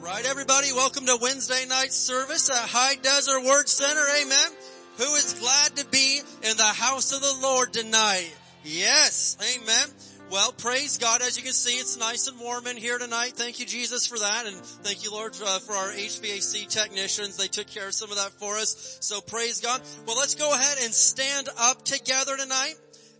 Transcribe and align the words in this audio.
right, 0.00 0.24
everybody, 0.26 0.72
welcome 0.72 1.06
to 1.06 1.18
Wednesday 1.20 1.64
night 1.68 1.92
service 1.92 2.50
at 2.50 2.68
High 2.68 2.94
Desert 2.96 3.42
Word 3.44 3.68
Center. 3.68 4.04
Amen. 4.22 4.50
Who 4.98 5.14
is 5.14 5.34
glad 5.40 5.76
to 5.76 5.86
be 5.86 6.20
in 6.42 6.56
the 6.56 6.62
house 6.62 7.12
of 7.12 7.20
the 7.20 7.38
Lord 7.42 7.72
tonight? 7.72 8.32
Yes. 8.64 9.36
Amen. 9.56 9.88
Well, 10.30 10.52
praise 10.52 10.98
God. 10.98 11.22
As 11.22 11.36
you 11.36 11.42
can 11.42 11.52
see, 11.52 11.78
it's 11.78 11.98
nice 11.98 12.28
and 12.28 12.38
warm 12.38 12.66
in 12.66 12.76
here 12.76 12.98
tonight. 12.98 13.32
Thank 13.34 13.60
you, 13.60 13.66
Jesus, 13.66 14.06
for 14.06 14.18
that. 14.18 14.46
And 14.46 14.56
thank 14.56 15.02
you, 15.02 15.10
Lord, 15.10 15.34
uh, 15.44 15.58
for 15.60 15.72
our 15.72 15.88
HVAC 15.88 16.68
technicians. 16.68 17.36
They 17.36 17.48
took 17.48 17.66
care 17.66 17.88
of 17.88 17.94
some 17.94 18.10
of 18.10 18.18
that 18.18 18.32
for 18.32 18.56
us. 18.56 18.98
So 19.00 19.20
praise 19.20 19.60
God. 19.60 19.80
Well, 20.06 20.16
let's 20.16 20.34
go 20.34 20.52
ahead 20.52 20.78
and 20.82 20.92
stand 20.92 21.48
up 21.58 21.84
together 21.84 22.36
tonight. 22.36 22.74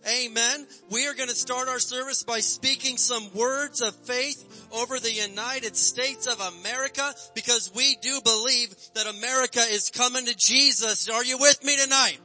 Amen. 0.07 0.65
We 0.89 1.07
are 1.07 1.13
going 1.13 1.29
to 1.29 1.35
start 1.35 1.67
our 1.67 1.79
service 1.79 2.23
by 2.23 2.39
speaking 2.39 2.97
some 2.97 3.33
words 3.33 3.81
of 3.81 3.93
faith 3.95 4.48
over 4.71 4.99
the 4.99 5.11
United 5.11 5.75
States 5.75 6.27
of 6.27 6.39
America 6.39 7.13
because 7.35 7.71
we 7.75 7.95
do 8.01 8.19
believe 8.23 8.75
that 8.95 9.07
America 9.07 9.59
is 9.59 9.89
coming 9.89 10.25
to 10.25 10.35
Jesus. 10.35 11.09
Are 11.09 11.23
you 11.23 11.37
with 11.37 11.63
me 11.63 11.75
tonight? 11.77 12.19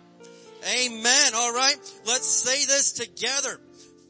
Amen. 0.73 1.33
All 1.35 1.53
right. 1.53 1.77
Let's 2.07 2.27
say 2.27 2.65
this 2.65 2.93
together. 2.93 3.61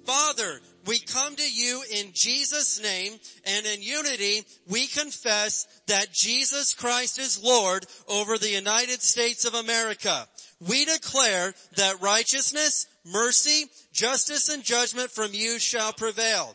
Father, 0.05 0.61
we 0.87 0.99
come 0.99 1.35
to 1.35 1.51
you 1.51 1.83
in 1.97 2.13
Jesus 2.13 2.83
name 2.83 3.15
and 3.47 3.67
in 3.67 3.83
unity 3.83 4.43
we 4.69 4.87
confess 4.87 5.67
that 5.87 6.13
Jesus 6.13 6.75
Christ 6.75 7.19
is 7.19 7.43
Lord 7.43 7.87
over 8.07 8.37
the 8.37 8.51
United 8.51 9.01
States 9.01 9.47
of 9.47 9.55
America. 9.55 10.27
We 10.61 10.85
declare 10.85 11.55
that 11.77 12.03
righteousness, 12.03 12.87
mercy, 13.05 13.65
justice 13.93 14.51
and 14.51 14.63
judgment 14.63 15.11
from 15.11 15.31
you 15.33 15.59
shall 15.59 15.93
prevail 15.93 16.55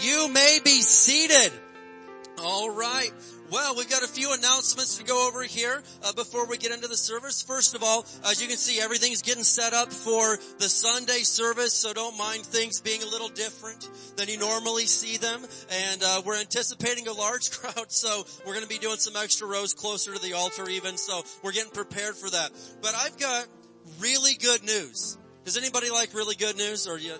You 0.00 0.28
may 0.28 0.58
be 0.64 0.80
seated. 0.82 1.52
All 2.38 2.70
right. 2.70 3.12
Well, 3.52 3.76
we've 3.76 3.90
got 3.90 4.02
a 4.02 4.08
few 4.08 4.32
announcements 4.32 4.96
to 4.96 5.04
go 5.04 5.28
over 5.28 5.42
here 5.42 5.82
uh, 6.02 6.14
before 6.14 6.46
we 6.46 6.56
get 6.56 6.72
into 6.72 6.88
the 6.88 6.96
service. 6.96 7.42
First 7.42 7.74
of 7.74 7.82
all, 7.82 8.06
as 8.24 8.40
you 8.40 8.48
can 8.48 8.56
see, 8.56 8.80
everything's 8.80 9.20
getting 9.20 9.44
set 9.44 9.74
up 9.74 9.92
for 9.92 10.38
the 10.58 10.70
Sunday 10.70 11.18
service, 11.18 11.74
so 11.74 11.92
don't 11.92 12.16
mind 12.16 12.46
things 12.46 12.80
being 12.80 13.02
a 13.02 13.06
little 13.06 13.28
different 13.28 13.86
than 14.16 14.28
you 14.28 14.38
normally 14.38 14.86
see 14.86 15.18
them. 15.18 15.44
And 15.70 16.02
uh, 16.02 16.22
we're 16.24 16.40
anticipating 16.40 17.08
a 17.08 17.12
large 17.12 17.50
crowd, 17.52 17.92
so 17.92 18.24
we're 18.46 18.54
going 18.54 18.64
to 18.64 18.70
be 18.70 18.78
doing 18.78 18.96
some 18.96 19.22
extra 19.22 19.46
rows 19.46 19.74
closer 19.74 20.14
to 20.14 20.22
the 20.22 20.32
altar 20.32 20.66
even. 20.70 20.96
So 20.96 21.22
we're 21.42 21.52
getting 21.52 21.72
prepared 21.72 22.16
for 22.16 22.30
that. 22.30 22.52
But 22.80 22.94
I've 22.96 23.18
got 23.18 23.46
really 24.00 24.32
good 24.34 24.64
news. 24.64 25.18
Does 25.44 25.58
anybody 25.58 25.90
like 25.90 26.14
really 26.14 26.36
good 26.36 26.56
news, 26.56 26.88
or 26.88 26.96
you? 26.96 27.12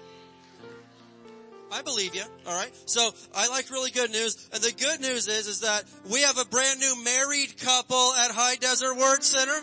I 1.72 1.82
believe 1.82 2.14
you. 2.14 2.22
All 2.46 2.54
right. 2.54 2.70
So 2.84 3.10
I 3.34 3.48
like 3.48 3.70
really 3.70 3.90
good 3.90 4.10
news. 4.10 4.48
And 4.52 4.62
the 4.62 4.72
good 4.72 5.00
news 5.00 5.26
is, 5.26 5.46
is 5.46 5.60
that 5.60 5.84
we 6.10 6.20
have 6.20 6.38
a 6.38 6.44
brand 6.44 6.80
new 6.80 7.02
married 7.02 7.56
couple 7.58 8.14
at 8.14 8.30
High 8.30 8.56
Desert 8.56 8.94
Word 8.96 9.22
Center. 9.24 9.58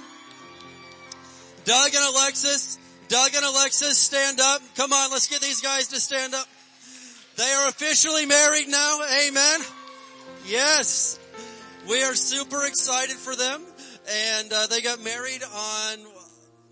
Doug 1.66 1.92
and 1.94 2.16
Alexis. 2.16 2.80
Doug 3.10 3.32
and 3.36 3.44
Alexis, 3.46 3.98
stand 3.98 4.40
up. 4.40 4.62
Come 4.76 4.94
on, 4.94 5.12
let's 5.12 5.28
get 5.28 5.42
these 5.42 5.62
guys 5.62 5.88
to 5.90 6.00
stand 6.00 6.36
up. 6.36 6.48
They 7.38 7.52
are 7.52 7.68
officially 7.68 8.26
married 8.26 8.68
now. 8.68 9.00
Amen. 9.28 9.62
Yes. 10.46 11.20
We 11.90 12.04
are 12.04 12.14
super 12.14 12.66
excited 12.66 13.16
for 13.16 13.36
them. 13.36 13.64
And 14.36 14.52
uh, 14.54 14.68
they 14.68 14.82
got 14.82 15.04
married 15.04 15.42
on 15.44 15.98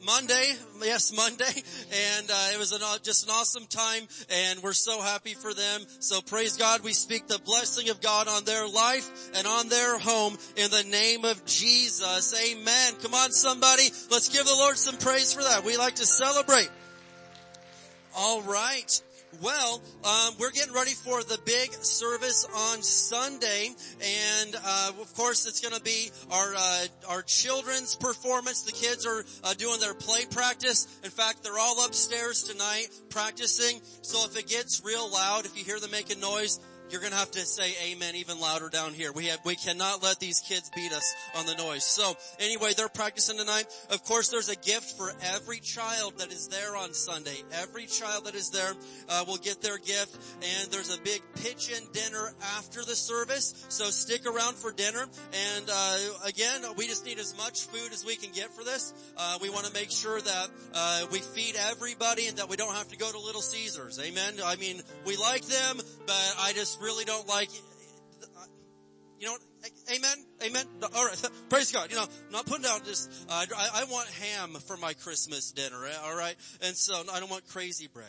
Monday, 0.07 0.54
yes, 0.81 1.12
Monday, 1.13 1.44
and 1.44 2.31
uh, 2.31 2.50
it 2.54 2.57
was 2.57 2.71
an, 2.71 2.80
just 3.04 3.25
an 3.25 3.30
awesome 3.30 3.65
time, 3.65 4.07
and 4.30 4.63
we're 4.63 4.71
so 4.71 5.01
happy 5.01 5.33
for 5.33 5.54
them. 5.54 5.81
So 6.00 6.21
praise 6.21 6.56
God, 6.56 6.81
we 6.81 6.94
speak 6.94 7.27
the 7.27 7.39
blessing 7.39 7.89
of 7.89 8.00
God 8.00 8.30
on 8.30 8.45
their 8.45 8.65
life 8.65 9.06
and 9.36 9.45
on 9.45 9.68
their 9.68 10.00
home 10.00 10.38
in 10.56 10.71
the 10.71 10.83
name 10.83 11.25
of 11.25 11.45
Jesus. 11.45 12.33
Amen. 12.42 12.94
Come 13.01 13.13
on, 13.15 13.33
somebody, 13.33 13.83
let's 14.09 14.30
give 14.30 14.45
the 14.45 14.56
Lord 14.56 14.77
some 14.77 14.95
praise 14.95 15.33
for 15.33 15.44
that. 15.44 15.65
We 15.65 15.75
like 15.75 15.95
to 15.95 16.06
celebrate. 16.06 16.69
All 18.15 18.42
right. 18.44 19.01
Well, 19.41 19.81
um, 20.06 20.33
we're 20.39 20.51
getting 20.51 20.74
ready 20.74 20.91
for 20.91 21.21
the 21.21 21.38
big 21.45 21.71
service 21.74 22.45
on 22.45 22.81
Sunday, 22.81 23.69
and 24.01 24.56
uh, 24.56 24.91
of 25.00 25.13
course 25.15 25.45
it's 25.45 25.59
going 25.59 25.75
to 25.75 25.81
be 25.81 26.09
our 26.31 26.53
uh, 26.56 26.85
our 27.09 27.21
children's 27.24 27.94
performance. 27.95 28.63
The 28.63 28.71
kids 28.71 29.06
are 29.06 29.25
uh, 29.44 29.53
doing 29.53 29.79
their 29.79 29.94
play 29.94 30.25
practice. 30.31 30.88
In 31.03 31.12
fact, 31.12 31.44
they're 31.44 31.59
all 31.59 31.85
upstairs 31.85 32.44
tonight 32.44 32.88
practicing. 33.09 33.81
So 34.01 34.25
if 34.25 34.38
it 34.38 34.47
gets 34.47 34.81
real 34.83 35.12
loud, 35.12 35.45
if 35.45 35.57
you 35.57 35.63
hear 35.63 35.79
them 35.79 35.91
making 35.91 36.21
noise, 36.21 36.59
you're 36.92 37.01
gonna 37.01 37.16
have 37.16 37.31
to 37.31 37.39
say 37.39 37.74
amen 37.92 38.16
even 38.16 38.39
louder 38.39 38.69
down 38.69 38.94
here. 38.94 39.12
We 39.12 39.25
have, 39.25 39.39
we 39.45 39.56
cannot 39.56 40.04
let 40.04 40.19
these 40.19 40.39
kids 40.39 40.69
beat 40.75 40.92
us 40.92 41.16
on 41.36 41.45
the 41.45 41.56
noise. 41.56 41.84
So 41.84 42.16
anyway, 42.39 42.74
they're 42.75 42.89
practicing 42.89 43.38
tonight. 43.38 43.66
Of 43.89 44.04
course, 44.04 44.30
there's 44.30 44.50
a 44.50 44.56
gift 44.56 44.98
for 44.98 45.12
every 45.36 45.60
child 45.60 46.19
that 46.19 46.31
is 46.31 46.48
there 46.48 46.75
on 46.75 46.94
Sunday. 46.94 47.44
Every 47.54 47.86
child 47.86 48.25
that 48.25 48.36
is 48.36 48.50
there, 48.50 48.74
uh, 49.10 49.25
will 49.28 49.38
get 49.38 49.62
their 49.62 49.78
gift 49.78 50.18
and 50.42 50.72
there's 50.72 50.95
a 50.95 51.01
big 51.01 51.22
pitch-in 51.36 51.84
dinner 51.94 52.34
after 52.57 52.84
the 52.84 52.95
service. 52.95 53.66
So 53.69 53.86
stick 53.86 54.25
around 54.25 54.56
for 54.56 54.72
dinner. 54.72 55.06
And, 55.56 55.69
uh, 55.72 55.98
again, 56.25 56.62
we 56.78 56.88
just 56.88 57.06
need 57.06 57.19
as 57.19 57.36
much 57.38 57.68
food 57.68 57.92
as 57.94 58.06
we 58.06 58.16
can 58.16 58.31
get 58.31 58.54
for 58.54 58.63
this. 58.63 58.94
Uh, 59.18 59.38
we 59.42 59.50
want 59.50 59.66
to 59.66 59.74
make 59.74 59.92
sure 59.92 60.22
that, 60.22 60.50
uh, 60.74 61.06
we 61.12 61.19
feed 61.19 61.56
everybody 61.69 62.28
and 62.28 62.38
that 62.38 62.50
we 62.50 62.56
don't 62.56 62.75
have 62.75 62.88
to 62.89 62.98
go 62.98 63.12
to 63.12 63.19
Little 63.19 63.42
Caesars. 63.42 64.00
Amen. 64.00 64.36
I 64.44 64.56
mean, 64.56 64.81
we 65.06 65.18
like 65.18 65.44
them, 65.44 65.78
but 66.06 66.36
I 66.39 66.54
just 66.54 66.76
really 66.81 67.06
don't 67.06 67.27
like, 67.27 67.50
you 69.19 69.27
know, 69.27 69.38
amen, 69.94 70.18
amen. 70.45 70.65
All 70.95 71.06
right, 71.06 71.29
praise 71.50 71.71
God. 71.71 71.89
You 71.89 71.97
know, 71.97 72.03
I'm 72.03 72.31
not 72.31 72.45
putting 72.45 72.65
out 72.65 72.85
this. 72.85 73.25
Uh, 73.29 73.45
I, 73.56 73.81
I 73.81 73.83
want 73.85 74.07
ham 74.09 74.53
for 74.53 74.77
my 74.77 74.94
Christmas 74.94 75.51
dinner. 75.51 75.77
All 76.03 76.15
right, 76.15 76.35
and 76.62 76.75
so 76.75 77.03
I 77.12 77.19
don't 77.19 77.29
want 77.29 77.47
crazy 77.47 77.88
bread. 77.88 78.07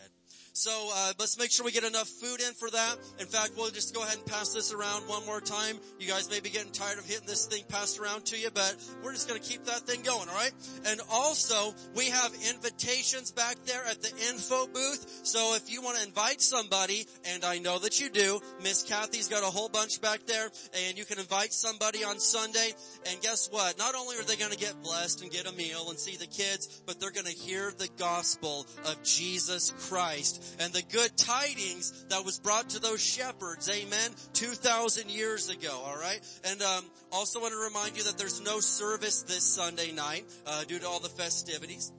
So 0.59 0.91
uh, 0.93 1.13
let's 1.21 1.39
make 1.39 1.53
sure 1.53 1.65
we 1.65 1.71
get 1.71 1.85
enough 1.85 2.09
food 2.09 2.41
in 2.41 2.53
for 2.53 2.69
that. 2.69 2.97
In 3.21 3.27
fact, 3.27 3.53
we'll 3.57 3.71
just 3.71 3.95
go 3.95 4.03
ahead 4.03 4.17
and 4.17 4.27
pass 4.27 4.53
this 4.53 4.73
around 4.73 5.03
one 5.03 5.25
more 5.25 5.41
time. 5.41 5.79
You 6.01 6.09
guys 6.09 6.29
may 6.29 6.41
be 6.41 6.51
getting 6.51 6.73
tired 6.73 6.99
of 6.99 7.07
hitting 7.07 7.29
this 7.29 7.47
thing 7.47 7.63
passed 7.69 8.01
around 8.01 8.25
to 8.27 8.37
you, 8.37 8.49
but 8.53 8.75
we're 9.05 9.13
just 9.13 9.29
going 9.29 9.41
to 9.41 9.49
keep 9.49 9.67
that 9.67 9.83
thing 9.83 10.03
going, 10.03 10.29
all 10.29 10.35
right? 10.35 10.51
And 10.85 11.01
also, 11.13 11.73
we 11.95 12.07
have 12.07 12.33
invitations 12.51 13.31
back 13.31 13.55
there 13.67 13.85
at 13.87 14.03
the 14.03 14.11
info 14.29 14.67
booth. 14.67 15.21
So 15.23 15.55
if 15.55 15.71
you 15.71 15.81
want 15.81 15.99
to 15.99 16.03
invite 16.03 16.43
somebody, 16.43 17.07
and 17.25 17.45
I 17.45 17.59
know 17.59 17.79
that 17.79 18.01
you 18.01 18.11
do, 18.11 18.41
Miss 18.61 18.83
Kathy's 18.83 19.29
got 19.29 19.45
a 19.45 19.47
whole 19.47 19.69
bunch 19.69 20.01
back 20.01 20.27
there, 20.27 20.51
and 20.89 20.99
you 20.99 21.05
can 21.05 21.21
invite 21.21 21.53
somebody 21.53 22.03
on 22.03 22.19
Sunday. 22.19 22.73
And 23.09 23.21
guess 23.21 23.49
what? 23.53 23.79
Not 23.79 23.95
only 23.95 24.17
are 24.17 24.25
they 24.25 24.35
going 24.35 24.51
to 24.51 24.59
get 24.59 24.83
blessed 24.83 25.23
and 25.23 25.31
get 25.31 25.47
a 25.49 25.53
meal 25.55 25.91
and 25.91 25.99
see 26.01 26.17
the 26.17 26.27
kids, 26.27 26.83
but 26.85 26.99
they're 26.99 27.13
going 27.13 27.27
to 27.27 27.33
hear 27.33 27.71
the 27.79 27.89
gospel 27.97 28.67
of 28.85 29.01
Jesus 29.05 29.73
Christ 29.89 30.47
and 30.61 30.73
the 30.73 30.83
good 30.91 31.17
tidings 31.17 32.05
that 32.09 32.25
was 32.25 32.39
brought 32.39 32.71
to 32.71 32.81
those 32.81 33.03
shepherds, 33.03 33.69
amen, 33.69 34.11
2,000 34.33 35.11
years 35.11 35.51
ago, 35.51 35.83
alright? 35.87 36.21
And 36.45 36.61
um, 36.63 36.85
also 37.13 37.41
want 37.41 37.53
to 37.53 37.61
remind 37.61 37.97
you 37.97 38.05
that 38.05 38.19
there's 38.19 38.41
no 38.41 38.61
service 38.61 39.23
this 39.23 39.45
Sunday 39.45 39.93
night 39.93 40.25
uh, 40.47 40.65
due 40.65 40.79
to 40.79 40.87
all 40.87 41.01
the 41.01 41.09
festivities. 41.09 41.93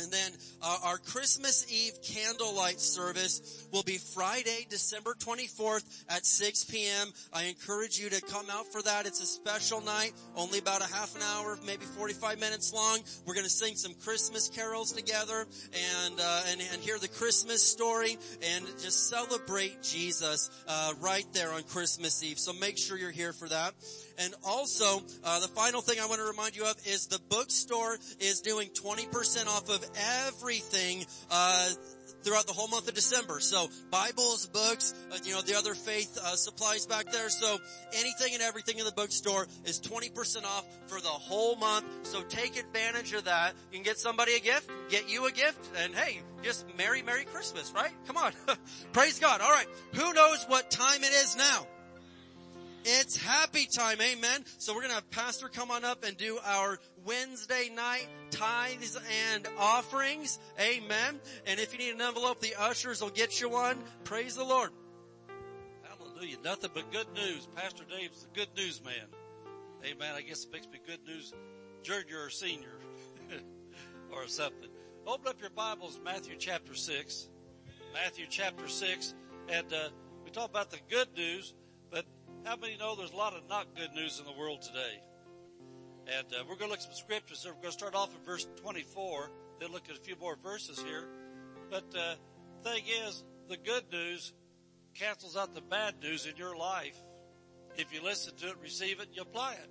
And 0.00 0.12
then 0.12 0.30
uh, 0.62 0.78
our 0.84 0.98
Christmas 0.98 1.66
Eve 1.72 1.94
candlelight 2.02 2.78
service 2.78 3.66
will 3.72 3.82
be 3.82 3.98
Friday, 3.98 4.64
December 4.70 5.14
24th 5.14 6.04
at 6.08 6.24
6 6.24 6.64
p.m. 6.66 7.08
I 7.32 7.44
encourage 7.44 7.98
you 7.98 8.08
to 8.10 8.22
come 8.22 8.46
out 8.48 8.70
for 8.70 8.80
that. 8.82 9.06
It's 9.06 9.20
a 9.20 9.26
special 9.26 9.80
night, 9.80 10.12
only 10.36 10.60
about 10.60 10.82
a 10.82 10.94
half 10.94 11.16
an 11.16 11.22
hour, 11.22 11.58
maybe 11.66 11.84
45 11.84 12.38
minutes 12.38 12.72
long. 12.72 13.00
We're 13.26 13.34
going 13.34 13.44
to 13.44 13.50
sing 13.50 13.74
some 13.74 13.92
Christmas 13.94 14.48
carols 14.48 14.92
together 14.92 15.46
and, 16.04 16.20
uh, 16.20 16.42
and, 16.48 16.60
and 16.72 16.80
hear 16.80 16.98
the 16.98 17.08
Christmas 17.08 17.60
story 17.60 18.18
and 18.54 18.66
just 18.80 19.10
celebrate 19.10 19.82
Jesus 19.82 20.48
uh, 20.68 20.92
right 21.00 21.26
there 21.32 21.52
on 21.52 21.64
Christmas 21.64 22.22
Eve. 22.22 22.38
So 22.38 22.52
make 22.52 22.78
sure 22.78 22.96
you're 22.96 23.10
here 23.10 23.32
for 23.32 23.48
that. 23.48 23.74
And 24.18 24.34
also, 24.44 25.02
uh, 25.24 25.40
the 25.40 25.48
final 25.48 25.80
thing 25.80 25.98
I 26.00 26.06
want 26.06 26.20
to 26.20 26.26
remind 26.26 26.56
you 26.56 26.66
of 26.66 26.76
is 26.86 27.06
the 27.06 27.20
bookstore 27.28 27.96
is 28.20 28.40
doing 28.40 28.68
20% 28.70 29.46
off 29.46 29.68
of 29.70 29.87
everything 30.26 31.04
uh, 31.30 31.68
throughout 32.22 32.46
the 32.46 32.52
whole 32.52 32.68
month 32.68 32.88
of 32.88 32.94
December. 32.94 33.40
So 33.40 33.68
Bibles, 33.90 34.46
books, 34.46 34.94
uh, 35.12 35.18
you 35.24 35.32
know, 35.32 35.42
the 35.42 35.56
other 35.56 35.74
faith 35.74 36.18
uh, 36.22 36.34
supplies 36.36 36.86
back 36.86 37.10
there. 37.12 37.28
So 37.28 37.58
anything 37.94 38.34
and 38.34 38.42
everything 38.42 38.78
in 38.78 38.84
the 38.84 38.92
bookstore 38.92 39.46
is 39.64 39.80
20% 39.80 40.44
off 40.44 40.64
for 40.86 41.00
the 41.00 41.08
whole 41.08 41.56
month. 41.56 41.86
So 42.02 42.22
take 42.22 42.58
advantage 42.58 43.12
of 43.12 43.24
that. 43.24 43.54
You 43.70 43.78
can 43.78 43.84
get 43.84 43.98
somebody 43.98 44.34
a 44.34 44.40
gift, 44.40 44.70
get 44.88 45.08
you 45.08 45.26
a 45.26 45.32
gift, 45.32 45.70
and 45.82 45.94
hey, 45.94 46.20
just 46.42 46.66
Merry, 46.76 47.02
Merry 47.02 47.24
Christmas, 47.24 47.72
right? 47.74 47.92
Come 48.06 48.16
on. 48.16 48.32
Praise 48.92 49.18
God. 49.18 49.40
All 49.40 49.50
right. 49.50 49.66
Who 49.94 50.12
knows 50.12 50.44
what 50.48 50.70
time 50.70 51.02
it 51.02 51.12
is 51.12 51.36
now? 51.36 51.66
It's 52.84 53.16
happy 53.16 53.66
time. 53.66 54.00
Amen. 54.00 54.44
So 54.58 54.74
we're 54.74 54.82
to 54.86 54.94
have 54.94 55.10
pastor 55.10 55.48
come 55.48 55.70
on 55.70 55.84
up 55.84 56.04
and 56.04 56.16
do 56.16 56.38
our 56.44 56.78
Wednesday 57.04 57.70
night 57.74 58.08
tithes 58.30 58.98
and 59.32 59.46
offerings. 59.58 60.38
Amen. 60.60 61.20
And 61.46 61.60
if 61.60 61.72
you 61.72 61.78
need 61.78 61.94
an 61.94 62.00
envelope, 62.00 62.40
the 62.40 62.54
ushers 62.58 63.00
will 63.00 63.10
get 63.10 63.40
you 63.40 63.50
one. 63.50 63.78
Praise 64.04 64.36
the 64.36 64.44
Lord. 64.44 64.70
Hallelujah. 65.82 66.36
Nothing 66.44 66.70
but 66.74 66.90
good 66.92 67.12
news. 67.14 67.46
Pastor 67.54 67.84
Dave's 67.88 68.22
the 68.22 68.28
good 68.34 68.48
news 68.56 68.82
man. 68.84 68.94
Amen. 69.84 70.14
I 70.14 70.22
guess 70.22 70.44
it 70.44 70.52
makes 70.52 70.66
me 70.66 70.78
good 70.86 71.04
news 71.06 71.34
junior 71.82 72.24
or 72.24 72.30
senior 72.30 72.78
or 74.12 74.26
something. 74.26 74.68
Open 75.06 75.28
up 75.28 75.40
your 75.40 75.50
Bibles, 75.50 76.00
Matthew 76.04 76.36
chapter 76.38 76.74
6. 76.74 77.28
Matthew 77.94 78.26
chapter 78.28 78.68
6. 78.68 79.14
And, 79.48 79.72
uh, 79.72 79.88
we 80.28 80.32
talk 80.32 80.50
about 80.50 80.70
the 80.70 80.76
good 80.90 81.08
news, 81.16 81.54
but 81.90 82.04
how 82.44 82.56
many 82.56 82.76
know 82.76 82.94
there's 82.96 83.12
a 83.12 83.16
lot 83.16 83.34
of 83.34 83.48
not 83.48 83.66
good 83.76 83.92
news 83.94 84.18
in 84.18 84.24
the 84.24 84.38
world 84.38 84.62
today? 84.62 85.00
And 86.06 86.26
uh, 86.32 86.44
we're 86.48 86.56
going 86.56 86.68
to 86.68 86.68
look 86.68 86.78
at 86.78 86.84
some 86.84 86.94
scriptures. 86.94 87.44
We're 87.44 87.52
going 87.52 87.64
to 87.64 87.72
start 87.72 87.94
off 87.94 88.14
in 88.14 88.24
verse 88.24 88.46
24, 88.56 89.30
then 89.60 89.72
look 89.72 89.88
at 89.90 89.96
a 89.96 90.00
few 90.00 90.16
more 90.16 90.36
verses 90.42 90.80
here. 90.80 91.04
But 91.70 91.84
uh, 91.96 92.14
thing 92.62 92.84
is, 93.06 93.24
the 93.48 93.56
good 93.56 93.84
news 93.92 94.32
cancels 94.94 95.36
out 95.36 95.54
the 95.54 95.60
bad 95.60 95.94
news 96.02 96.26
in 96.26 96.36
your 96.36 96.56
life. 96.56 96.96
If 97.76 97.92
you 97.92 98.02
listen 98.02 98.34
to 98.36 98.48
it, 98.48 98.56
receive 98.62 99.00
it, 99.00 99.08
you 99.12 99.22
apply 99.22 99.54
it. 99.54 99.70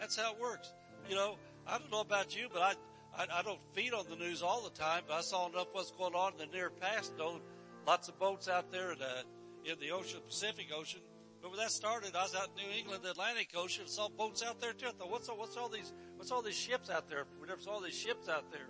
That's 0.00 0.16
how 0.16 0.32
it 0.32 0.40
works. 0.40 0.72
You 1.08 1.14
know, 1.14 1.36
I 1.66 1.78
don't 1.78 1.90
know 1.92 2.00
about 2.00 2.36
you, 2.36 2.48
but 2.52 2.62
I, 2.62 2.74
I, 3.16 3.40
I 3.40 3.42
don't 3.42 3.60
feed 3.74 3.92
on 3.92 4.06
the 4.08 4.16
news 4.16 4.42
all 4.42 4.62
the 4.62 4.70
time, 4.70 5.02
but 5.06 5.14
I 5.14 5.20
saw 5.20 5.48
enough 5.48 5.68
what's 5.72 5.90
going 5.92 6.14
on 6.14 6.32
in 6.32 6.38
the 6.38 6.46
near 6.46 6.70
past. 6.70 7.16
Know 7.18 7.40
lots 7.86 8.08
of 8.08 8.18
boats 8.18 8.48
out 8.48 8.72
there 8.72 8.92
in, 8.92 9.02
uh, 9.02 9.22
in 9.64 9.78
the 9.78 9.90
ocean, 9.90 10.20
Pacific 10.26 10.68
Ocean, 10.74 11.00
when 11.48 11.58
that 11.58 11.70
started, 11.70 12.14
I 12.14 12.22
was 12.22 12.34
out 12.34 12.48
in 12.56 12.64
New 12.66 12.78
England, 12.78 13.02
the 13.02 13.12
Atlantic 13.12 13.50
Ocean, 13.56 13.86
saw 13.86 14.08
boats 14.08 14.42
out 14.42 14.60
there 14.60 14.72
too. 14.72 14.86
I 14.88 14.92
thought, 14.92 15.10
what's 15.10 15.28
all, 15.28 15.38
what's 15.38 15.56
all 15.56 15.68
these, 15.68 15.92
what's 16.16 16.30
all 16.30 16.42
these 16.42 16.56
ships 16.56 16.90
out 16.90 17.08
there? 17.08 17.24
We 17.40 17.48
never 17.48 17.60
saw 17.60 17.80
these 17.80 17.94
ships 17.94 18.28
out 18.28 18.50
there 18.52 18.66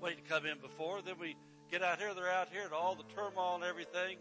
waiting 0.00 0.22
to 0.22 0.28
come 0.28 0.46
in 0.46 0.58
before. 0.58 1.00
Then 1.02 1.14
we 1.18 1.36
get 1.70 1.82
out 1.82 1.98
here, 1.98 2.12
they're 2.14 2.30
out 2.30 2.48
here 2.52 2.64
and 2.64 2.72
all 2.72 2.94
the 2.94 3.04
turmoil 3.14 3.54
and 3.54 3.64
everything. 3.64 4.18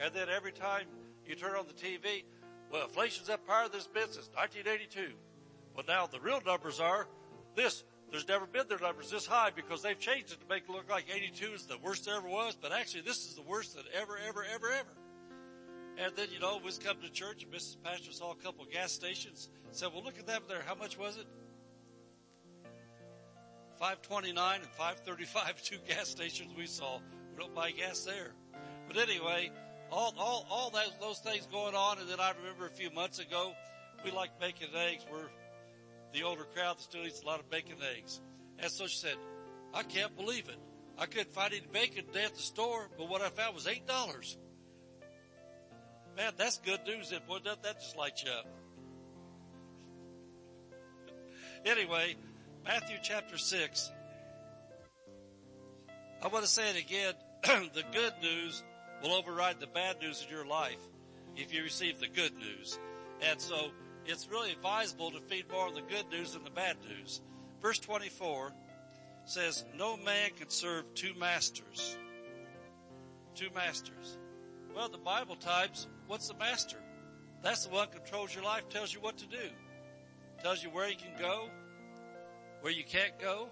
And 0.00 0.14
then 0.14 0.28
every 0.28 0.52
time 0.52 0.86
you 1.26 1.34
turn 1.34 1.54
on 1.56 1.66
the 1.66 1.74
TV, 1.74 2.24
well, 2.72 2.84
inflation's 2.84 3.28
up 3.28 3.40
higher 3.46 3.68
this 3.68 3.86
business, 3.86 4.30
1982. 4.34 5.14
Well, 5.74 5.84
now 5.86 6.06
the 6.06 6.20
real 6.20 6.40
numbers 6.44 6.80
are 6.80 7.06
this. 7.54 7.84
There's 8.10 8.26
never 8.26 8.46
been 8.46 8.66
their 8.68 8.78
numbers 8.78 9.10
this 9.10 9.26
high 9.26 9.50
because 9.54 9.82
they've 9.82 9.98
changed 9.98 10.32
it 10.32 10.40
to 10.40 10.46
make 10.48 10.64
it 10.64 10.70
look 10.70 10.90
like 10.90 11.06
82 11.14 11.52
is 11.52 11.66
the 11.66 11.78
worst 11.78 12.06
there 12.06 12.16
ever 12.16 12.28
was, 12.28 12.56
but 12.60 12.72
actually 12.72 13.02
this 13.02 13.18
is 13.26 13.34
the 13.34 13.42
worst 13.42 13.76
that 13.76 13.84
ever, 13.94 14.18
ever, 14.26 14.44
ever, 14.54 14.72
ever. 14.72 14.88
And 15.98 16.14
then, 16.14 16.28
you 16.32 16.38
know, 16.38 16.58
we 16.58 16.64
was 16.64 16.78
coming 16.78 17.02
to 17.02 17.10
church 17.10 17.42
and 17.42 17.52
Mrs. 17.52 17.76
Pastor 17.82 18.12
saw 18.12 18.30
a 18.30 18.36
couple 18.36 18.64
of 18.64 18.70
gas 18.70 18.92
stations. 18.92 19.48
Said, 19.72 19.88
well, 19.92 20.04
look 20.04 20.18
at 20.18 20.28
that 20.28 20.48
there. 20.48 20.62
How 20.64 20.76
much 20.76 20.96
was 20.96 21.16
it? 21.16 21.26
529 23.78 24.60
and 24.60 24.70
535, 24.70 25.62
two 25.64 25.76
gas 25.88 26.08
stations 26.08 26.52
we 26.56 26.66
saw. 26.66 26.98
We 27.32 27.42
don't 27.42 27.54
buy 27.54 27.72
gas 27.72 28.04
there. 28.04 28.30
But 28.86 28.96
anyway, 28.96 29.50
all, 29.90 30.14
all, 30.16 30.46
all 30.48 30.70
that, 30.70 31.00
those 31.00 31.18
things 31.18 31.46
going 31.50 31.74
on. 31.74 31.98
And 31.98 32.08
then 32.08 32.20
I 32.20 32.32
remember 32.42 32.66
a 32.66 32.70
few 32.70 32.90
months 32.90 33.18
ago, 33.18 33.52
we 34.04 34.12
like 34.12 34.38
bacon 34.38 34.68
and 34.72 34.92
eggs. 34.92 35.04
We're 35.10 35.28
the 36.12 36.22
older 36.22 36.44
crowd 36.54 36.78
that 36.78 36.82
still 36.82 37.04
eats 37.04 37.22
a 37.22 37.26
lot 37.26 37.40
of 37.40 37.50
bacon 37.50 37.72
and 37.72 37.98
eggs. 37.98 38.20
And 38.60 38.70
so 38.70 38.86
she 38.86 38.98
said, 38.98 39.16
I 39.74 39.82
can't 39.82 40.16
believe 40.16 40.48
it. 40.48 40.58
I 40.96 41.06
couldn't 41.06 41.32
find 41.32 41.52
any 41.52 41.66
bacon 41.72 42.06
today 42.06 42.24
at 42.24 42.34
the 42.34 42.40
store, 42.40 42.88
but 42.96 43.08
what 43.08 43.20
I 43.20 43.28
found 43.30 43.54
was 43.54 43.66
$8. 43.66 44.36
Man, 46.18 46.32
that's 46.36 46.58
good 46.58 46.80
news. 46.84 47.10
Then, 47.10 47.20
boy, 47.28 47.38
doesn't 47.38 47.62
that 47.62 47.78
just 47.80 47.96
light 47.96 48.24
you 48.24 48.30
up? 48.32 48.46
anyway, 51.64 52.16
Matthew 52.64 52.96
chapter 53.00 53.38
6. 53.38 53.92
I 56.20 56.26
want 56.26 56.44
to 56.44 56.50
say 56.50 56.70
it 56.70 56.76
again. 56.76 57.14
the 57.72 57.84
good 57.92 58.12
news 58.20 58.64
will 59.00 59.12
override 59.12 59.60
the 59.60 59.68
bad 59.68 60.00
news 60.00 60.26
in 60.26 60.34
your 60.34 60.44
life 60.44 60.80
if 61.36 61.54
you 61.54 61.62
receive 61.62 62.00
the 62.00 62.08
good 62.08 62.34
news. 62.34 62.80
And 63.22 63.40
so 63.40 63.70
it's 64.04 64.28
really 64.28 64.50
advisable 64.50 65.12
to 65.12 65.20
feed 65.20 65.48
more 65.48 65.68
on 65.68 65.74
the 65.74 65.82
good 65.82 66.08
news 66.10 66.32
than 66.32 66.42
the 66.42 66.50
bad 66.50 66.78
news. 66.88 67.20
Verse 67.62 67.78
24 67.78 68.52
says, 69.24 69.64
no 69.76 69.96
man 69.96 70.30
can 70.36 70.50
serve 70.50 70.84
two 70.96 71.14
masters. 71.14 71.96
Two 73.36 73.50
masters. 73.54 74.18
Well, 74.74 74.88
the 74.88 74.98
Bible 74.98 75.36
types 75.36 75.86
What's 76.08 76.26
the 76.26 76.34
master? 76.34 76.78
That's 77.42 77.66
the 77.66 77.70
one 77.70 77.88
controls 77.88 78.34
your 78.34 78.42
life, 78.42 78.68
tells 78.70 78.92
you 78.92 79.00
what 79.00 79.18
to 79.18 79.26
do. 79.26 79.50
Tells 80.42 80.62
you 80.62 80.70
where 80.70 80.88
you 80.88 80.96
can 80.96 81.12
go, 81.18 81.50
where 82.62 82.72
you 82.72 82.82
can't 82.82 83.18
go. 83.20 83.50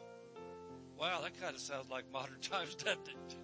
Wow, 0.98 1.20
that 1.22 1.38
kind 1.40 1.54
of 1.54 1.60
sounds 1.60 1.90
like 1.90 2.04
modern 2.10 2.38
times, 2.40 2.74
doesn't 2.74 3.08
it? 3.08 3.36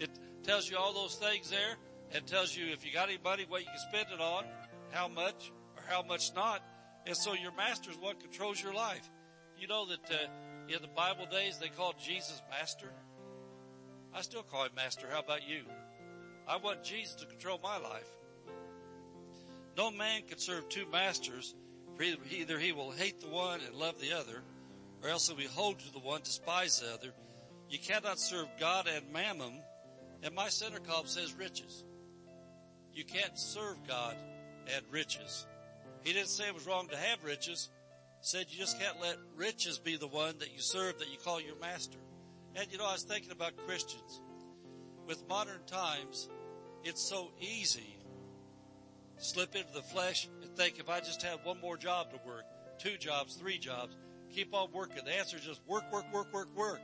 It 0.00 0.10
tells 0.42 0.68
you 0.68 0.78
all 0.78 0.94
those 0.94 1.16
things 1.16 1.50
there 1.50 1.76
and 2.12 2.26
tells 2.26 2.56
you 2.56 2.72
if 2.72 2.86
you 2.86 2.92
got 2.92 3.08
any 3.08 3.18
money, 3.22 3.44
what 3.48 3.60
you 3.60 3.66
can 3.66 3.78
spend 3.78 4.06
it 4.12 4.20
on, 4.20 4.44
how 4.90 5.06
much 5.06 5.52
or 5.76 5.82
how 5.86 6.02
much 6.02 6.34
not. 6.34 6.62
And 7.06 7.14
so 7.14 7.34
your 7.34 7.52
master 7.52 7.90
is 7.90 7.98
what 7.98 8.18
controls 8.18 8.62
your 8.62 8.72
life. 8.72 9.10
You 9.58 9.68
know 9.68 9.86
that 9.86 10.10
uh, 10.10 10.74
in 10.74 10.80
the 10.80 10.88
Bible 10.88 11.26
days 11.26 11.58
they 11.58 11.68
called 11.68 11.96
Jesus 12.02 12.40
master. 12.50 12.90
I 14.14 14.22
still 14.22 14.42
call 14.42 14.64
him 14.64 14.72
master. 14.74 15.06
How 15.10 15.20
about 15.20 15.46
you? 15.46 15.64
I 16.46 16.56
want 16.56 16.84
Jesus 16.84 17.14
to 17.16 17.26
control 17.26 17.58
my 17.62 17.78
life. 17.78 18.08
No 19.76 19.90
man 19.90 20.22
can 20.28 20.38
serve 20.38 20.68
two 20.68 20.86
masters, 20.92 21.54
for 21.96 22.02
either 22.02 22.58
he 22.58 22.72
will 22.72 22.90
hate 22.90 23.20
the 23.20 23.28
one 23.28 23.60
and 23.66 23.74
love 23.74 23.98
the 24.00 24.12
other, 24.12 24.42
or 25.02 25.08
else 25.08 25.26
he'll 25.26 25.36
be 25.36 25.46
hold 25.46 25.78
to 25.80 25.92
the 25.92 25.98
one, 25.98 26.20
despise 26.22 26.80
the 26.80 26.92
other. 26.92 27.12
You 27.70 27.78
cannot 27.78 28.18
serve 28.18 28.48
God 28.60 28.86
and 28.86 29.12
mammon, 29.12 29.62
and 30.22 30.34
my 30.34 30.48
center 30.48 30.80
column 30.80 31.06
says 31.06 31.34
riches. 31.34 31.82
You 32.92 33.04
can't 33.04 33.38
serve 33.38 33.76
God 33.88 34.16
and 34.74 34.84
riches. 34.90 35.46
He 36.04 36.12
didn't 36.12 36.28
say 36.28 36.46
it 36.46 36.54
was 36.54 36.66
wrong 36.66 36.88
to 36.88 36.96
have 36.96 37.24
riches. 37.24 37.70
He 38.20 38.26
said 38.26 38.46
you 38.50 38.58
just 38.58 38.78
can't 38.78 39.00
let 39.00 39.16
riches 39.34 39.78
be 39.78 39.96
the 39.96 40.06
one 40.06 40.38
that 40.38 40.52
you 40.52 40.60
serve 40.60 40.98
that 40.98 41.10
you 41.10 41.18
call 41.18 41.40
your 41.40 41.58
master. 41.58 41.98
And 42.54 42.70
you 42.70 42.78
know, 42.78 42.86
I 42.86 42.92
was 42.92 43.02
thinking 43.02 43.32
about 43.32 43.56
Christians 43.66 44.20
with 45.06 45.26
modern 45.28 45.64
times, 45.66 46.28
it's 46.82 47.02
so 47.02 47.30
easy 47.40 47.98
slip 49.18 49.54
into 49.54 49.72
the 49.72 49.82
flesh 49.82 50.28
and 50.42 50.56
think 50.56 50.78
if 50.78 50.88
I 50.88 51.00
just 51.00 51.22
have 51.22 51.44
one 51.44 51.60
more 51.60 51.76
job 51.76 52.10
to 52.10 52.18
work, 52.26 52.44
two 52.78 52.96
jobs, 52.96 53.34
three 53.34 53.58
jobs, 53.58 53.96
keep 54.30 54.54
on 54.54 54.70
working. 54.72 55.04
The 55.04 55.16
answer 55.16 55.36
is 55.36 55.44
just 55.44 55.60
work, 55.66 55.90
work, 55.92 56.04
work, 56.12 56.32
work, 56.32 56.48
work. 56.56 56.80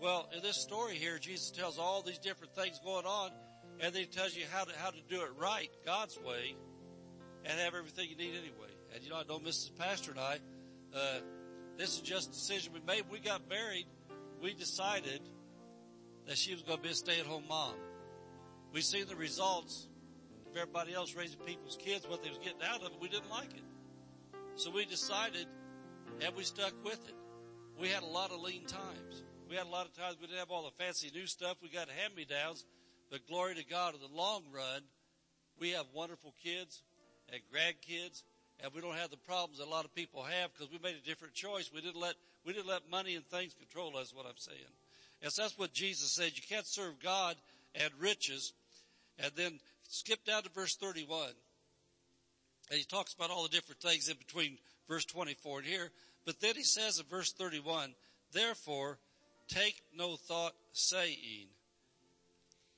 Well, 0.00 0.28
in 0.34 0.42
this 0.42 0.56
story 0.56 0.94
here, 0.94 1.18
Jesus 1.18 1.50
tells 1.50 1.78
all 1.78 2.02
these 2.02 2.18
different 2.18 2.54
things 2.54 2.78
going 2.84 3.06
on, 3.06 3.30
and 3.80 3.94
then 3.94 4.02
he 4.02 4.06
tells 4.06 4.36
you 4.36 4.44
how 4.52 4.64
to, 4.64 4.72
how 4.78 4.90
to 4.90 5.00
do 5.08 5.22
it 5.22 5.30
right, 5.38 5.70
God's 5.86 6.18
way, 6.18 6.54
and 7.44 7.58
have 7.58 7.74
everything 7.74 8.08
you 8.10 8.16
need 8.16 8.34
anyway. 8.34 8.72
And 8.94 9.02
you 9.02 9.10
know, 9.10 9.16
I 9.16 9.24
know 9.24 9.38
Mrs. 9.38 9.74
Pastor 9.76 10.10
and 10.12 10.20
I, 10.20 10.38
uh, 10.94 11.20
this 11.76 11.94
is 11.94 12.00
just 12.00 12.28
a 12.30 12.32
decision 12.32 12.72
we 12.72 12.80
made. 12.80 13.04
We 13.10 13.18
got 13.18 13.48
married. 13.48 13.86
We 14.40 14.54
decided 14.54 15.20
that 16.26 16.36
she 16.38 16.52
was 16.52 16.62
going 16.62 16.78
to 16.78 16.82
be 16.82 16.90
a 16.90 16.94
stay-at-home 16.94 17.44
mom. 17.48 17.74
We 18.72 18.80
seen 18.80 19.06
the 19.06 19.16
results 19.16 19.88
of 20.50 20.56
everybody 20.56 20.94
else 20.94 21.14
raising 21.14 21.38
people's 21.40 21.76
kids, 21.76 22.06
what 22.08 22.22
they 22.22 22.28
was 22.30 22.38
getting 22.38 22.62
out 22.68 22.80
of 22.80 22.86
it. 22.86 23.00
We 23.00 23.08
didn't 23.08 23.30
like 23.30 23.52
it. 23.54 23.62
So 24.56 24.70
we 24.70 24.84
decided 24.84 25.46
and 26.20 26.34
we 26.36 26.44
stuck 26.44 26.72
with 26.84 27.08
it. 27.08 27.14
We 27.80 27.88
had 27.88 28.02
a 28.02 28.06
lot 28.06 28.30
of 28.30 28.40
lean 28.40 28.66
times. 28.66 29.24
We 29.48 29.56
had 29.56 29.66
a 29.66 29.70
lot 29.70 29.86
of 29.86 29.94
times 29.94 30.16
we 30.20 30.26
didn't 30.26 30.38
have 30.38 30.50
all 30.50 30.64
the 30.64 30.82
fancy 30.82 31.10
new 31.14 31.26
stuff. 31.26 31.56
We 31.62 31.68
got 31.68 31.88
hand-me-downs, 31.88 32.64
but 33.10 33.26
glory 33.26 33.56
to 33.56 33.64
God 33.64 33.94
in 33.94 34.00
the 34.00 34.16
long 34.16 34.44
run, 34.54 34.82
we 35.60 35.70
have 35.70 35.86
wonderful 35.92 36.34
kids 36.42 36.82
and 37.32 37.40
grandkids 37.52 38.22
and 38.62 38.72
we 38.72 38.80
don't 38.80 38.96
have 38.96 39.10
the 39.10 39.16
problems 39.18 39.58
that 39.58 39.66
a 39.66 39.70
lot 39.70 39.84
of 39.84 39.94
people 39.94 40.22
have 40.22 40.52
because 40.52 40.70
we 40.70 40.78
made 40.82 40.96
a 40.96 41.06
different 41.06 41.34
choice. 41.34 41.70
We 41.74 41.80
didn't 41.80 42.00
let, 42.00 42.14
we 42.44 42.52
didn't 42.52 42.68
let 42.68 42.88
money 42.90 43.14
and 43.14 43.26
things 43.26 43.54
control 43.54 43.96
us, 43.96 44.14
what 44.14 44.26
I'm 44.26 44.38
saying. 44.38 44.58
So 45.30 45.42
that's 45.42 45.58
what 45.58 45.72
Jesus 45.72 46.12
said. 46.12 46.32
You 46.34 46.42
can't 46.48 46.66
serve 46.66 47.00
God 47.02 47.36
and 47.74 47.90
riches. 47.98 48.52
And 49.18 49.32
then 49.36 49.58
skip 49.88 50.24
down 50.24 50.42
to 50.42 50.50
verse 50.50 50.76
31. 50.76 51.28
And 52.70 52.78
he 52.78 52.84
talks 52.84 53.14
about 53.14 53.30
all 53.30 53.42
the 53.44 53.48
different 53.48 53.80
things 53.80 54.08
in 54.08 54.16
between 54.16 54.58
verse 54.88 55.04
24 55.04 55.60
and 55.60 55.66
here. 55.68 55.90
But 56.26 56.40
then 56.40 56.54
he 56.56 56.62
says 56.62 56.98
in 56.98 57.06
verse 57.06 57.32
31, 57.32 57.94
therefore 58.32 58.98
take 59.48 59.82
no 59.96 60.16
thought 60.16 60.54
saying. 60.72 61.48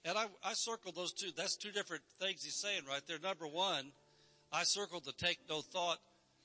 And 0.05 0.17
I, 0.17 0.27
I 0.45 0.53
circled 0.55 0.95
those 0.95 1.13
two. 1.13 1.31
That's 1.37 1.57
two 1.57 1.73
different 1.73 2.03
things 2.21 2.45
he's 2.45 2.55
saying 2.55 2.83
right 2.89 3.03
there. 3.09 3.19
Number 3.23 3.47
one, 3.47 3.87
I 4.53 4.63
circled 4.63 5.05
the 5.05 5.13
take 5.13 5.39
no 5.49 5.61
thought. 5.61 5.99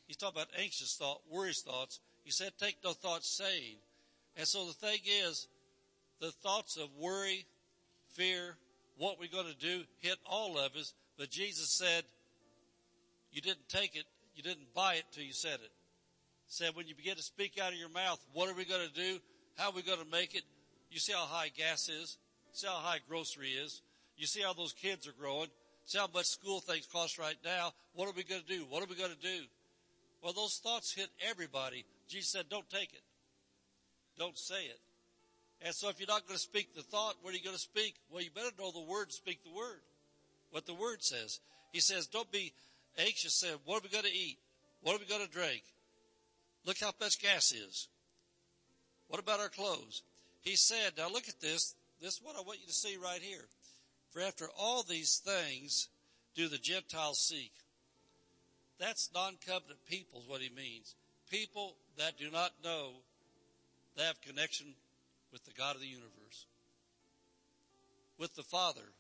He's 0.08 0.18
talking 0.18 0.42
about 0.42 0.52
anxious 0.60 0.96
thought, 0.96 1.22
worries 1.30 1.62
thoughts. 1.62 2.00
He 2.24 2.32
said 2.32 2.52
take 2.60 2.78
no 2.84 2.94
thought 2.94 3.24
saying. 3.24 3.78
And 4.36 4.48
so 4.48 4.66
the 4.66 4.74
thing 4.74 5.00
is, 5.06 5.48
the 6.22 6.32
thoughts 6.32 6.78
of 6.78 6.88
worry, 6.98 7.46
fear, 8.14 8.56
what 8.98 9.20
we're 9.20 9.28
going 9.28 9.52
to 9.52 9.58
do 9.58 9.84
hit 10.00 10.18
all 10.26 10.58
of 10.58 10.76
us. 10.76 10.94
But 11.18 11.30
Jesus 11.30 11.70
said, 11.70 12.04
you 13.32 13.42
didn't 13.42 13.68
take 13.68 13.96
it, 13.96 14.06
you 14.36 14.44
didn't 14.44 14.74
buy 14.74 14.96
it 14.96 15.04
till 15.12 15.24
you 15.24 15.34
said 15.34 15.56
it. 15.56 15.72
Said 16.48 16.76
when 16.76 16.88
you 16.88 16.96
begin 16.96 17.16
to 17.16 17.24
speak 17.24 17.60
out 17.60 17.74
of 17.74 17.80
your 17.80 17.90
mouth, 17.90 18.24
what 18.34 18.50
are 18.50 18.54
we 18.54 18.66
going 18.66 18.88
to 18.88 18.94
do? 18.94 19.20
How 19.58 19.70
are 19.70 19.74
we 19.74 19.82
going 19.82 20.00
to 20.00 20.12
make 20.12 20.36
it? 20.36 20.44
You 20.92 21.00
see 21.00 21.14
how 21.14 21.26
high 21.26 21.50
gas 21.50 21.90
is? 21.90 22.18
See 22.54 22.68
how 22.68 22.74
high 22.74 23.00
grocery 23.10 23.50
is? 23.50 23.82
You 24.18 24.28
see 24.28 24.42
how 24.42 24.54
those 24.54 24.74
kids 24.74 25.08
are 25.08 25.14
growing? 25.20 25.48
See 25.86 25.98
how 25.98 26.08
much 26.14 26.26
school 26.26 26.60
things 26.60 26.88
cost 26.92 27.18
right 27.18 27.38
now? 27.44 27.72
What 27.96 28.08
are 28.10 28.14
we 28.16 28.24
going 28.24 28.42
to 28.42 28.48
do? 28.48 28.66
What 28.70 28.84
are 28.84 28.88
we 28.88 28.96
going 28.96 29.12
to 29.12 29.22
do? 29.22 29.44
Well, 30.22 30.34
those 30.34 30.60
thoughts 30.64 30.94
hit 30.94 31.10
everybody. 31.28 31.86
Jesus 32.08 32.30
said, 32.30 32.46
don't 32.50 32.70
take 32.70 32.94
it. 32.94 33.02
Don't 34.20 34.38
say 34.38 34.66
it. 34.66 34.80
And 35.64 35.76
so 35.76 35.90
if 35.90 36.00
you're 36.00 36.08
not 36.08 36.28
going 36.28 36.38
to 36.38 36.42
speak 36.42 36.76
the 36.76 36.82
thought, 36.82 37.16
what 37.22 37.34
are 37.34 37.38
you 37.38 37.44
going 37.44 37.56
to 37.56 37.62
speak? 37.62 37.96
Well, 38.10 38.24
you 38.24 38.32
better 38.34 38.50
know 38.58 38.72
the 38.72 38.82
word, 38.82 39.12
speak 39.12 39.44
the 39.44 39.56
word. 39.56 39.82
What 40.50 40.66
the 40.66 40.74
word 40.74 41.04
says. 41.04 41.40
He 41.72 41.80
says, 41.80 42.08
don't 42.08 42.32
be 42.32 42.52
anxious 42.98 43.40
saying, 43.40 43.58
what 43.66 43.78
are 43.78 43.84
we 43.84 43.90
going 43.90 44.06
to 44.06 44.12
eat? 44.12 44.38
What 44.82 44.96
are 44.96 45.00
we 45.00 45.06
going 45.06 45.26
to 45.26 45.32
drink? 45.32 45.62
Look 46.66 46.78
how 46.80 46.92
much 47.00 47.22
gas 47.22 47.52
is. 47.52 47.88
What 49.08 49.22
about 49.22 49.40
our 49.40 49.50
clothes? 49.50 50.02
He 50.42 50.56
said, 50.56 50.94
now 50.98 51.10
look 51.10 51.30
at 51.30 51.40
this. 51.40 51.76
This 52.02 52.16
is 52.16 52.22
what 52.24 52.36
I 52.36 52.42
want 52.42 52.60
you 52.60 52.68
to 52.68 52.74
see 52.74 52.98
right 52.98 53.22
here. 53.22 53.46
For 54.10 54.22
after 54.22 54.48
all 54.60 54.84
these 54.84 55.22
things 55.24 55.90
do 56.36 56.48
the 56.48 56.58
Gentiles 56.58 57.20
seek. 57.20 57.52
That's 58.80 59.12
non-covenant 59.14 59.80
people 59.88 60.22
is 60.22 60.28
what 60.28 60.42
he 60.42 60.50
means. 60.50 60.96
People 61.30 61.76
that 61.98 62.18
do 62.18 62.32
not 62.32 62.52
know 62.64 62.94
they 63.96 64.04
have 64.04 64.20
connection 64.22 64.74
with 65.32 65.46
the 65.46 65.54
God 65.54 65.76
of 65.76 65.82
the 65.82 65.88
universe. 65.88 66.46
With 68.18 68.36
the 68.36 68.44
Father 68.44 68.94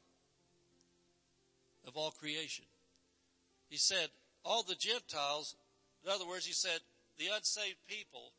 of 1.87 1.97
all 1.97 2.11
creation. 2.11 2.65
He 3.69 3.77
said, 3.77 4.09
all 4.43 4.63
the 4.63 4.75
Gentiles, 4.75 5.55
in 6.03 6.11
other 6.11 6.27
words, 6.27 6.45
he 6.45 6.53
said, 6.53 6.79
the 7.17 7.27
unsaved 7.35 7.77
people 7.87 8.31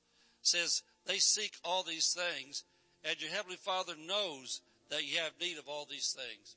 says 0.42 0.82
they 1.06 1.18
seek 1.18 1.52
all 1.64 1.82
these 1.82 2.12
things 2.12 2.64
and 3.04 3.20
your 3.20 3.30
heavenly 3.30 3.56
father 3.56 3.94
knows 4.06 4.60
that 4.90 5.04
you 5.04 5.18
have 5.18 5.32
need 5.40 5.58
of 5.58 5.68
all 5.68 5.86
these 5.88 6.16
things. 6.16 6.56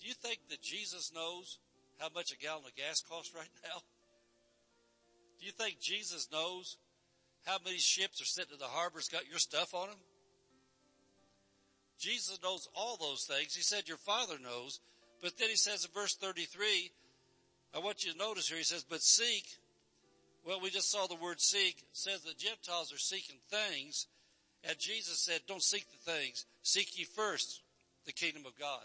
Do 0.00 0.08
you 0.08 0.14
think 0.14 0.38
that 0.50 0.62
Jesus 0.62 1.12
knows 1.14 1.58
how 1.98 2.08
much 2.14 2.32
a 2.32 2.36
gallon 2.36 2.64
of 2.66 2.76
gas 2.76 3.00
costs 3.00 3.34
right 3.34 3.48
now? 3.64 3.80
Do 5.40 5.46
you 5.46 5.52
think 5.52 5.80
Jesus 5.80 6.28
knows 6.32 6.76
how 7.44 7.58
many 7.64 7.78
ships 7.78 8.20
are 8.20 8.26
sitting 8.26 8.52
in 8.52 8.58
the 8.58 8.64
harbor's 8.64 9.08
got 9.08 9.28
your 9.28 9.38
stuff 9.38 9.74
on 9.74 9.88
them? 9.88 9.98
Jesus 12.02 12.40
knows 12.42 12.68
all 12.74 12.96
those 12.96 13.24
things. 13.24 13.54
He 13.54 13.62
said 13.62 13.86
your 13.86 13.96
father 13.96 14.34
knows, 14.42 14.80
but 15.22 15.38
then 15.38 15.48
he 15.48 15.54
says 15.54 15.84
in 15.84 15.90
verse 15.94 16.16
33, 16.16 16.90
I 17.74 17.78
want 17.78 18.04
you 18.04 18.12
to 18.12 18.18
notice 18.18 18.48
here, 18.48 18.58
he 18.58 18.64
says, 18.64 18.84
but 18.88 19.00
seek. 19.00 19.46
Well, 20.44 20.60
we 20.60 20.70
just 20.70 20.90
saw 20.90 21.06
the 21.06 21.14
word 21.14 21.40
seek. 21.40 21.78
It 21.78 21.84
says 21.92 22.22
the 22.22 22.34
Gentiles 22.34 22.92
are 22.92 22.98
seeking 22.98 23.36
things 23.48 24.08
and 24.64 24.76
Jesus 24.80 25.24
said, 25.24 25.42
don't 25.46 25.62
seek 25.62 25.86
the 25.90 26.10
things. 26.12 26.44
Seek 26.62 26.98
ye 26.98 27.04
first 27.04 27.62
the 28.04 28.12
kingdom 28.12 28.42
of 28.46 28.58
God. 28.58 28.84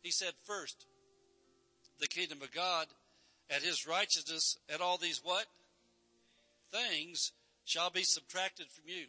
He 0.00 0.10
said 0.10 0.32
first, 0.44 0.86
the 2.00 2.08
kingdom 2.08 2.38
of 2.40 2.50
God 2.52 2.86
and 3.50 3.62
his 3.62 3.86
righteousness 3.86 4.56
and 4.70 4.80
all 4.80 4.96
these 4.96 5.20
what? 5.22 5.44
Things 6.70 7.32
shall 7.66 7.90
be 7.90 8.04
subtracted 8.04 8.68
from 8.68 8.84
you. 8.86 9.04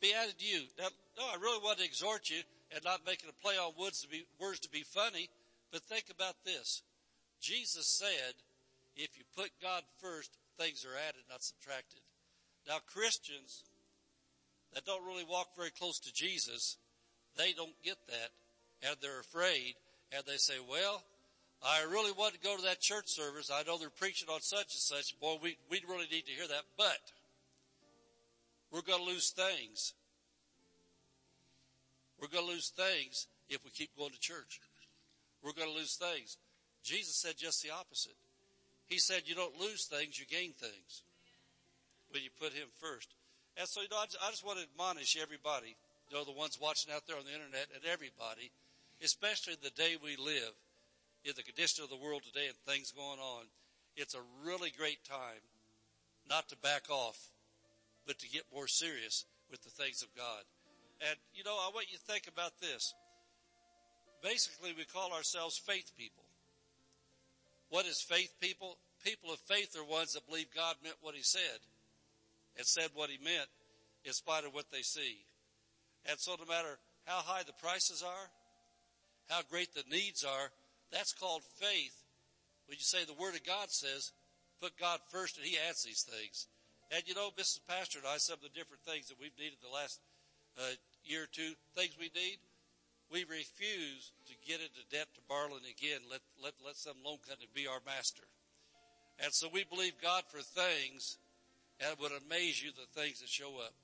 Be 0.00 0.14
added 0.14 0.38
to 0.38 0.46
you. 0.46 0.62
Now, 0.78 0.88
no, 1.18 1.24
I 1.24 1.36
really 1.40 1.58
want 1.62 1.78
to 1.78 1.84
exhort 1.84 2.30
you 2.30 2.40
and 2.74 2.84
not 2.84 3.06
making 3.06 3.28
a 3.28 3.42
play 3.42 3.54
on 3.56 3.72
words 3.78 4.02
to 4.02 4.08
be, 4.08 4.24
words 4.38 4.60
to 4.60 4.70
be 4.70 4.82
funny, 4.82 5.28
but 5.72 5.82
think 5.82 6.04
about 6.10 6.34
this. 6.44 6.82
Jesus 7.40 7.86
said, 7.86 8.34
if 8.96 9.16
you 9.16 9.24
put 9.36 9.50
God 9.62 9.82
first, 10.00 10.30
things 10.58 10.84
are 10.84 10.96
added, 11.08 11.22
not 11.30 11.42
subtracted. 11.42 12.00
Now 12.66 12.78
Christians 12.92 13.64
that 14.74 14.84
don't 14.84 15.06
really 15.06 15.24
walk 15.24 15.48
very 15.56 15.70
close 15.70 15.98
to 16.00 16.12
Jesus, 16.12 16.76
they 17.36 17.52
don't 17.52 17.74
get 17.82 17.96
that 18.08 18.30
and 18.82 18.96
they're 19.00 19.20
afraid 19.20 19.74
and 20.12 20.22
they 20.26 20.36
say, 20.36 20.54
well, 20.68 21.02
I 21.62 21.82
really 21.90 22.12
want 22.12 22.34
to 22.34 22.40
go 22.40 22.56
to 22.56 22.62
that 22.62 22.80
church 22.80 23.08
service. 23.08 23.50
I 23.52 23.62
know 23.64 23.78
they're 23.78 23.90
preaching 23.90 24.28
on 24.28 24.40
such 24.40 24.74
and 24.74 24.82
such. 24.82 25.18
Boy, 25.20 25.36
we, 25.42 25.56
we 25.70 25.82
really 25.88 26.06
need 26.10 26.26
to 26.26 26.32
hear 26.32 26.46
that, 26.46 26.62
but 26.76 26.98
we're 28.72 28.82
going 28.82 29.04
to 29.04 29.10
lose 29.10 29.30
things. 29.30 29.94
We're 32.20 32.28
going 32.28 32.46
to 32.46 32.52
lose 32.52 32.70
things 32.70 33.26
if 33.48 33.64
we 33.64 33.70
keep 33.70 33.96
going 33.96 34.10
to 34.10 34.20
church. 34.20 34.60
We're 35.42 35.52
going 35.52 35.68
to 35.68 35.74
lose 35.74 35.96
things. 35.96 36.36
Jesus 36.82 37.14
said 37.16 37.36
just 37.36 37.62
the 37.62 37.70
opposite. 37.70 38.16
He 38.86 38.98
said 38.98 39.22
you 39.26 39.34
don't 39.34 39.60
lose 39.60 39.84
things, 39.84 40.18
you 40.18 40.26
gain 40.26 40.52
things 40.52 41.02
when 42.10 42.22
you 42.22 42.30
put 42.40 42.52
him 42.52 42.68
first. 42.80 43.14
And 43.56 43.68
so, 43.68 43.82
you 43.82 43.88
know, 43.90 43.98
I 43.98 44.06
just, 44.06 44.18
I 44.22 44.30
just 44.30 44.46
want 44.46 44.58
to 44.58 44.64
admonish 44.64 45.16
everybody, 45.20 45.76
you 46.08 46.16
know, 46.16 46.24
the 46.24 46.32
ones 46.32 46.58
watching 46.60 46.92
out 46.92 47.02
there 47.06 47.16
on 47.16 47.24
the 47.24 47.34
internet 47.34 47.68
and 47.74 47.84
everybody, 47.84 48.50
especially 49.02 49.54
the 49.60 49.70
day 49.70 49.96
we 50.02 50.16
live 50.16 50.56
in 51.24 51.32
the 51.36 51.42
condition 51.42 51.84
of 51.84 51.90
the 51.90 52.00
world 52.00 52.22
today 52.24 52.46
and 52.48 52.56
things 52.64 52.92
going 52.92 53.20
on. 53.20 53.44
It's 53.96 54.14
a 54.14 54.24
really 54.44 54.70
great 54.70 55.04
time 55.04 55.42
not 56.28 56.48
to 56.48 56.56
back 56.56 56.88
off, 56.88 57.18
but 58.08 58.18
to 58.18 58.28
get 58.28 58.42
more 58.52 58.66
serious 58.66 59.26
with 59.52 59.62
the 59.62 59.70
things 59.70 60.00
of 60.02 60.08
God. 60.16 60.42
And, 61.04 61.14
you 61.34 61.44
know, 61.44 61.54
I 61.54 61.70
want 61.72 61.92
you 61.92 61.98
to 61.98 62.04
think 62.10 62.26
about 62.26 62.58
this. 62.58 62.94
Basically, 64.24 64.72
we 64.76 64.84
call 64.84 65.12
ourselves 65.12 65.60
faith 65.60 65.92
people. 65.96 66.24
What 67.68 67.86
is 67.86 68.00
faith 68.00 68.32
people? 68.40 68.78
People 69.04 69.30
of 69.30 69.38
faith 69.40 69.76
are 69.78 69.84
ones 69.84 70.14
that 70.14 70.26
believe 70.26 70.46
God 70.56 70.74
meant 70.82 70.96
what 71.02 71.14
he 71.14 71.22
said 71.22 71.60
and 72.56 72.66
said 72.66 72.88
what 72.94 73.10
he 73.10 73.18
meant 73.22 73.46
in 74.04 74.12
spite 74.12 74.44
of 74.44 74.54
what 74.54 74.72
they 74.72 74.82
see. 74.82 75.18
And 76.08 76.18
so 76.18 76.34
no 76.40 76.46
matter 76.48 76.78
how 77.04 77.20
high 77.20 77.42
the 77.44 77.52
prices 77.62 78.02
are, 78.02 78.26
how 79.28 79.42
great 79.50 79.74
the 79.74 79.84
needs 79.90 80.24
are, 80.24 80.50
that's 80.90 81.12
called 81.12 81.42
faith. 81.60 81.94
When 82.66 82.76
you 82.76 82.84
say 82.84 83.04
the 83.04 83.20
word 83.20 83.34
of 83.34 83.44
God 83.44 83.70
says, 83.70 84.12
put 84.60 84.72
God 84.80 84.98
first 85.10 85.36
and 85.36 85.46
he 85.46 85.56
adds 85.68 85.84
these 85.84 86.02
things. 86.02 86.48
And 86.90 87.02
you 87.06 87.14
know, 87.14 87.30
Mrs. 87.36 87.60
Pastor 87.68 87.98
and 87.98 88.08
I, 88.08 88.16
some 88.16 88.40
of 88.40 88.46
the 88.48 88.54
different 88.56 88.82
things 88.82 89.08
that 89.08 89.20
we've 89.20 89.36
needed 89.38 89.60
the 89.60 89.72
last 89.72 90.00
uh, 90.56 90.74
year 91.04 91.24
or 91.24 91.32
two, 91.32 91.52
things 91.76 91.92
we 92.00 92.10
need, 92.16 92.40
we 93.12 93.24
refuse 93.24 94.12
to 94.28 94.34
get 94.44 94.60
into 94.60 94.84
debt 94.90 95.08
to 95.14 95.20
borrowing 95.28 95.64
again. 95.68 96.00
Let, 96.10 96.20
let, 96.42 96.56
let 96.64 96.76
some 96.76 96.96
loan 97.04 97.18
company 97.28 97.48
be 97.52 97.66
our 97.68 97.80
master. 97.84 98.24
And 99.20 99.32
so 99.32 99.48
we 99.52 99.64
believe 99.64 100.00
God 100.00 100.24
for 100.28 100.40
things 100.40 101.18
and 101.80 101.92
it 101.92 102.00
would 102.00 102.12
amaze 102.12 102.62
you 102.62 102.70
the 102.72 102.88
things 103.00 103.20
that 103.20 103.28
show 103.28 103.60
up. 103.62 103.74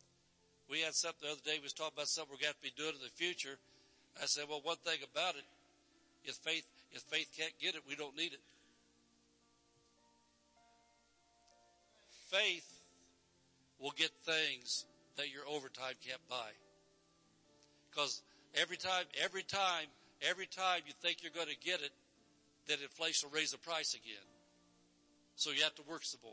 We 0.68 0.80
had 0.80 0.94
something 0.94 1.22
the 1.22 1.32
other 1.32 1.44
day, 1.44 1.58
we 1.58 1.68
was 1.68 1.72
talking 1.72 1.94
about 1.94 2.08
something 2.08 2.34
we're 2.34 2.42
going 2.42 2.56
to 2.56 2.64
be 2.64 2.74
doing 2.74 2.96
in 2.96 3.04
the 3.04 3.12
future. 3.14 3.56
I 4.20 4.26
said, 4.26 4.44
well, 4.48 4.60
one 4.62 4.80
thing 4.82 4.98
about 5.04 5.36
it, 5.36 5.44
if 6.24 6.34
faith, 6.36 6.66
if 6.92 7.02
faith 7.02 7.28
can't 7.36 7.52
get 7.60 7.74
it, 7.74 7.82
we 7.88 7.94
don't 7.94 8.16
need 8.16 8.32
it. 8.32 8.42
Faith 12.30 12.73
will 13.80 13.92
get 13.96 14.10
things 14.24 14.84
that 15.16 15.32
your 15.32 15.42
overtime 15.48 15.94
can't 16.06 16.20
buy. 16.28 16.50
Because 17.90 18.22
every 18.54 18.76
time, 18.76 19.04
every 19.22 19.42
time, 19.42 19.86
every 20.22 20.46
time 20.46 20.82
you 20.86 20.92
think 21.00 21.22
you're 21.22 21.34
going 21.34 21.52
to 21.52 21.60
get 21.64 21.80
it, 21.80 21.90
then 22.66 22.78
inflation 22.82 23.28
will 23.28 23.36
raise 23.36 23.52
the 23.52 23.58
price 23.58 23.94
again. 23.94 24.26
So 25.36 25.50
you 25.50 25.62
have 25.62 25.74
to 25.76 25.82
work 25.88 26.04
some 26.04 26.20
more 26.22 26.32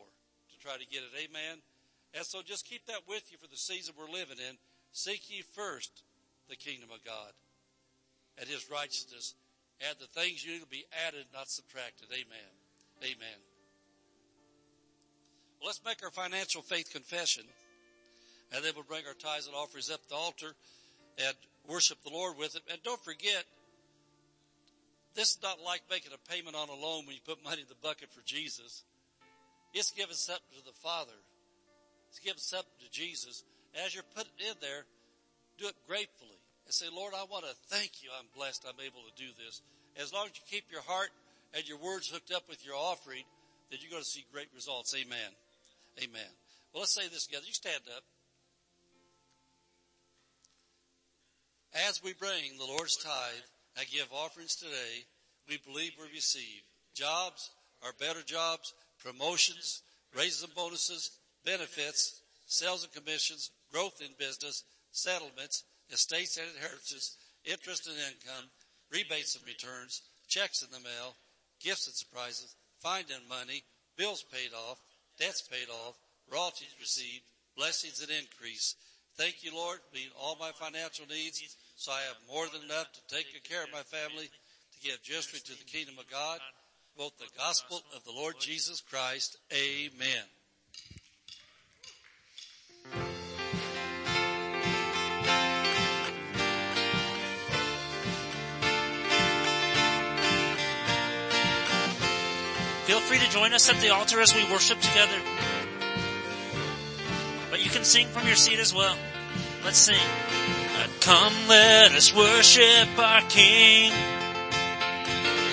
to 0.49 0.55
try 0.59 0.73
to 0.77 0.87
get 0.87 1.01
it. 1.01 1.29
Amen. 1.29 1.57
And 2.13 2.25
so 2.25 2.41
just 2.41 2.65
keep 2.65 2.85
that 2.87 3.07
with 3.07 3.31
you 3.31 3.37
for 3.37 3.47
the 3.47 3.57
season 3.57 3.95
we're 3.97 4.11
living 4.11 4.37
in. 4.37 4.57
Seek 4.91 5.29
ye 5.29 5.43
first 5.55 6.03
the 6.49 6.55
kingdom 6.55 6.89
of 6.93 7.03
God 7.03 7.31
and 8.37 8.47
his 8.47 8.69
righteousness 8.69 9.35
and 9.79 9.95
the 9.99 10.07
things 10.19 10.45
you 10.45 10.53
need 10.53 10.61
to 10.61 10.67
be 10.67 10.85
added, 11.07 11.25
not 11.33 11.49
subtracted. 11.49 12.09
Amen. 12.11 12.51
Amen. 13.03 13.50
Let's 15.63 15.81
make 15.85 16.03
our 16.03 16.11
financial 16.11 16.61
faith 16.61 16.91
confession 16.91 17.43
and 18.53 18.63
then 18.63 18.73
we'll 18.75 18.83
bring 18.83 19.05
our 19.07 19.13
tithes 19.13 19.47
and 19.47 19.55
offerings 19.55 19.89
up 19.89 20.01
the 20.09 20.15
altar 20.15 20.53
and 21.17 21.35
worship 21.67 21.97
the 22.03 22.11
Lord 22.11 22.37
with 22.37 22.55
it. 22.55 22.61
And 22.69 22.81
don't 22.83 23.03
forget, 23.03 23.45
this 25.15 25.31
is 25.31 25.37
not 25.41 25.57
like 25.65 25.81
making 25.89 26.11
a 26.13 26.31
payment 26.31 26.55
on 26.55 26.69
a 26.69 26.73
loan 26.73 27.05
when 27.05 27.15
you 27.15 27.21
put 27.25 27.43
money 27.43 27.61
in 27.61 27.67
the 27.67 27.79
bucket 27.81 28.11
for 28.11 28.21
Jesus. 28.25 28.83
It's 29.73 29.91
giving 29.91 30.15
something 30.15 30.51
to 30.57 30.65
the 30.65 30.75
Father. 30.83 31.15
It's 32.09 32.19
giving 32.19 32.39
something 32.39 32.75
to 32.83 32.91
Jesus. 32.91 33.43
As 33.85 33.95
you're 33.95 34.07
put 34.15 34.27
in 34.39 34.55
there, 34.59 34.83
do 35.57 35.67
it 35.67 35.75
gratefully 35.87 36.39
and 36.65 36.73
say, 36.73 36.87
Lord, 36.93 37.13
I 37.15 37.23
want 37.31 37.45
to 37.45 37.55
thank 37.67 38.03
you. 38.03 38.09
I'm 38.17 38.27
blessed. 38.35 38.65
I'm 38.67 38.79
able 38.83 39.07
to 39.07 39.15
do 39.15 39.29
this. 39.45 39.61
As 39.95 40.11
long 40.11 40.25
as 40.25 40.31
you 40.35 40.43
keep 40.49 40.65
your 40.71 40.81
heart 40.81 41.09
and 41.53 41.67
your 41.67 41.77
words 41.77 42.09
hooked 42.09 42.33
up 42.33 42.49
with 42.49 42.65
your 42.65 42.75
offering, 42.75 43.23
then 43.69 43.79
you're 43.81 43.91
going 43.91 44.03
to 44.03 44.09
see 44.09 44.25
great 44.33 44.47
results. 44.53 44.93
Amen. 44.95 45.31
Amen. 45.99 46.21
Well, 46.73 46.81
let's 46.81 46.93
say 46.93 47.07
this 47.07 47.25
together. 47.25 47.45
You 47.45 47.53
stand 47.53 47.83
up. 47.95 48.03
As 51.87 52.03
we 52.03 52.13
bring 52.13 52.57
the 52.57 52.65
Lord's 52.65 52.97
tithe 52.97 53.47
and 53.77 53.87
give 53.89 54.07
offerings 54.11 54.55
today, 54.55 55.05
we 55.47 55.57
believe 55.65 55.93
we 55.97 56.13
receive 56.13 56.63
jobs 56.93 57.51
or 57.81 57.91
better 57.99 58.21
jobs, 58.23 58.73
promotions, 59.03 59.81
raises 60.15 60.43
and 60.43 60.53
bonuses, 60.53 61.11
benefits, 61.45 62.21
sales 62.47 62.83
and 62.83 62.93
commissions, 62.93 63.51
growth 63.71 64.01
in 64.01 64.11
business, 64.19 64.63
settlements, 64.91 65.63
estates 65.91 66.37
and 66.37 66.47
inheritances, 66.55 67.17
interest 67.45 67.87
and 67.87 67.95
income, 67.97 68.49
rebates 68.91 69.35
and 69.35 69.45
returns, 69.45 70.01
checks 70.27 70.61
in 70.61 70.71
the 70.71 70.79
mail, 70.79 71.15
gifts 71.61 71.87
and 71.87 71.95
surprises, 71.95 72.55
finding 72.79 73.15
money, 73.29 73.63
bills 73.97 74.23
paid 74.31 74.51
off, 74.53 74.79
debts 75.19 75.41
paid 75.41 75.69
off, 75.69 75.97
royalties 76.31 76.75
received, 76.79 77.23
blessings 77.55 78.01
and 78.01 78.11
increase. 78.11 78.75
Thank 79.17 79.43
you, 79.43 79.53
Lord, 79.53 79.79
for 79.79 79.95
meeting 79.95 80.11
all 80.19 80.37
my 80.39 80.51
financial 80.51 81.05
needs 81.07 81.41
so 81.75 81.91
I 81.91 82.01
have 82.07 82.17
more 82.29 82.47
than 82.47 82.63
enough 82.63 82.91
to 82.93 83.15
take 83.15 83.33
good 83.33 83.43
care 83.43 83.63
of 83.63 83.71
my 83.71 83.81
family, 83.81 84.25
to 84.25 84.87
give 84.87 85.01
justly 85.03 85.39
to 85.39 85.57
the 85.57 85.65
kingdom 85.65 85.95
of 85.99 86.09
God, 86.09 86.39
both 86.97 87.17
the 87.17 87.25
gospel 87.37 87.81
of 87.95 88.03
the 88.03 88.11
Lord 88.11 88.35
Jesus 88.39 88.81
Christ. 88.81 89.37
Amen. 89.51 90.23
Free 103.11 103.19
to 103.19 103.29
join 103.29 103.51
us 103.51 103.69
at 103.69 103.75
the 103.81 103.89
altar 103.89 104.21
as 104.21 104.33
we 104.33 104.41
worship 104.45 104.79
together. 104.79 105.19
But 107.49 107.61
you 107.61 107.69
can 107.69 107.83
sing 107.83 108.07
from 108.07 108.25
your 108.25 108.37
seat 108.37 108.57
as 108.57 108.73
well. 108.73 108.95
Let's 109.65 109.79
sing. 109.79 109.99
Uh, 110.77 110.87
come 111.01 111.33
let 111.49 111.91
us 111.91 112.15
worship 112.15 112.87
our 112.97 113.19
King. 113.23 113.91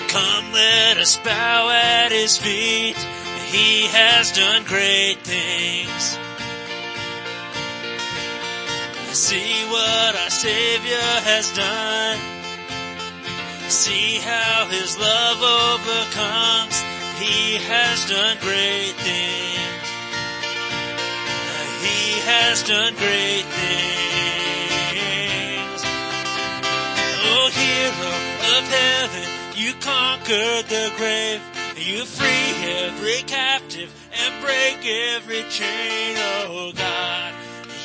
Come 0.07 0.53
let 0.53 0.99
us 0.99 1.17
bow 1.17 1.69
at 1.69 2.13
His 2.13 2.37
feet. 2.37 2.95
He 3.51 3.87
has 3.87 4.31
done 4.31 4.63
great 4.63 5.17
things. 5.23 6.17
See 9.11 9.65
what 9.65 10.15
our 10.15 10.29
Savior 10.29 11.11
has 11.27 11.51
done. 11.57 12.19
See 13.69 14.19
how 14.19 14.65
His 14.69 14.97
love 14.97 15.43
overcomes. 15.43 16.98
He 17.19 17.57
has 17.57 18.09
done 18.09 18.37
great 18.39 18.95
things. 18.95 19.87
He 21.83 22.19
has 22.23 22.63
done 22.63 22.93
great 22.95 23.43
things. 23.43 23.79
Oh, 27.27 27.49
hero 27.51 28.13
of 28.55 28.63
heaven, 28.71 29.27
you 29.53 29.73
conquered 29.81 30.65
the 30.71 30.93
grave. 30.95 31.41
You 31.75 32.05
free 32.05 32.55
every 32.87 33.21
captive 33.27 33.91
and 34.13 34.41
break 34.41 34.79
every 34.85 35.43
chain. 35.49 36.15
Oh 36.17 36.71
God, 36.73 37.33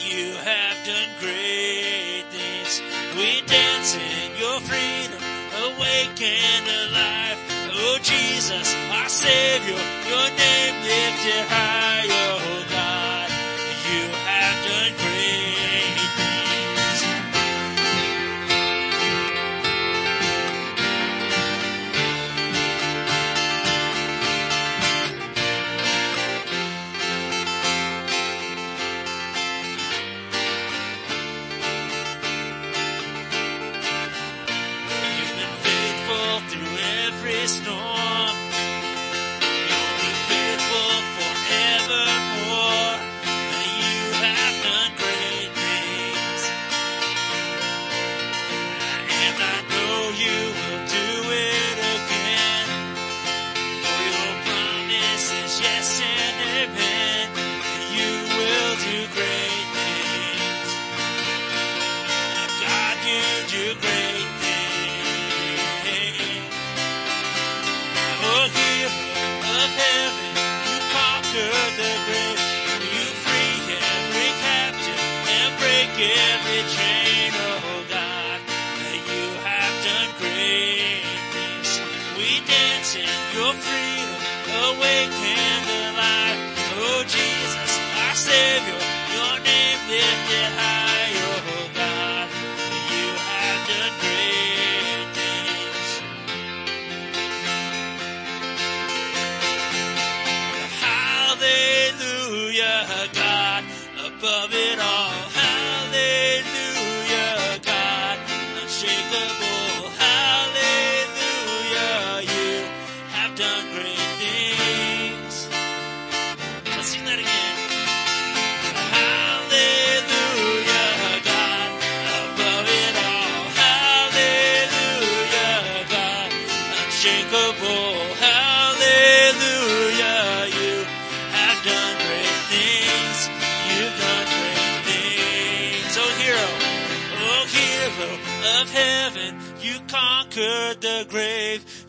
you 0.06 0.32
have 0.34 0.76
done 0.86 1.10
great 1.18 2.24
things. 2.30 2.82
We 3.16 3.42
dance 3.46 3.96
in 3.96 4.36
your 4.38 4.60
freedom, 4.60 5.22
awake 5.66 6.22
and 6.22 6.90
alive. 6.90 7.43
Oh 7.86 7.98
Jesus, 8.00 8.74
our 8.90 9.08
Savior, 9.10 9.76
your 10.08 10.28
name 10.40 10.76
lifted 10.88 11.44
high, 11.52 12.04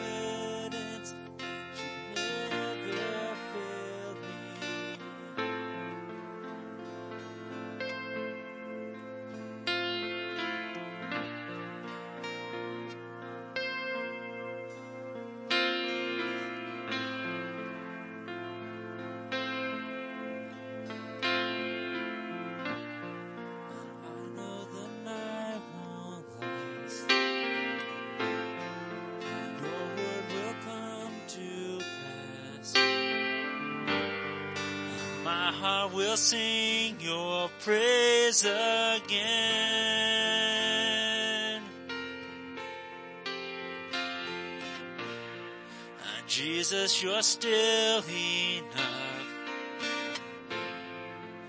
You're 47.04 47.22
still 47.22 48.02
enough. 48.08 49.28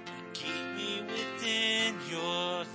And 0.05 0.33
keep 0.33 0.65
me 0.75 1.01
within 1.01 1.95
your 2.11 2.19
love. 2.19 2.67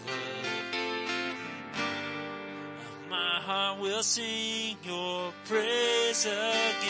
My 3.10 3.40
heart 3.42 3.80
will 3.80 4.02
sing 4.02 4.78
your 4.82 5.34
praise 5.44 6.24
again. 6.24 6.88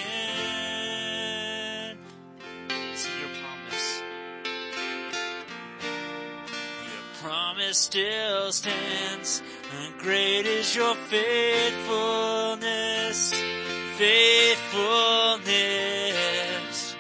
See 2.95 3.19
your 3.19 3.31
promise. 3.43 4.03
Your 6.85 7.03
promise 7.21 7.79
still 7.79 8.53
stands, 8.53 9.43
and 9.77 9.99
great 9.99 10.47
is 10.47 10.77
your 10.77 10.95
faithfulness, 10.95 13.33
faithfulness. 14.01 16.97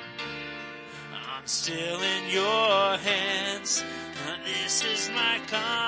I'm 1.14 1.46
still 1.46 2.02
in 2.02 2.28
your 2.28 2.98
hands, 2.98 3.82
and 4.28 4.44
this 4.44 4.84
is 4.84 5.08
my 5.14 5.40
confidence 5.46 5.79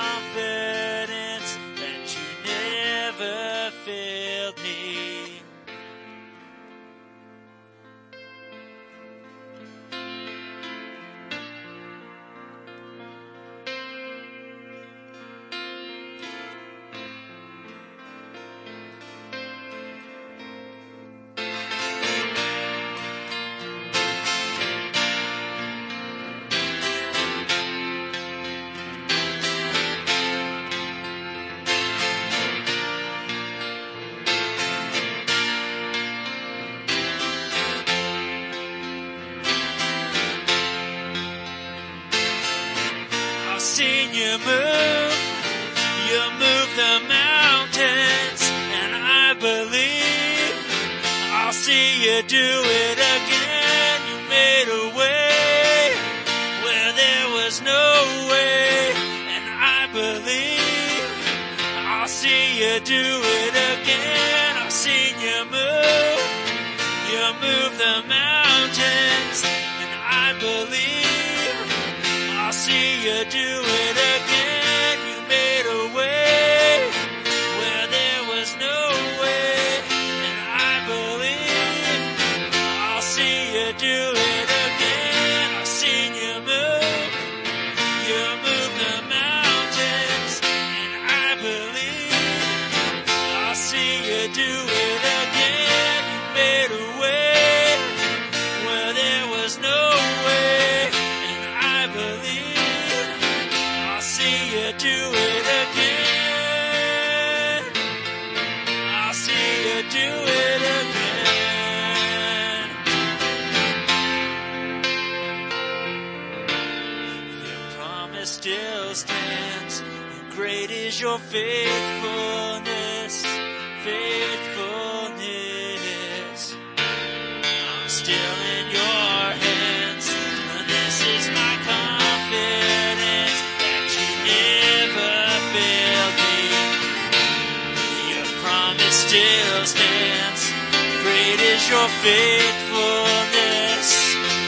your 141.72 141.88
faithfulness, 142.04 143.88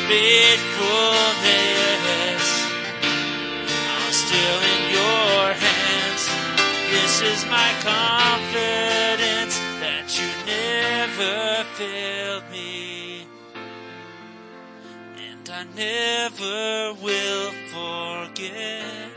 faithfulness. 0.09 2.45
I'm 3.97 4.13
still 4.13 4.61
in 4.75 4.83
your 4.99 5.43
hands. 5.65 6.23
This 6.93 7.15
is 7.33 7.41
my 7.47 7.71
confidence 7.81 9.57
that 9.81 10.07
you 10.19 10.29
never 10.45 11.65
failed 11.79 12.47
me. 12.53 13.27
And 15.17 15.49
I 15.49 15.65
never 15.75 16.93
will 17.03 17.53
forget 17.73 19.09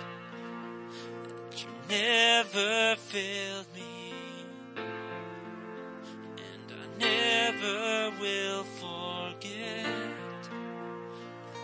that 1.25 1.61
you 1.61 1.69
never 1.89 2.95
failed 2.95 3.66
never 7.67 8.11
will 8.19 8.63
forget 8.63 9.85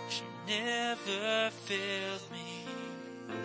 you 0.10 0.24
never 0.48 1.50
failed 1.66 2.22
me. 2.32 3.36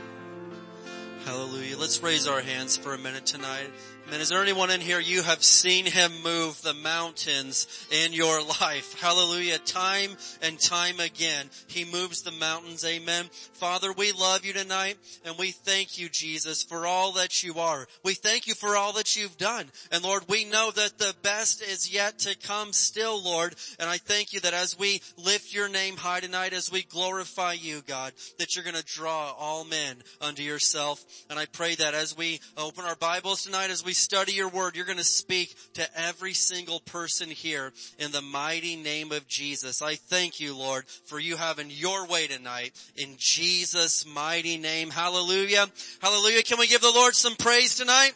Hallelujah. 1.24 1.76
Let's 1.76 2.02
raise 2.02 2.26
our 2.26 2.40
hands 2.40 2.76
for 2.76 2.94
a 2.94 2.98
minute 2.98 3.26
tonight. 3.26 3.70
And 4.10 4.22
is 4.22 4.30
there 4.30 4.42
anyone 4.42 4.70
in 4.70 4.80
here 4.80 4.98
you 4.98 5.22
have 5.22 5.44
seen 5.44 5.84
him 5.84 6.10
move 6.24 6.62
the 6.62 6.72
mountains 6.72 7.86
in 7.90 8.14
your 8.14 8.42
life? 8.60 8.98
Hallelujah. 8.98 9.58
Time 9.58 10.10
and 10.40 10.58
time 10.58 10.98
again, 10.98 11.50
he 11.66 11.84
moves 11.84 12.22
the 12.22 12.32
mountains. 12.32 12.86
Amen. 12.86 13.26
Father, 13.52 13.92
we 13.92 14.12
love 14.12 14.46
you 14.46 14.54
tonight 14.54 14.96
and 15.26 15.36
we 15.36 15.50
thank 15.50 15.98
you, 15.98 16.08
Jesus, 16.08 16.62
for 16.62 16.86
all 16.86 17.12
that 17.12 17.42
you 17.42 17.58
are. 17.58 17.86
We 18.02 18.14
thank 18.14 18.46
you 18.46 18.54
for 18.54 18.76
all 18.76 18.94
that 18.94 19.14
you've 19.14 19.36
done. 19.36 19.66
And 19.92 20.02
Lord, 20.02 20.24
we 20.26 20.46
know 20.46 20.70
that 20.70 20.96
the 20.96 21.14
best 21.22 21.62
is 21.62 21.92
yet 21.92 22.20
to 22.20 22.34
come 22.38 22.72
still, 22.72 23.22
Lord. 23.22 23.56
And 23.78 23.90
I 23.90 23.98
thank 23.98 24.32
you 24.32 24.40
that 24.40 24.54
as 24.54 24.78
we 24.78 25.02
lift 25.18 25.52
your 25.52 25.68
name 25.68 25.98
high 25.98 26.20
tonight, 26.20 26.54
as 26.54 26.72
we 26.72 26.82
glorify 26.82 27.52
you, 27.52 27.82
God, 27.86 28.14
that 28.38 28.56
you're 28.56 28.64
going 28.64 28.74
to 28.74 28.84
draw 28.84 29.34
all 29.38 29.64
men 29.64 29.96
unto 30.22 30.42
yourself. 30.42 31.04
And 31.28 31.38
I 31.38 31.44
pray 31.44 31.74
that 31.74 31.92
as 31.92 32.16
we 32.16 32.40
open 32.56 32.86
our 32.86 32.96
Bibles 32.96 33.44
tonight, 33.44 33.70
as 33.70 33.84
we 33.84 33.97
study 33.98 34.32
your 34.32 34.48
word, 34.48 34.76
you're 34.76 34.86
going 34.86 34.98
to 34.98 35.04
speak 35.04 35.54
to 35.74 35.86
every 35.98 36.32
single 36.32 36.80
person 36.80 37.28
here 37.28 37.72
in 37.98 38.12
the 38.12 38.22
mighty 38.22 38.76
name 38.76 39.12
of 39.12 39.26
Jesus. 39.28 39.82
I 39.82 39.96
thank 39.96 40.40
you, 40.40 40.56
Lord, 40.56 40.86
for 40.86 41.18
you 41.18 41.36
having 41.36 41.70
your 41.70 42.06
way 42.06 42.26
tonight 42.26 42.72
in 42.96 43.16
Jesus' 43.18 44.06
mighty 44.06 44.56
name. 44.56 44.90
Hallelujah. 44.90 45.66
Hallelujah. 46.00 46.42
Can 46.42 46.58
we 46.58 46.66
give 46.66 46.80
the 46.80 46.92
Lord 46.94 47.14
some 47.14 47.36
praise 47.36 47.76
tonight? 47.76 48.12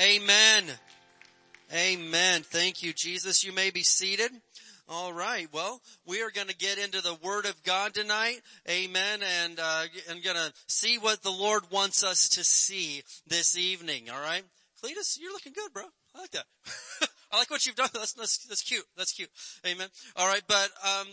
Amen. 0.00 0.64
Amen. 1.74 2.42
Thank 2.42 2.82
you, 2.82 2.92
Jesus. 2.92 3.44
You 3.44 3.52
may 3.52 3.70
be 3.70 3.82
seated. 3.82 4.30
All 4.92 5.10
right. 5.10 5.48
Well, 5.54 5.80
we 6.06 6.20
are 6.20 6.30
going 6.30 6.48
to 6.48 6.54
get 6.54 6.76
into 6.76 7.00
the 7.00 7.16
Word 7.24 7.46
of 7.46 7.62
God 7.62 7.94
tonight. 7.94 8.42
Amen. 8.68 9.20
And, 9.42 9.58
uh, 9.58 9.84
and 10.10 10.22
going 10.22 10.36
to 10.36 10.52
see 10.68 10.98
what 10.98 11.22
the 11.22 11.30
Lord 11.30 11.62
wants 11.70 12.04
us 12.04 12.28
to 12.30 12.44
see 12.44 13.02
this 13.26 13.56
evening. 13.56 14.10
All 14.10 14.20
right. 14.20 14.42
Cletus, 14.84 15.18
you're 15.18 15.32
looking 15.32 15.54
good, 15.54 15.72
bro. 15.72 15.84
I 16.14 16.20
like 16.20 16.32
that. 16.32 16.44
I 17.32 17.38
like 17.38 17.50
what 17.50 17.64
you've 17.64 17.76
done. 17.76 17.88
That's, 17.94 18.12
that's, 18.12 18.46
that's 18.46 18.62
cute. 18.62 18.84
That's 18.96 19.12
cute. 19.12 19.30
Amen. 19.66 19.88
All 20.16 20.26
right. 20.26 20.42
But, 20.46 20.68
um, 20.84 21.06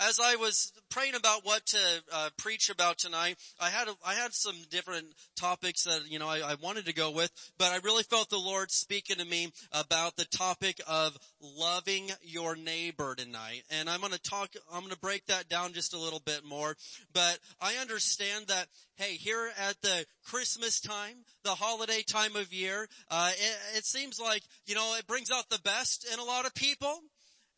as 0.00 0.18
I 0.18 0.36
was 0.36 0.72
praying 0.90 1.14
about 1.14 1.44
what 1.44 1.66
to, 1.66 1.78
uh, 2.10 2.30
preach 2.38 2.70
about 2.70 2.96
tonight, 2.96 3.36
I 3.60 3.68
had, 3.68 3.88
a, 3.88 3.94
I 4.06 4.14
had 4.14 4.32
some 4.32 4.56
different 4.70 5.06
topics 5.36 5.84
that, 5.84 6.10
you 6.10 6.18
know, 6.18 6.28
I, 6.28 6.38
I 6.38 6.54
wanted 6.62 6.86
to 6.86 6.94
go 6.94 7.10
with, 7.10 7.30
but 7.58 7.72
I 7.72 7.76
really 7.84 8.04
felt 8.04 8.30
the 8.30 8.38
Lord 8.38 8.70
speaking 8.70 9.16
to 9.16 9.26
me 9.26 9.52
about 9.72 10.16
the 10.16 10.24
topic 10.24 10.80
of 10.86 11.18
loving 11.40 12.10
your 12.22 12.56
neighbor 12.56 13.14
tonight. 13.14 13.62
And 13.70 13.88
I'm 13.88 14.00
going 14.00 14.12
to 14.12 14.20
talk, 14.20 14.50
I'm 14.72 14.80
going 14.80 14.92
to 14.92 14.98
break 14.98 15.26
that 15.26 15.48
down 15.48 15.72
just 15.72 15.94
a 15.94 15.98
little 15.98 16.20
bit 16.20 16.44
more, 16.44 16.76
but 17.12 17.38
I 17.60 17.74
understand 17.74 18.46
that 18.48 18.66
hey, 18.96 19.14
here 19.14 19.50
at 19.56 19.80
the 19.80 20.04
Christmas 20.24 20.80
time, 20.80 21.24
the 21.44 21.50
holiday 21.50 22.02
time 22.02 22.34
of 22.34 22.52
year, 22.52 22.88
uh, 23.10 23.30
it, 23.32 23.78
it 23.78 23.84
seems 23.84 24.20
like, 24.20 24.42
you 24.66 24.74
know, 24.74 24.96
it 24.98 25.06
brings 25.06 25.30
out 25.30 25.48
the 25.48 25.60
best 25.60 26.06
in 26.12 26.18
a 26.18 26.24
lot 26.24 26.46
of 26.46 26.54
people. 26.54 27.00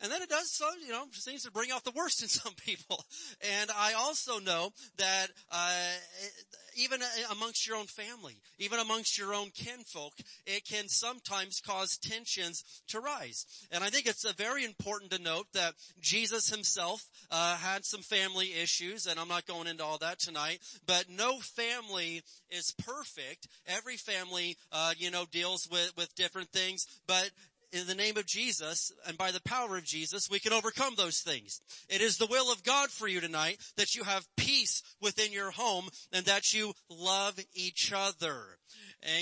And 0.01 0.11
then 0.11 0.23
it 0.23 0.29
does 0.29 0.51
so, 0.51 0.67
you 0.85 0.93
know, 0.93 1.05
seems 1.13 1.43
to 1.43 1.51
bring 1.51 1.71
out 1.71 1.85
the 1.85 1.93
worst 1.93 2.23
in 2.23 2.29
some 2.29 2.55
people. 2.55 3.05
And 3.59 3.71
I 3.71 3.93
also 3.95 4.39
know 4.39 4.73
that, 4.99 5.29
uh, 5.51 5.93
even 6.77 7.01
amongst 7.31 7.67
your 7.67 7.77
own 7.77 7.87
family, 7.87 8.41
even 8.59 8.79
amongst 8.79 9.19
your 9.19 9.35
own 9.35 9.51
kinfolk, 9.51 10.15
it 10.47 10.65
can 10.65 10.89
sometimes 10.89 11.61
cause 11.61 11.99
tensions 11.99 12.83
to 12.89 13.01
rise. 13.01 13.47
And 13.71 13.83
I 13.85 13.91
think 13.91 14.07
it's 14.07 14.31
very 14.33 14.65
important 14.65 15.11
to 15.13 15.23
note 15.23 15.47
that 15.55 15.75
Jesus 16.01 16.49
himself, 16.49 17.05
uh, 17.31 17.57
had 17.57 17.85
some 17.85 18.03
family 18.03 18.53
issues, 18.55 19.07
and 19.07 19.19
I'm 19.19 19.29
not 19.29 19.47
going 19.47 19.67
into 19.67 19.85
all 19.85 19.99
that 19.99 20.19
tonight, 20.19 20.61
but 20.87 21.07
no 21.09 21.41
family 21.41 22.23
is 22.51 22.73
perfect. 22.85 23.49
Every 23.67 23.97
family, 23.97 24.57
uh, 24.73 24.95
you 24.97 25.11
know, 25.11 25.25
deals 25.31 25.69
with, 25.71 25.93
with 25.97 26.15
different 26.15 26.51
things, 26.51 26.87
but 27.07 27.31
in 27.73 27.87
the 27.87 27.95
name 27.95 28.17
of 28.17 28.27
Jesus 28.27 28.93
and 29.07 29.17
by 29.17 29.31
the 29.31 29.43
power 29.43 29.77
of 29.77 29.85
Jesus, 29.85 30.29
we 30.31 30.41
can 30.41 30.53
overcome 30.53 30.95
those 30.97 31.21
things. 31.21 31.61
It 31.89 32.01
is 32.01 32.17
the 32.17 32.27
will 32.27 32.53
of 32.53 32.63
God 32.63 32.91
for 32.91 33.09
you 33.09 33.21
tonight 33.21 33.59
that 33.77 33.95
you 33.95 34.05
have 34.05 34.27
peace 34.37 34.83
within 35.01 35.33
your 35.33 35.51
home 35.51 35.89
and 36.13 36.27
that 36.27 36.53
you 36.53 36.73
love 36.89 37.39
each 37.55 37.93
other. 37.95 38.59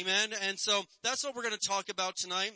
Amen. 0.01 0.31
And 0.47 0.59
so 0.59 0.83
that's 1.03 1.25
what 1.25 1.35
we're 1.35 1.43
going 1.43 1.55
to 1.59 1.69
talk 1.69 1.89
about 1.89 2.17
tonight. 2.17 2.53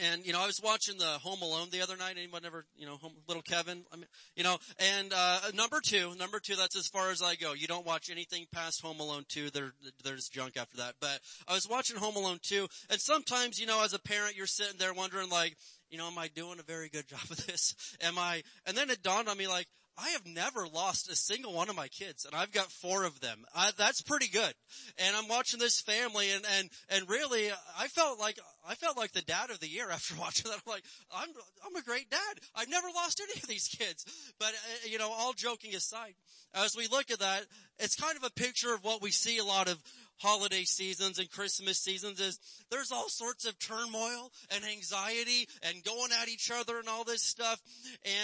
And 0.00 0.24
you 0.24 0.32
know, 0.32 0.40
I 0.40 0.46
was 0.46 0.60
watching 0.62 0.96
the 0.98 1.04
Home 1.04 1.42
Alone 1.42 1.68
the 1.70 1.82
other 1.82 1.96
night. 1.96 2.16
Anyone 2.16 2.46
ever, 2.46 2.64
you 2.76 2.86
know, 2.86 2.96
home, 2.96 3.12
little 3.28 3.42
Kevin? 3.42 3.84
I 3.92 3.96
mean, 3.96 4.06
you 4.36 4.42
know, 4.42 4.56
and 4.78 5.12
uh 5.12 5.40
number 5.54 5.80
two, 5.84 6.14
number 6.18 6.40
two. 6.40 6.56
That's 6.56 6.76
as 6.76 6.88
far 6.88 7.10
as 7.10 7.20
I 7.22 7.34
go. 7.34 7.52
You 7.52 7.66
don't 7.66 7.84
watch 7.84 8.08
anything 8.10 8.46
past 8.52 8.80
Home 8.82 9.00
Alone 9.00 9.24
two. 9.28 9.50
There, 9.50 9.72
there's 10.02 10.28
junk 10.28 10.56
after 10.56 10.78
that. 10.78 10.94
But 11.00 11.20
I 11.46 11.52
was 11.52 11.68
watching 11.68 11.96
Home 11.96 12.16
Alone 12.16 12.38
two, 12.40 12.68
and 12.88 13.00
sometimes, 13.00 13.58
you 13.58 13.66
know, 13.66 13.84
as 13.84 13.92
a 13.92 13.98
parent, 13.98 14.36
you're 14.36 14.46
sitting 14.46 14.78
there 14.78 14.94
wondering, 14.94 15.28
like, 15.28 15.56
you 15.90 15.98
know, 15.98 16.06
am 16.06 16.18
I 16.18 16.28
doing 16.28 16.58
a 16.58 16.62
very 16.62 16.88
good 16.88 17.06
job 17.08 17.20
of 17.30 17.46
this? 17.46 17.74
Am 18.00 18.18
I? 18.18 18.42
And 18.66 18.76
then 18.76 18.88
it 18.88 19.02
dawned 19.02 19.28
on 19.28 19.36
me, 19.36 19.46
like, 19.46 19.66
I 19.98 20.10
have 20.10 20.26
never 20.26 20.66
lost 20.66 21.10
a 21.10 21.16
single 21.16 21.52
one 21.52 21.68
of 21.68 21.76
my 21.76 21.88
kids, 21.88 22.24
and 22.24 22.34
I've 22.34 22.52
got 22.52 22.72
four 22.72 23.04
of 23.04 23.20
them. 23.20 23.44
I, 23.54 23.72
that's 23.76 24.00
pretty 24.00 24.28
good. 24.28 24.54
And 24.98 25.14
I'm 25.14 25.28
watching 25.28 25.60
this 25.60 25.80
family, 25.80 26.30
and 26.30 26.44
and 26.58 26.70
and 26.88 27.08
really, 27.08 27.50
I 27.78 27.88
felt 27.88 28.18
like 28.18 28.38
I 28.66 28.74
felt 28.74 28.96
like 28.96 29.12
the 29.12 29.22
dad 29.22 29.50
of 29.50 29.60
the 29.60 29.68
year 29.68 29.90
after 29.92 30.14
watching 30.16 30.50
that. 30.50 30.60
I'm 30.66 30.72
like, 30.72 30.84
I'm 31.14 31.28
I'm 31.66 31.76
a 31.76 31.82
great 31.82 32.10
dad. 32.10 32.40
I've 32.54 32.70
never 32.70 32.88
lost 32.94 33.20
any 33.22 33.40
of 33.40 33.48
these 33.48 33.68
kids. 33.68 34.04
But 34.38 34.48
uh, 34.54 34.88
you 34.88 34.98
know, 34.98 35.10
all 35.12 35.34
joking 35.34 35.74
aside, 35.74 36.14
as 36.54 36.76
we 36.76 36.88
look 36.88 37.10
at 37.10 37.20
that, 37.20 37.44
it's 37.78 37.96
kind 37.96 38.16
of 38.16 38.24
a 38.24 38.30
picture 38.30 38.74
of 38.74 38.84
what 38.84 39.02
we 39.02 39.10
see 39.10 39.38
a 39.38 39.44
lot 39.44 39.68
of 39.68 39.78
holiday 40.18 40.64
seasons 40.64 41.18
and 41.18 41.30
Christmas 41.30 41.78
seasons 41.78 42.20
is 42.20 42.38
there's 42.70 42.92
all 42.92 43.08
sorts 43.08 43.44
of 43.44 43.58
turmoil 43.58 44.30
and 44.54 44.64
anxiety 44.64 45.48
and 45.62 45.84
going 45.84 46.10
at 46.20 46.28
each 46.28 46.50
other 46.50 46.78
and 46.78 46.88
all 46.88 47.04
this 47.04 47.22
stuff. 47.22 47.60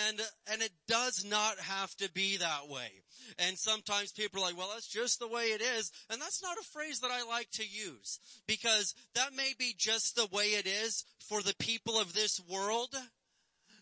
And, 0.08 0.20
and 0.52 0.62
it 0.62 0.72
does 0.86 1.24
not 1.28 1.58
have 1.58 1.94
to 1.96 2.10
be 2.12 2.36
that 2.38 2.68
way. 2.68 2.90
And 3.38 3.58
sometimes 3.58 4.12
people 4.12 4.40
are 4.40 4.46
like, 4.46 4.56
well, 4.56 4.70
that's 4.72 4.88
just 4.88 5.18
the 5.18 5.28
way 5.28 5.44
it 5.44 5.60
is. 5.60 5.90
And 6.10 6.20
that's 6.20 6.42
not 6.42 6.58
a 6.58 6.64
phrase 6.64 7.00
that 7.00 7.10
I 7.10 7.26
like 7.28 7.50
to 7.52 7.64
use 7.66 8.20
because 8.46 8.94
that 9.14 9.34
may 9.36 9.52
be 9.58 9.74
just 9.76 10.16
the 10.16 10.28
way 10.32 10.44
it 10.44 10.66
is 10.66 11.04
for 11.28 11.42
the 11.42 11.54
people 11.58 11.98
of 11.98 12.14
this 12.14 12.40
world. 12.48 12.94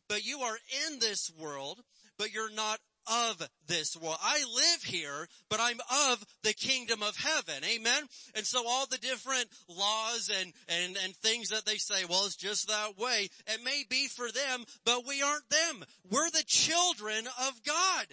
But 0.09 0.25
you 0.25 0.41
are 0.41 0.57
in 0.89 0.99
this 1.01 1.31
world, 1.39 1.81
but 2.19 2.33
you're 2.33 2.53
not 2.53 2.79
of 3.07 3.49
this 3.67 3.97
world. 3.97 4.19
I 4.23 4.45
live 4.55 4.83
here, 4.83 5.29
but 5.49 5.61
I'm 5.61 5.81
of 6.11 6.25
the 6.43 6.53
kingdom 6.53 7.03
of 7.03 7.17
heaven. 7.17 7.65
Amen. 7.65 8.03
And 8.35 8.47
so 8.47 8.63
all 8.67 8.87
the 8.87 8.99
different 8.99 9.47
laws 9.69 10.31
and, 10.41 10.53
and, 10.69 10.97
and 11.03 11.15
things 11.17 11.49
that 11.49 11.67
they 11.67 11.77
say, 11.77 12.05
well, 12.09 12.27
it's 12.27 12.37
just 12.37 12.69
that 12.69 12.99
way. 12.99 13.29
It 13.47 13.65
may 13.65 13.85
be 13.89 14.09
for 14.09 14.31
them, 14.31 14.65
but 14.85 15.07
we 15.07 15.23
aren't 15.23 15.49
them. 15.49 15.85
We're 16.11 16.31
the 16.31 16.45
children 16.47 17.27
of 17.47 17.63
God. 17.65 18.07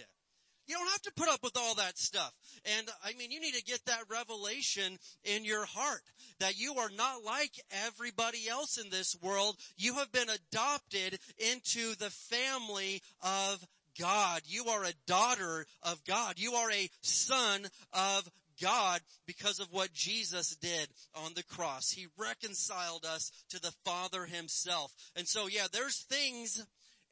You 0.66 0.76
don't 0.76 0.88
have 0.88 1.02
to 1.02 1.12
put 1.14 1.28
up 1.28 1.40
with 1.42 1.56
all 1.56 1.74
that 1.74 1.98
stuff. 1.98 2.32
And 2.78 2.88
I 3.04 3.12
mean, 3.18 3.30
you 3.30 3.40
need 3.40 3.54
to 3.54 3.62
get 3.62 3.84
that 3.86 4.04
revelation 4.08 4.98
in 5.24 5.44
your 5.44 5.66
heart 5.66 6.02
that 6.40 6.58
you 6.58 6.74
are 6.76 6.90
not 6.96 7.22
like 7.22 7.52
everybody 7.86 8.48
else 8.48 8.78
in 8.78 8.90
this 8.90 9.14
world. 9.22 9.56
You 9.76 9.96
have 9.96 10.10
been 10.10 10.28
adopted 10.30 11.18
into 11.38 11.94
the 11.96 12.10
family 12.10 13.02
of 13.22 13.64
God. 13.98 14.42
You 14.46 14.66
are 14.66 14.84
a 14.84 14.92
daughter 15.06 15.66
of 15.82 16.04
God. 16.04 16.34
You 16.38 16.54
are 16.54 16.70
a 16.70 16.90
son 17.02 17.66
of 17.92 18.28
God 18.60 19.00
because 19.26 19.60
of 19.60 19.72
what 19.72 19.92
Jesus 19.92 20.56
did 20.56 20.88
on 21.14 21.32
the 21.34 21.42
cross. 21.42 21.90
He 21.90 22.06
reconciled 22.18 23.04
us 23.04 23.32
to 23.50 23.60
the 23.60 23.72
Father 23.84 24.26
himself. 24.26 24.92
And 25.16 25.26
so 25.26 25.46
yeah, 25.46 25.66
there's 25.72 26.02
things 26.02 26.64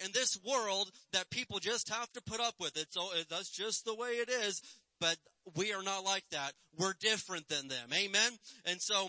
in 0.05 0.11
this 0.12 0.38
world 0.45 0.90
that 1.12 1.31
people 1.31 1.59
just 1.59 1.88
have 1.88 2.11
to 2.12 2.23
put 2.23 2.40
up 2.40 2.55
with. 2.61 2.77
It's, 2.77 2.97
that's 3.29 3.51
just 3.51 3.85
the 3.85 3.95
way 3.95 4.11
it 4.11 4.29
is. 4.29 4.62
But 5.01 5.16
we 5.57 5.73
are 5.73 5.83
not 5.83 6.05
like 6.05 6.25
that. 6.31 6.53
We're 6.79 6.95
different 7.01 7.49
than 7.49 7.68
them. 7.68 7.88
Amen. 7.92 8.31
And 8.64 8.80
so 8.80 9.09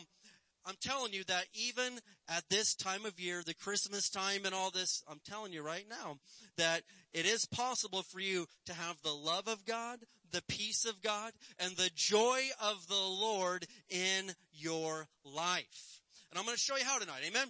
I'm 0.66 0.76
telling 0.82 1.14
you 1.14 1.24
that 1.26 1.46
even 1.54 2.00
at 2.30 2.44
this 2.50 2.74
time 2.74 3.06
of 3.06 3.20
year, 3.20 3.44
the 3.46 3.54
Christmas 3.54 4.10
time 4.10 4.46
and 4.46 4.56
all 4.56 4.72
this, 4.72 5.04
I'm 5.08 5.20
telling 5.24 5.54
you 5.54 5.62
right 5.62 5.86
now 5.90 6.18
that 6.58 6.82
it 7.14 7.26
is 7.26 7.46
possible 7.46 8.02
for 8.02 8.20
you 8.20 8.48
to 8.66 8.74
have 8.74 9.02
the 9.02 9.14
love 9.14 9.48
of 9.48 9.66
God, 9.66 10.00
the 10.32 10.44
peace 10.48 10.86
of 10.86 11.02
God, 11.02 11.32
and 11.60 11.76
the 11.76 11.92
joy 11.96 12.42
of 12.62 12.88
the 12.88 12.96
Lord 12.96 13.68
in 13.90 14.32
your 14.54 15.08
life. 15.24 16.02
And 16.32 16.40
I'm 16.40 16.46
going 16.46 16.56
to 16.56 16.62
show 16.62 16.78
you 16.78 16.86
how 16.86 16.98
tonight. 16.98 17.22
Amen. 17.28 17.48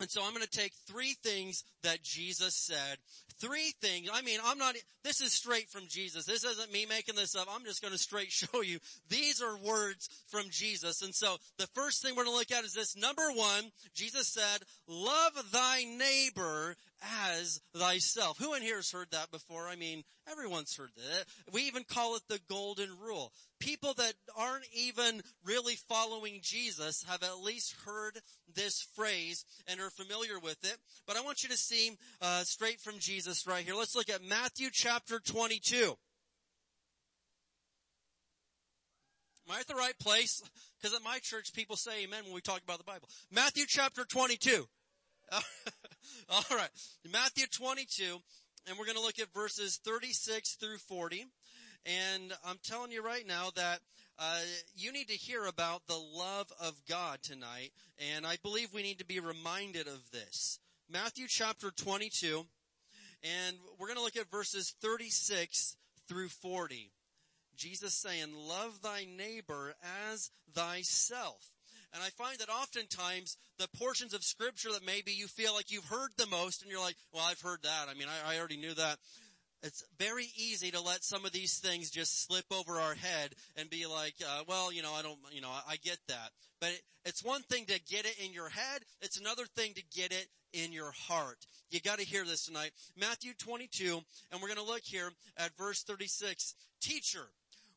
And 0.00 0.10
so 0.10 0.24
I'm 0.24 0.34
going 0.34 0.44
to 0.44 0.50
take 0.50 0.72
three 0.86 1.14
things 1.22 1.62
that 1.84 2.02
Jesus 2.02 2.56
said. 2.56 2.98
Three 3.42 3.74
things. 3.80 4.08
I 4.12 4.22
mean, 4.22 4.38
I'm 4.44 4.56
not, 4.56 4.76
this 5.02 5.20
is 5.20 5.32
straight 5.32 5.68
from 5.68 5.88
Jesus. 5.88 6.24
This 6.24 6.44
isn't 6.44 6.72
me 6.72 6.86
making 6.88 7.16
this 7.16 7.34
up. 7.34 7.48
I'm 7.50 7.64
just 7.64 7.82
going 7.82 7.90
to 7.90 7.98
straight 7.98 8.30
show 8.30 8.62
you. 8.62 8.78
These 9.08 9.42
are 9.42 9.58
words 9.58 10.08
from 10.28 10.44
Jesus. 10.48 11.02
And 11.02 11.12
so 11.12 11.38
the 11.58 11.66
first 11.74 12.02
thing 12.02 12.14
we're 12.14 12.24
going 12.24 12.36
to 12.36 12.38
look 12.38 12.52
at 12.52 12.64
is 12.64 12.72
this. 12.72 12.96
Number 12.96 13.32
one, 13.32 13.72
Jesus 13.96 14.28
said, 14.28 14.62
love 14.86 15.32
thy 15.52 15.82
neighbor 15.82 16.76
as 17.28 17.60
thyself. 17.74 18.38
Who 18.38 18.54
in 18.54 18.62
here 18.62 18.76
has 18.76 18.92
heard 18.92 19.08
that 19.10 19.32
before? 19.32 19.66
I 19.66 19.74
mean, 19.74 20.04
everyone's 20.30 20.76
heard 20.76 20.92
that. 20.96 21.24
We 21.52 21.62
even 21.62 21.82
call 21.82 22.14
it 22.14 22.22
the 22.28 22.38
golden 22.48 22.90
rule. 23.04 23.32
People 23.62 23.94
that 23.94 24.14
aren't 24.36 24.66
even 24.74 25.22
really 25.44 25.76
following 25.76 26.40
Jesus 26.42 27.04
have 27.08 27.22
at 27.22 27.44
least 27.44 27.76
heard 27.86 28.18
this 28.52 28.82
phrase 28.96 29.44
and 29.68 29.78
are 29.78 29.88
familiar 29.88 30.40
with 30.40 30.58
it. 30.64 30.78
But 31.06 31.16
I 31.16 31.20
want 31.20 31.44
you 31.44 31.48
to 31.48 31.56
see 31.56 31.96
uh, 32.20 32.42
straight 32.42 32.80
from 32.80 32.98
Jesus 32.98 33.46
right 33.46 33.64
here. 33.64 33.76
Let's 33.76 33.94
look 33.94 34.10
at 34.10 34.20
Matthew 34.20 34.68
chapter 34.72 35.20
22. 35.20 35.76
Am 39.48 39.56
I 39.56 39.60
at 39.60 39.68
the 39.68 39.76
right 39.76 39.96
place? 40.00 40.42
Because 40.80 40.96
at 40.96 41.04
my 41.04 41.20
church, 41.20 41.52
people 41.52 41.76
say 41.76 42.02
amen 42.02 42.24
when 42.24 42.34
we 42.34 42.40
talk 42.40 42.62
about 42.64 42.78
the 42.78 42.84
Bible. 42.84 43.08
Matthew 43.30 43.66
chapter 43.68 44.04
22. 44.04 44.66
All 46.28 46.44
right. 46.50 46.70
Matthew 47.12 47.46
22, 47.46 48.18
and 48.68 48.76
we're 48.76 48.86
going 48.86 48.96
to 48.96 49.02
look 49.02 49.20
at 49.20 49.32
verses 49.32 49.78
36 49.84 50.56
through 50.56 50.78
40. 50.78 51.26
And 51.84 52.32
I'm 52.44 52.58
telling 52.62 52.92
you 52.92 53.02
right 53.02 53.26
now 53.26 53.50
that 53.56 53.80
uh, 54.18 54.40
you 54.76 54.92
need 54.92 55.08
to 55.08 55.14
hear 55.14 55.46
about 55.46 55.86
the 55.86 55.98
love 55.98 56.52
of 56.60 56.80
God 56.88 57.18
tonight, 57.22 57.72
and 58.14 58.24
I 58.24 58.36
believe 58.42 58.72
we 58.72 58.82
need 58.82 58.98
to 58.98 59.04
be 59.04 59.18
reminded 59.18 59.88
of 59.88 60.10
this. 60.12 60.60
Matthew 60.88 61.26
chapter 61.28 61.70
22, 61.70 62.46
and 63.24 63.56
we're 63.78 63.88
going 63.88 63.96
to 63.96 64.02
look 64.04 64.16
at 64.16 64.30
verses 64.30 64.74
36 64.80 65.76
through 66.08 66.28
40. 66.28 66.92
Jesus 67.56 67.94
saying, 67.94 68.32
love 68.34 68.80
thy 68.82 69.06
neighbor 69.16 69.74
as 70.10 70.30
thyself. 70.54 71.52
And 71.94 72.02
I 72.02 72.08
find 72.10 72.38
that 72.38 72.48
oftentimes 72.48 73.36
the 73.58 73.68
portions 73.76 74.14
of 74.14 74.24
scripture 74.24 74.72
that 74.72 74.84
maybe 74.84 75.12
you 75.12 75.26
feel 75.26 75.54
like 75.54 75.70
you've 75.70 75.84
heard 75.84 76.10
the 76.16 76.26
most 76.26 76.62
and 76.62 76.70
you're 76.70 76.80
like, 76.80 76.96
well, 77.12 77.24
I've 77.26 77.40
heard 77.40 77.62
that. 77.64 77.86
I 77.90 77.94
mean, 77.94 78.08
I, 78.08 78.34
I 78.34 78.38
already 78.38 78.56
knew 78.56 78.72
that. 78.74 78.98
It's 79.62 79.84
very 79.98 80.26
easy 80.36 80.72
to 80.72 80.80
let 80.80 81.04
some 81.04 81.24
of 81.24 81.32
these 81.32 81.58
things 81.58 81.90
just 81.90 82.26
slip 82.26 82.46
over 82.50 82.80
our 82.80 82.94
head 82.94 83.34
and 83.56 83.70
be 83.70 83.86
like, 83.86 84.14
uh, 84.26 84.42
well, 84.48 84.72
you 84.72 84.82
know, 84.82 84.92
I 84.92 85.02
don't, 85.02 85.18
you 85.30 85.40
know, 85.40 85.50
I, 85.50 85.72
I 85.72 85.76
get 85.76 85.98
that. 86.08 86.30
But 86.60 86.70
it, 86.70 86.82
it's 87.04 87.24
one 87.24 87.42
thing 87.42 87.66
to 87.66 87.80
get 87.88 88.04
it 88.04 88.16
in 88.24 88.32
your 88.32 88.48
head. 88.48 88.82
It's 89.00 89.18
another 89.20 89.44
thing 89.44 89.74
to 89.74 89.82
get 89.94 90.12
it 90.12 90.26
in 90.52 90.72
your 90.72 90.90
heart. 90.90 91.46
You 91.70 91.80
gotta 91.80 92.02
hear 92.02 92.24
this 92.24 92.44
tonight. 92.44 92.72
Matthew 92.96 93.32
22, 93.38 94.00
and 94.30 94.42
we're 94.42 94.48
gonna 94.48 94.62
look 94.62 94.82
here 94.82 95.10
at 95.36 95.56
verse 95.56 95.82
36. 95.84 96.54
Teacher, 96.80 97.28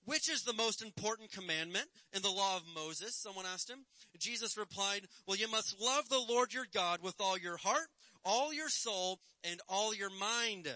which 0.06 0.30
is 0.30 0.44
the 0.44 0.54
most 0.54 0.82
important 0.82 1.32
commandment 1.32 1.86
in 2.14 2.22
the 2.22 2.30
law 2.30 2.58
of 2.58 2.64
Moses? 2.74 3.16
Someone 3.16 3.46
asked 3.46 3.70
him. 3.70 3.86
Jesus 4.18 4.58
replied, 4.58 5.02
well, 5.28 5.38
you 5.38 5.50
must 5.50 5.80
love 5.80 6.10
the 6.10 6.24
Lord 6.28 6.54
your 6.54 6.68
God 6.74 7.02
with 7.04 7.16
all 7.20 7.38
your 7.38 7.58
heart, 7.58 7.88
all 8.24 8.54
your 8.54 8.70
soul, 8.70 9.20
and 9.44 9.60
all 9.70 9.94
your 9.94 10.10
mind. 10.10 10.68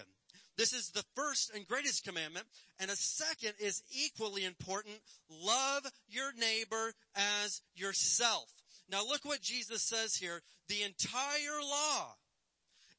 This 0.60 0.74
is 0.74 0.90
the 0.90 1.04
first 1.16 1.54
and 1.54 1.66
greatest 1.66 2.04
commandment. 2.04 2.44
And 2.78 2.90
a 2.90 2.96
second 2.96 3.54
is 3.58 3.82
equally 3.90 4.44
important. 4.44 4.96
Love 5.30 5.86
your 6.06 6.34
neighbor 6.34 6.92
as 7.16 7.62
yourself. 7.74 8.52
Now 8.90 9.02
look 9.02 9.24
what 9.24 9.40
Jesus 9.40 9.80
says 9.80 10.16
here. 10.16 10.42
The 10.68 10.82
entire 10.82 11.62
law 11.62 12.14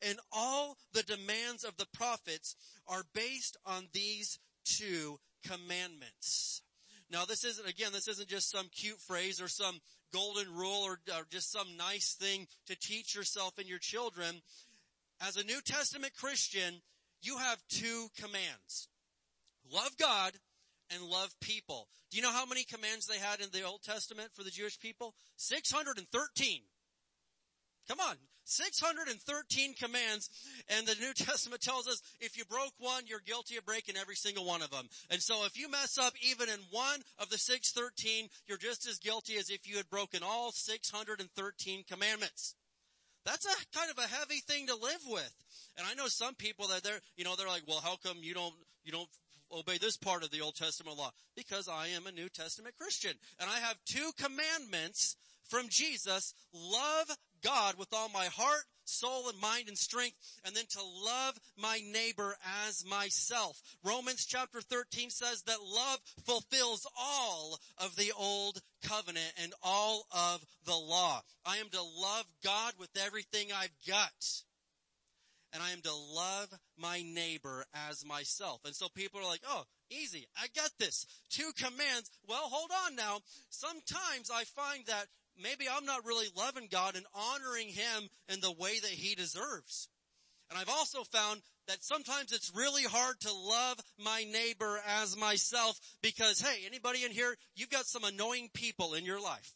and 0.01 0.17
all 0.31 0.75
the 0.93 1.03
demands 1.03 1.63
of 1.63 1.77
the 1.77 1.85
prophets 1.93 2.55
are 2.87 3.03
based 3.13 3.57
on 3.63 3.89
these 3.93 4.39
two 4.65 5.19
commandments. 5.47 6.63
Now 7.11 7.25
this 7.25 7.43
isn't, 7.43 7.69
again, 7.69 7.91
this 7.93 8.07
isn't 8.07 8.27
just 8.27 8.49
some 8.49 8.69
cute 8.75 8.99
phrase 8.99 9.39
or 9.39 9.47
some 9.47 9.81
golden 10.11 10.51
rule 10.51 10.81
or, 10.81 10.99
or, 11.15 11.27
just 11.29 11.51
some 11.51 11.77
nice 11.77 12.15
thing 12.19 12.47
to 12.65 12.75
teach 12.75 13.13
yourself 13.13 13.59
and 13.59 13.69
your 13.69 13.77
children. 13.77 14.41
As 15.21 15.37
a 15.37 15.43
New 15.43 15.61
Testament 15.61 16.13
Christian, 16.19 16.81
you 17.21 17.37
have 17.37 17.61
two 17.69 18.07
commands. 18.19 18.89
Love 19.71 19.95
God 19.97 20.33
and 20.93 21.03
love 21.03 21.33
people. 21.39 21.87
Do 22.09 22.17
you 22.17 22.23
know 22.23 22.31
how 22.31 22.45
many 22.45 22.63
commands 22.63 23.07
they 23.07 23.17
had 23.17 23.39
in 23.39 23.47
the 23.51 23.63
Old 23.63 23.83
Testament 23.83 24.29
for 24.33 24.43
the 24.43 24.51
Jewish 24.51 24.79
people? 24.79 25.15
613. 25.37 26.61
Come 27.87 27.99
on. 27.99 28.15
613 28.43 29.75
commands 29.75 30.29
and 30.67 30.85
the 30.85 30.95
New 30.95 31.13
Testament 31.15 31.61
tells 31.61 31.87
us 31.87 32.01
if 32.19 32.37
you 32.37 32.43
broke 32.45 32.73
one, 32.79 33.03
you're 33.05 33.21
guilty 33.25 33.57
of 33.57 33.65
breaking 33.65 33.95
every 33.97 34.15
single 34.15 34.45
one 34.45 34.61
of 34.61 34.71
them. 34.71 34.87
And 35.09 35.21
so 35.21 35.45
if 35.45 35.57
you 35.57 35.69
mess 35.69 35.97
up 35.97 36.13
even 36.21 36.49
in 36.49 36.59
one 36.71 37.01
of 37.19 37.29
the 37.29 37.37
613, 37.37 38.29
you're 38.47 38.57
just 38.57 38.87
as 38.87 38.97
guilty 38.97 39.37
as 39.37 39.49
if 39.49 39.67
you 39.69 39.77
had 39.77 39.89
broken 39.89 40.21
all 40.23 40.51
613 40.51 41.83
commandments. 41.89 42.55
That's 43.25 43.45
a 43.45 43.77
kind 43.77 43.91
of 43.91 43.97
a 43.97 44.07
heavy 44.07 44.39
thing 44.47 44.67
to 44.67 44.75
live 44.75 45.01
with. 45.07 45.33
And 45.77 45.87
I 45.87 45.93
know 45.93 46.07
some 46.07 46.35
people 46.35 46.67
that 46.67 46.83
they're, 46.83 46.99
you 47.15 47.23
know, 47.23 47.35
they're 47.35 47.47
like, 47.47 47.63
well, 47.67 47.81
how 47.83 47.97
come 48.03 48.17
you 48.21 48.33
don't, 48.33 48.53
you 48.83 48.91
don't 48.91 49.09
obey 49.51 49.77
this 49.77 49.97
part 49.97 50.23
of 50.23 50.31
the 50.31 50.41
Old 50.41 50.55
Testament 50.55 50.97
law? 50.97 51.11
Because 51.35 51.67
I 51.67 51.87
am 51.87 52.07
a 52.07 52.11
New 52.11 52.29
Testament 52.29 52.75
Christian. 52.77 53.13
And 53.39 53.49
I 53.49 53.59
have 53.59 53.77
two 53.85 54.11
commandments 54.17 55.15
from 55.49 55.67
Jesus. 55.69 56.33
Love 56.53 57.15
God 57.43 57.75
with 57.77 57.89
all 57.93 58.09
my 58.09 58.25
heart, 58.25 58.63
soul, 58.91 59.29
and 59.29 59.39
mind 59.39 59.67
and 59.67 59.77
strength, 59.77 60.17
and 60.45 60.55
then 60.55 60.65
to 60.71 60.81
love 60.81 61.39
my 61.57 61.81
neighbor 61.91 62.35
as 62.67 62.85
myself. 62.85 63.61
Romans 63.83 64.25
chapter 64.25 64.61
13 64.61 65.09
says 65.09 65.43
that 65.43 65.61
love 65.61 65.99
fulfills 66.25 66.85
all 66.99 67.59
of 67.77 67.95
the 67.95 68.11
old 68.17 68.61
covenant 68.83 69.33
and 69.41 69.53
all 69.63 70.05
of 70.11 70.43
the 70.65 70.75
law. 70.75 71.21
I 71.45 71.57
am 71.57 71.69
to 71.69 71.81
love 71.81 72.25
God 72.43 72.73
with 72.79 72.89
everything 72.97 73.47
I've 73.53 73.75
got 73.87 74.43
and 75.53 75.61
I 75.61 75.71
am 75.71 75.81
to 75.81 75.93
love 75.93 76.53
my 76.77 77.01
neighbor 77.01 77.65
as 77.89 78.05
myself. 78.05 78.61
And 78.65 78.75
so 78.75 78.87
people 78.95 79.19
are 79.19 79.25
like, 79.25 79.41
oh, 79.47 79.63
easy. 79.89 80.27
I 80.41 80.47
got 80.55 80.71
this. 80.79 81.05
Two 81.29 81.51
commands. 81.57 82.09
Well, 82.27 82.43
hold 82.43 82.71
on 82.87 82.95
now. 82.95 83.19
Sometimes 83.49 84.31
I 84.33 84.45
find 84.45 84.85
that 84.87 85.07
maybe 85.41 85.65
I'm 85.71 85.85
not 85.85 86.05
really 86.05 86.27
loving 86.35 86.67
God 86.71 86.95
and 86.95 87.05
honoring 87.13 87.69
Him 87.69 88.09
in 88.29 88.39
the 88.41 88.51
way 88.51 88.79
that 88.79 88.89
He 88.89 89.15
deserves. 89.15 89.89
And 90.49 90.59
I've 90.59 90.69
also 90.69 91.03
found 91.03 91.41
that 91.67 91.83
sometimes 91.83 92.33
it's 92.33 92.51
really 92.53 92.83
hard 92.83 93.19
to 93.21 93.31
love 93.31 93.79
my 93.97 94.25
neighbor 94.25 94.81
as 94.85 95.15
myself 95.15 95.79
because, 96.01 96.41
hey, 96.41 96.65
anybody 96.65 97.05
in 97.05 97.11
here, 97.11 97.35
you've 97.55 97.69
got 97.69 97.85
some 97.85 98.03
annoying 98.03 98.49
people 98.53 98.93
in 98.93 99.05
your 99.05 99.21
life. 99.21 99.53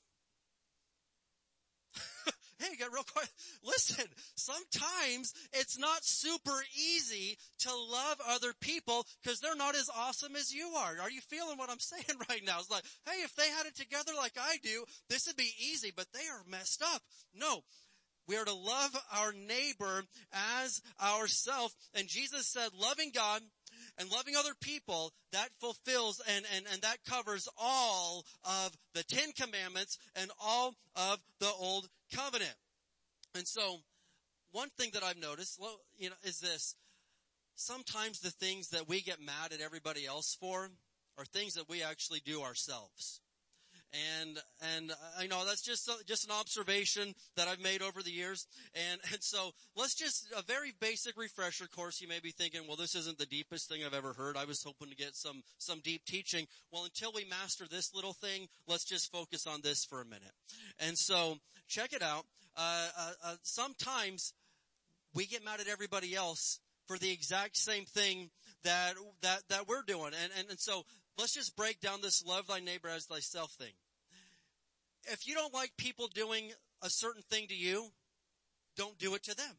Hey, 2.59 2.75
get 2.77 2.91
real 2.91 3.03
quiet. 3.03 3.29
Listen, 3.63 4.05
sometimes 4.35 5.33
it's 5.53 5.77
not 5.77 6.03
super 6.03 6.63
easy 6.75 7.37
to 7.59 7.69
love 7.69 8.17
other 8.27 8.53
people 8.61 9.05
because 9.23 9.39
they're 9.39 9.55
not 9.55 9.75
as 9.75 9.89
awesome 9.95 10.35
as 10.35 10.53
you 10.53 10.67
are. 10.77 10.95
Are 11.01 11.11
you 11.11 11.21
feeling 11.21 11.57
what 11.57 11.69
I'm 11.69 11.79
saying 11.79 12.19
right 12.29 12.41
now? 12.45 12.59
It's 12.59 12.71
like, 12.71 12.85
hey, 13.05 13.23
if 13.23 13.35
they 13.35 13.49
had 13.49 13.65
it 13.65 13.75
together 13.75 14.11
like 14.17 14.37
I 14.39 14.57
do, 14.63 14.85
this 15.09 15.27
would 15.27 15.37
be 15.37 15.53
easy, 15.59 15.91
but 15.95 16.07
they 16.13 16.27
are 16.31 16.49
messed 16.49 16.81
up. 16.81 17.01
No. 17.33 17.61
We 18.27 18.37
are 18.37 18.45
to 18.45 18.55
love 18.55 18.97
our 19.15 19.33
neighbor 19.33 20.03
as 20.33 20.81
ourself. 20.99 21.75
And 21.93 22.07
Jesus 22.07 22.47
said, 22.47 22.69
loving 22.73 23.11
God 23.13 23.41
and 23.97 24.11
loving 24.11 24.35
other 24.35 24.55
people, 24.59 25.11
that 25.31 25.49
fulfills 25.59 26.21
and, 26.27 26.45
and, 26.55 26.65
and 26.71 26.81
that 26.81 27.03
covers 27.07 27.47
all 27.57 28.25
of 28.43 28.75
the 28.93 29.03
Ten 29.03 29.31
Commandments 29.33 29.97
and 30.15 30.31
all 30.41 30.75
of 30.95 31.19
the 31.39 31.51
Old 31.59 31.87
Covenant. 32.15 32.55
And 33.35 33.47
so, 33.47 33.79
one 34.51 34.69
thing 34.77 34.91
that 34.93 35.03
I've 35.03 35.19
noticed, 35.19 35.59
you 35.97 36.09
know, 36.09 36.15
is 36.23 36.39
this. 36.39 36.75
Sometimes 37.55 38.19
the 38.19 38.31
things 38.31 38.69
that 38.69 38.87
we 38.87 39.01
get 39.01 39.19
mad 39.21 39.51
at 39.53 39.61
everybody 39.61 40.05
else 40.05 40.35
for 40.39 40.69
are 41.17 41.25
things 41.25 41.53
that 41.53 41.69
we 41.69 41.83
actually 41.83 42.21
do 42.25 42.41
ourselves. 42.41 43.21
And, 44.21 44.37
and 44.75 44.91
I 45.17 45.27
know 45.27 45.45
that's 45.45 45.61
just, 45.61 45.89
just 46.05 46.25
an 46.25 46.31
observation 46.31 47.13
that 47.37 47.47
I've 47.47 47.61
made 47.61 47.81
over 47.81 48.01
the 48.01 48.11
years. 48.11 48.47
And, 48.91 48.99
and 49.11 49.21
so 49.23 49.51
let's 49.75 49.95
just, 49.95 50.27
a 50.37 50.41
very 50.41 50.73
basic 50.79 51.17
refresher 51.17 51.67
course. 51.67 52.01
You 52.01 52.07
may 52.07 52.19
be 52.19 52.31
thinking, 52.31 52.61
well, 52.67 52.75
this 52.75 52.95
isn't 52.95 53.17
the 53.17 53.25
deepest 53.25 53.69
thing 53.69 53.83
I've 53.85 53.93
ever 53.93 54.13
heard. 54.13 54.37
I 54.37 54.45
was 54.45 54.63
hoping 54.63 54.89
to 54.89 54.95
get 54.95 55.15
some, 55.15 55.43
some 55.57 55.79
deep 55.83 56.05
teaching. 56.05 56.47
Well, 56.71 56.83
until 56.83 57.11
we 57.13 57.25
master 57.25 57.65
this 57.69 57.93
little 57.93 58.13
thing, 58.13 58.47
let's 58.67 58.85
just 58.85 59.11
focus 59.11 59.47
on 59.47 59.61
this 59.61 59.85
for 59.85 60.01
a 60.01 60.05
minute. 60.05 60.33
And 60.79 60.97
so 60.97 61.37
check 61.67 61.93
it 61.93 62.01
out. 62.01 62.25
Uh, 62.57 62.87
uh, 62.97 63.11
uh, 63.23 63.35
sometimes 63.43 64.33
we 65.13 65.25
get 65.25 65.43
mad 65.43 65.61
at 65.61 65.67
everybody 65.67 66.15
else 66.15 66.59
for 66.87 66.97
the 66.97 67.11
exact 67.11 67.57
same 67.57 67.85
thing 67.85 68.29
that, 68.63 68.95
that, 69.21 69.41
that 69.49 69.67
we're 69.67 69.83
doing. 69.83 70.11
And, 70.21 70.31
and, 70.37 70.49
and 70.49 70.59
so 70.59 70.83
let's 71.17 71.33
just 71.33 71.55
break 71.55 71.79
down 71.79 72.01
this 72.01 72.25
love 72.25 72.47
thy 72.47 72.59
neighbor 72.59 72.89
as 72.89 73.05
thyself 73.05 73.51
thing 73.53 73.71
if 75.07 75.27
you 75.27 75.35
don't 75.35 75.53
like 75.53 75.71
people 75.77 76.07
doing 76.07 76.51
a 76.81 76.89
certain 76.89 77.21
thing 77.23 77.47
to 77.47 77.55
you, 77.55 77.87
don't 78.77 78.97
do 78.97 79.15
it 79.15 79.23
to 79.23 79.35
them. 79.35 79.57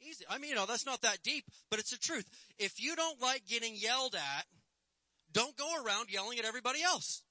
Easy. 0.00 0.24
I 0.28 0.38
mean, 0.38 0.50
you 0.50 0.56
know, 0.56 0.66
that's 0.66 0.86
not 0.86 1.02
that 1.02 1.22
deep, 1.22 1.44
but 1.70 1.78
it's 1.78 1.90
the 1.90 1.98
truth. 1.98 2.26
If 2.58 2.82
you 2.82 2.96
don't 2.96 3.20
like 3.20 3.46
getting 3.46 3.74
yelled 3.76 4.14
at, 4.14 4.46
don't 5.32 5.56
go 5.56 5.84
around 5.84 6.10
yelling 6.10 6.38
at 6.38 6.44
everybody 6.44 6.82
else. 6.82 7.22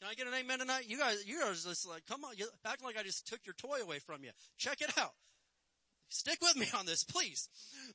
Can 0.00 0.10
I 0.10 0.14
get 0.14 0.26
an 0.26 0.34
amen 0.34 0.58
tonight? 0.58 0.86
You 0.88 0.98
guys, 0.98 1.24
you 1.26 1.38
guys 1.40 1.64
just 1.64 1.88
like, 1.88 2.04
come 2.06 2.24
on, 2.24 2.32
you 2.36 2.48
acting 2.66 2.86
like 2.86 2.98
I 2.98 3.02
just 3.02 3.28
took 3.28 3.40
your 3.44 3.54
toy 3.54 3.78
away 3.82 4.00
from 4.00 4.24
you. 4.24 4.30
Check 4.58 4.80
it 4.80 4.90
out. 4.98 5.12
Stick 6.12 6.38
with 6.42 6.56
me 6.56 6.66
on 6.78 6.84
this, 6.84 7.04
please. 7.04 7.48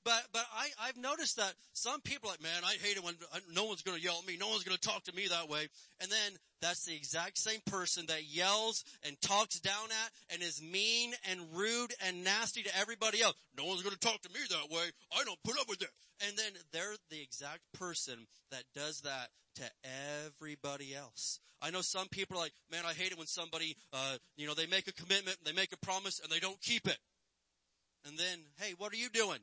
But, 0.04 0.24
but 0.34 0.44
I, 0.54 0.88
I've 0.88 0.98
noticed 0.98 1.38
that 1.38 1.54
some 1.74 2.02
people 2.02 2.30
are 2.30 2.34
like, 2.34 2.42
man, 2.42 2.64
I 2.66 2.74
hate 2.82 2.98
it 2.98 3.04
when 3.04 3.14
no 3.54 3.66
one's 3.66 3.84
going 3.84 3.98
to 3.98 4.04
yell 4.04 4.18
at 4.20 4.28
me. 4.28 4.38
No 4.40 4.50
one's 4.50 4.64
going 4.64 4.78
to 4.78 4.88
talk 4.88 5.04
to 5.04 5.16
me 5.16 5.28
that 5.28 5.50
way. 5.50 5.68
And 6.02 6.12
then 6.12 6.34
that's 6.60 6.86
the 6.86 6.96
exact 6.96 7.38
same 7.38 7.60
person 7.68 8.06
that 8.08 8.24
yells 8.26 8.84
and 9.06 9.20
talks 9.22 9.60
down 9.60 9.86
at 9.86 10.34
and 10.34 10.42
is 10.42 10.62
mean 10.62 11.14
and 11.30 11.40
rude 11.54 11.94
and 12.06 12.24
nasty 12.24 12.64
to 12.64 12.80
everybody 12.80 13.22
else. 13.22 13.36
No 13.56 13.66
one's 13.66 13.84
going 13.84 13.96
to 13.96 14.00
talk 14.00 14.22
to 14.24 14.30
me 14.30 14.40
that 14.50 14.76
way. 14.76 14.86
I 15.16 15.24
don't 15.24 15.42
put 15.44 15.60
up 15.60 15.70
with 15.70 15.82
it. 15.84 15.90
And 16.28 16.36
then 16.38 16.52
they're 16.72 16.96
the 17.12 17.22
exact 17.22 17.62
person 17.78 18.26
that 18.52 18.64
does 18.74 19.02
that 19.02 19.30
to 19.58 19.64
everybody 20.26 20.96
else. 20.96 21.40
I 21.62 21.72
know 21.72 21.82
some 21.82 22.08
people 22.08 22.38
are 22.38 22.42
like, 22.42 22.54
man, 22.72 22.84
I 22.86 22.94
hate 22.94 23.12
it 23.12 23.18
when 23.18 23.28
somebody, 23.28 23.76
uh, 23.94 24.18
you 24.36 24.48
know, 24.48 24.54
they 24.54 24.68
make 24.68 24.88
a 24.88 24.94
commitment, 24.94 25.38
they 25.44 25.54
make 25.54 25.74
a 25.74 25.86
promise, 25.86 26.20
and 26.20 26.32
they 26.32 26.40
don't 26.40 26.60
keep 26.62 26.88
it. 26.88 26.98
And 28.08 28.18
then, 28.18 28.40
hey, 28.60 28.74
what 28.78 28.94
are 28.94 28.98
you 28.98 29.10
doing? 29.10 29.40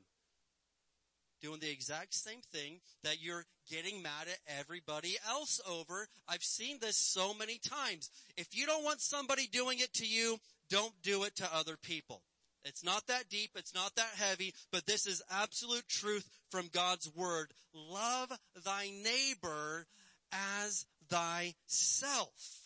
Doing 1.43 1.61
the 1.61 1.71
exact 1.71 2.15
same 2.15 2.41
thing 2.53 2.81
that 3.03 3.23
you're 3.23 3.45
getting 3.71 4.03
mad 4.03 4.29
at 4.29 4.59
everybody 4.59 5.17
else 5.29 5.61
over. 5.69 6.09
I've 6.27 6.43
seen 6.43 6.79
this 6.81 6.97
so 6.97 7.35
many 7.35 7.59
times. 7.59 8.11
If 8.39 8.57
you 8.57 8.65
don't 8.65 8.85
want 8.85 9.03
somebody 9.03 9.47
doing 9.47 9.81
it 9.81 9.93
to 9.95 10.07
you, 10.07 10.39
don't 10.71 10.95
do 11.03 11.25
it 11.25 11.37
to 11.37 11.55
other 11.55 11.77
people. 11.77 12.23
It's 12.65 12.83
not 12.83 13.07
that 13.09 13.29
deep. 13.29 13.51
It's 13.57 13.75
not 13.75 13.95
that 13.97 14.15
heavy, 14.17 14.55
but 14.73 14.87
this 14.87 15.07
is 15.07 15.23
absolute 15.31 15.87
truth 15.87 16.27
from 16.51 16.71
God's 16.73 17.11
word. 17.15 17.53
Love 17.75 18.33
thy 18.65 18.91
neighbor 19.03 19.87
as 20.33 20.87
thyself. 21.11 22.64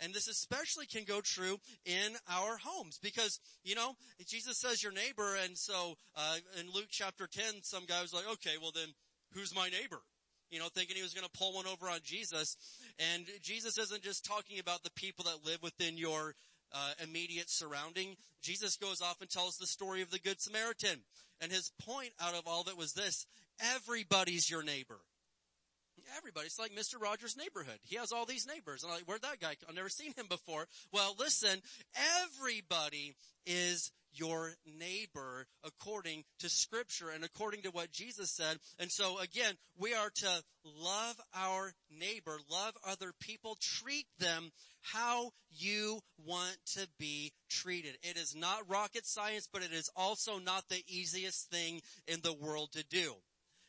And 0.00 0.12
this 0.12 0.28
especially 0.28 0.86
can 0.86 1.04
go 1.04 1.20
true 1.20 1.58
in 1.84 2.16
our 2.28 2.56
homes 2.56 2.98
because, 3.02 3.40
you 3.62 3.74
know, 3.74 3.94
Jesus 4.26 4.58
says 4.58 4.82
your 4.82 4.92
neighbor. 4.92 5.36
And 5.44 5.56
so, 5.56 5.94
uh, 6.16 6.36
in 6.60 6.66
Luke 6.72 6.88
chapter 6.90 7.26
10, 7.26 7.62
some 7.62 7.84
guy 7.86 8.02
was 8.02 8.12
like, 8.12 8.28
okay, 8.32 8.56
well 8.60 8.72
then 8.74 8.88
who's 9.32 9.54
my 9.54 9.68
neighbor? 9.68 10.00
You 10.50 10.58
know, 10.58 10.68
thinking 10.68 10.96
he 10.96 11.02
was 11.02 11.14
going 11.14 11.26
to 11.26 11.38
pull 11.38 11.54
one 11.54 11.66
over 11.66 11.88
on 11.88 12.00
Jesus. 12.04 12.56
And 13.14 13.26
Jesus 13.42 13.78
isn't 13.78 14.02
just 14.02 14.24
talking 14.24 14.58
about 14.58 14.82
the 14.82 14.90
people 14.90 15.24
that 15.24 15.44
live 15.44 15.62
within 15.62 15.96
your 15.96 16.34
uh, 16.72 16.92
immediate 17.02 17.50
surrounding. 17.50 18.16
Jesus 18.42 18.76
goes 18.76 19.00
off 19.00 19.20
and 19.20 19.30
tells 19.30 19.56
the 19.56 19.66
story 19.66 20.02
of 20.02 20.10
the 20.10 20.18
Good 20.18 20.40
Samaritan. 20.40 21.00
And 21.40 21.50
his 21.50 21.72
point 21.84 22.10
out 22.20 22.34
of 22.34 22.46
all 22.46 22.64
it 22.68 22.76
was 22.76 22.92
this, 22.92 23.26
everybody's 23.60 24.50
your 24.50 24.62
neighbor 24.62 25.00
everybody. 26.16 26.46
It's 26.46 26.58
like 26.58 26.74
Mr. 26.74 27.00
Rogers' 27.00 27.36
neighborhood. 27.36 27.78
He 27.82 27.96
has 27.96 28.12
all 28.12 28.26
these 28.26 28.46
neighbors. 28.46 28.82
And 28.82 28.90
I'm 28.90 28.98
like, 28.98 29.06
where'd 29.06 29.22
that 29.22 29.40
guy? 29.40 29.54
I've 29.68 29.74
never 29.74 29.88
seen 29.88 30.12
him 30.16 30.26
before. 30.28 30.66
Well, 30.92 31.14
listen, 31.18 31.60
everybody 32.24 33.14
is 33.46 33.90
your 34.16 34.52
neighbor 34.78 35.46
according 35.64 36.24
to 36.38 36.48
scripture 36.48 37.10
and 37.10 37.24
according 37.24 37.62
to 37.62 37.70
what 37.70 37.92
Jesus 37.92 38.30
said. 38.30 38.58
And 38.78 38.90
so 38.90 39.18
again, 39.18 39.54
we 39.78 39.94
are 39.94 40.10
to 40.10 40.42
love 40.64 41.20
our 41.34 41.72
neighbor, 41.90 42.38
love 42.50 42.74
other 42.86 43.12
people, 43.20 43.56
treat 43.60 44.06
them 44.18 44.50
how 44.82 45.32
you 45.50 46.00
want 46.24 46.56
to 46.74 46.86
be 46.98 47.32
treated. 47.48 47.96
It 48.02 48.16
is 48.16 48.34
not 48.36 48.68
rocket 48.68 49.06
science, 49.06 49.48
but 49.52 49.62
it 49.62 49.72
is 49.72 49.90
also 49.96 50.38
not 50.38 50.68
the 50.68 50.82
easiest 50.86 51.50
thing 51.50 51.80
in 52.06 52.20
the 52.22 52.34
world 52.34 52.72
to 52.72 52.84
do. 52.84 53.14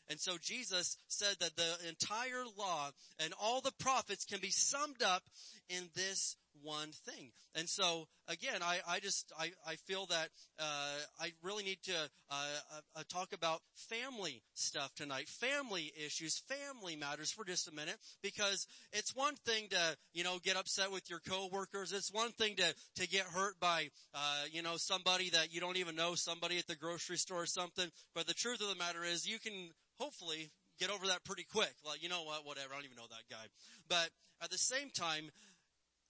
And 0.10 0.20
so 0.20 0.38
Jesus 0.41 0.97
said 1.08 1.36
that 1.39 1.56
the 1.56 1.88
entire 1.88 2.45
law 2.58 2.91
and 3.20 3.34
all 3.41 3.62
the 3.62 3.74
prophets 3.80 4.26
can 4.26 4.39
be 4.39 4.51
summed 4.51 5.01
up 5.01 5.24
in 5.70 5.89
this 5.95 6.38
one 6.62 6.91
thing. 6.91 7.32
And 7.53 7.68
so 7.68 8.08
again, 8.28 8.62
I, 8.64 8.80
I 8.88 8.99
just, 8.99 9.32
I, 9.38 9.51
I 9.68 9.76
feel 9.76 10.06
that, 10.08 10.30
uh, 10.60 10.95
I 11.20 11.32
really 11.43 11.64
need 11.64 11.80
to, 11.84 11.93
uh, 12.30 12.80
uh, 12.95 13.03
talk 13.10 13.34
about 13.34 13.62
family 13.76 14.41
stuff 14.53 14.93
tonight, 14.95 15.28
family 15.28 15.91
issues, 15.97 16.41
family 16.47 16.95
matters 16.95 17.32
for 17.32 17.45
just 17.45 17.68
a 17.68 17.74
minute, 17.74 17.97
because 18.24 18.68
it's 18.93 19.16
one 19.16 19.36
thing 19.45 19.68
to, 19.70 19.97
you 20.14 20.24
know, 20.24 20.38
get 20.43 20.56
upset 20.56 20.91
with 20.91 21.10
your 21.10 21.20
coworkers. 21.20 21.91
It's 21.91 22.12
one 22.12 22.32
thing 22.32 22.56
to, 22.56 22.74
to 23.01 23.08
get 23.08 23.24
hurt 23.24 23.60
by, 23.60 23.89
uh, 24.14 24.43
you 24.51 24.62
know, 24.62 24.78
somebody 24.78 25.30
that 25.32 25.53
you 25.53 25.60
don't 25.60 25.78
even 25.78 25.95
know, 25.95 26.16
somebody 26.16 26.58
at 26.58 26.68
the 26.68 26.76
grocery 26.76 27.18
store 27.18 27.43
or 27.43 27.45
something. 27.45 27.89
But 28.14 28.28
the 28.28 28.34
truth 28.34 28.62
of 28.62 28.70
the 28.70 28.76
matter 28.76 29.03
is 29.03 29.28
you 29.28 29.39
can 29.39 29.70
hopefully 30.00 30.50
get 30.80 30.89
over 30.89 31.08
that 31.08 31.24
pretty 31.24 31.46
quick. 31.52 31.74
Like, 31.86 32.04
you 32.04 32.10
know 32.10 32.24
what, 32.24 32.46
whatever, 32.46 32.74
I 32.74 32.78
don't 32.78 32.86
even 32.86 32.98
know 32.98 33.10
that 33.10 33.30
guy. 33.30 33.46
But 33.88 34.10
at 34.41 34.52
the 34.52 34.58
same 34.58 34.89
time, 34.89 35.32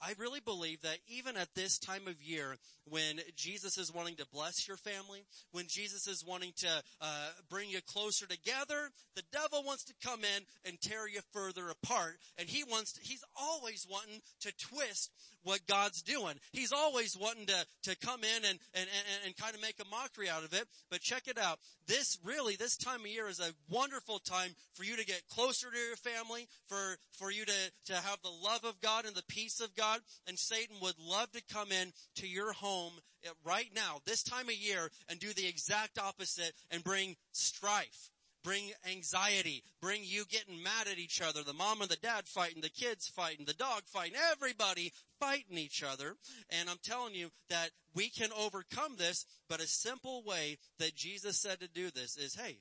I 0.01 0.13
really 0.19 0.41
believe 0.41 0.81
that 0.81 0.97
even 1.07 1.37
at 1.37 1.55
this 1.55 1.79
time 1.79 2.07
of 2.07 2.21
year, 2.21 2.57
when 2.89 3.19
Jesus 3.35 3.77
is 3.77 3.93
wanting 3.93 4.15
to 4.17 4.25
bless 4.31 4.67
your 4.67 4.77
family, 4.77 5.23
when 5.51 5.65
Jesus 5.67 6.05
is 6.05 6.23
wanting 6.25 6.51
to 6.57 6.83
uh, 7.01 7.29
bring 7.49 7.69
you 7.69 7.79
closer 7.81 8.27
together, 8.27 8.89
the 9.15 9.23
devil 9.31 9.63
wants 9.63 9.85
to 9.85 9.93
come 10.03 10.19
in 10.19 10.43
and 10.65 10.79
tear 10.81 11.07
you 11.07 11.21
further 11.31 11.69
apart, 11.69 12.17
and 12.37 12.49
he 12.49 12.63
wants 12.63 12.93
to, 12.93 13.01
he's 13.01 13.23
always 13.39 13.87
wanting 13.89 14.21
to 14.41 14.51
twist 14.57 15.11
what 15.45 15.65
God's 15.67 16.01
doing. 16.01 16.35
He's 16.51 16.73
always 16.73 17.17
wanting 17.17 17.45
to 17.45 17.65
to 17.83 17.97
come 17.97 18.23
in 18.23 18.43
and 18.43 18.59
and 18.73 18.87
and, 18.89 19.25
and 19.25 19.37
kind 19.37 19.55
of 19.55 19.61
make 19.61 19.79
a 19.79 19.89
mockery 19.89 20.29
out 20.29 20.43
of 20.43 20.53
it. 20.53 20.67
But 20.89 21.01
check 21.01 21.27
it 21.27 21.37
out. 21.37 21.59
This 21.87 22.17
really, 22.23 22.55
this 22.55 22.75
time 22.75 23.01
of 23.01 23.07
year 23.07 23.29
is 23.29 23.39
a 23.39 23.53
wonderful 23.69 24.19
time 24.19 24.55
for 24.73 24.83
you 24.83 24.97
to 24.97 25.05
get 25.05 25.21
closer 25.29 25.67
to 25.71 25.77
your 25.77 25.95
family, 25.95 26.47
for 26.67 26.97
for 27.13 27.31
you 27.31 27.45
to 27.45 27.71
to 27.85 27.93
have 27.93 28.17
the 28.23 28.29
love 28.29 28.65
of 28.65 28.81
God 28.81 29.05
and 29.05 29.15
the 29.15 29.23
peace 29.27 29.61
of 29.61 29.75
God. 29.75 30.01
And 30.27 30.37
Satan 30.37 30.77
would 30.81 30.99
love 30.99 31.31
to 31.31 31.41
come 31.53 31.71
in 31.71 31.93
to 32.15 32.27
your 32.27 32.53
home 32.53 32.93
eh, 33.23 33.29
right 33.43 33.69
now, 33.73 34.01
this 34.05 34.23
time 34.23 34.49
of 34.49 34.55
year, 34.55 34.89
and 35.07 35.19
do 35.19 35.31
the 35.33 35.47
exact 35.47 35.99
opposite 35.99 36.53
and 36.71 36.83
bring 36.83 37.15
strife 37.31 38.09
bring 38.45 38.71
anxiety, 38.89 39.63
bring 39.81 40.01
you 40.03 40.23
getting 40.29 40.61
mad 40.61 40.87
at 40.89 40.99
each 40.99 41.19
other, 41.19 41.43
the 41.43 41.51
mom 41.51 41.81
and 41.81 41.89
the 41.89 41.95
dad 41.95 42.27
fighting, 42.27 42.61
the 42.61 42.69
kids 42.69 43.07
fighting, 43.07 43.45
the 43.45 43.53
dog 43.53 43.81
fighting, 43.87 44.15
everybody 44.31 44.93
fighting 45.19 45.57
each 45.57 45.83
other. 45.83 46.15
And 46.51 46.69
I'm 46.69 46.77
telling 46.83 47.15
you 47.15 47.31
that 47.49 47.71
we 47.95 48.07
can 48.07 48.29
overcome 48.39 48.97
this, 48.97 49.25
but 49.49 49.61
a 49.61 49.67
simple 49.67 50.23
way 50.23 50.59
that 50.77 50.95
Jesus 50.95 51.41
said 51.41 51.59
to 51.61 51.67
do 51.67 51.89
this 51.89 52.17
is, 52.17 52.35
hey, 52.35 52.59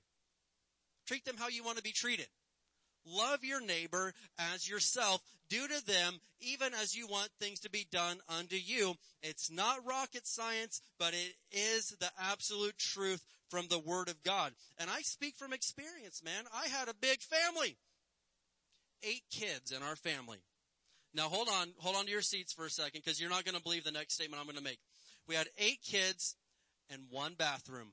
treat 1.06 1.26
them 1.26 1.36
how 1.38 1.48
you 1.48 1.62
want 1.62 1.76
to 1.76 1.82
be 1.82 1.92
treated. 1.92 2.28
Love 3.06 3.44
your 3.44 3.60
neighbor 3.60 4.14
as 4.38 4.66
yourself. 4.66 5.20
Do 5.50 5.68
to 5.68 5.86
them 5.86 6.14
even 6.40 6.72
as 6.72 6.96
you 6.96 7.06
want 7.06 7.28
things 7.38 7.60
to 7.60 7.70
be 7.70 7.86
done 7.92 8.16
unto 8.38 8.56
you. 8.56 8.94
It's 9.22 9.50
not 9.50 9.86
rocket 9.86 10.26
science, 10.26 10.80
but 10.98 11.12
it 11.12 11.34
is 11.52 11.90
the 12.00 12.10
absolute 12.18 12.78
truth 12.78 13.22
from 13.54 13.68
the 13.68 13.78
Word 13.78 14.08
of 14.08 14.20
God. 14.24 14.52
And 14.78 14.90
I 14.90 15.02
speak 15.02 15.36
from 15.36 15.52
experience, 15.52 16.22
man. 16.24 16.42
I 16.52 16.66
had 16.66 16.88
a 16.88 16.94
big 17.00 17.20
family. 17.20 17.76
Eight 19.04 19.22
kids 19.30 19.70
in 19.70 19.80
our 19.80 19.94
family. 19.94 20.38
Now 21.14 21.28
hold 21.28 21.48
on, 21.48 21.68
hold 21.78 21.94
on 21.94 22.06
to 22.06 22.10
your 22.10 22.20
seats 22.20 22.52
for 22.52 22.66
a 22.66 22.70
second 22.70 23.02
because 23.04 23.20
you're 23.20 23.30
not 23.30 23.44
going 23.44 23.56
to 23.56 23.62
believe 23.62 23.84
the 23.84 23.92
next 23.92 24.14
statement 24.14 24.40
I'm 24.40 24.46
going 24.46 24.58
to 24.58 24.64
make. 24.64 24.80
We 25.28 25.36
had 25.36 25.46
eight 25.56 25.78
kids 25.84 26.34
and 26.90 27.02
one 27.10 27.34
bathroom. 27.38 27.92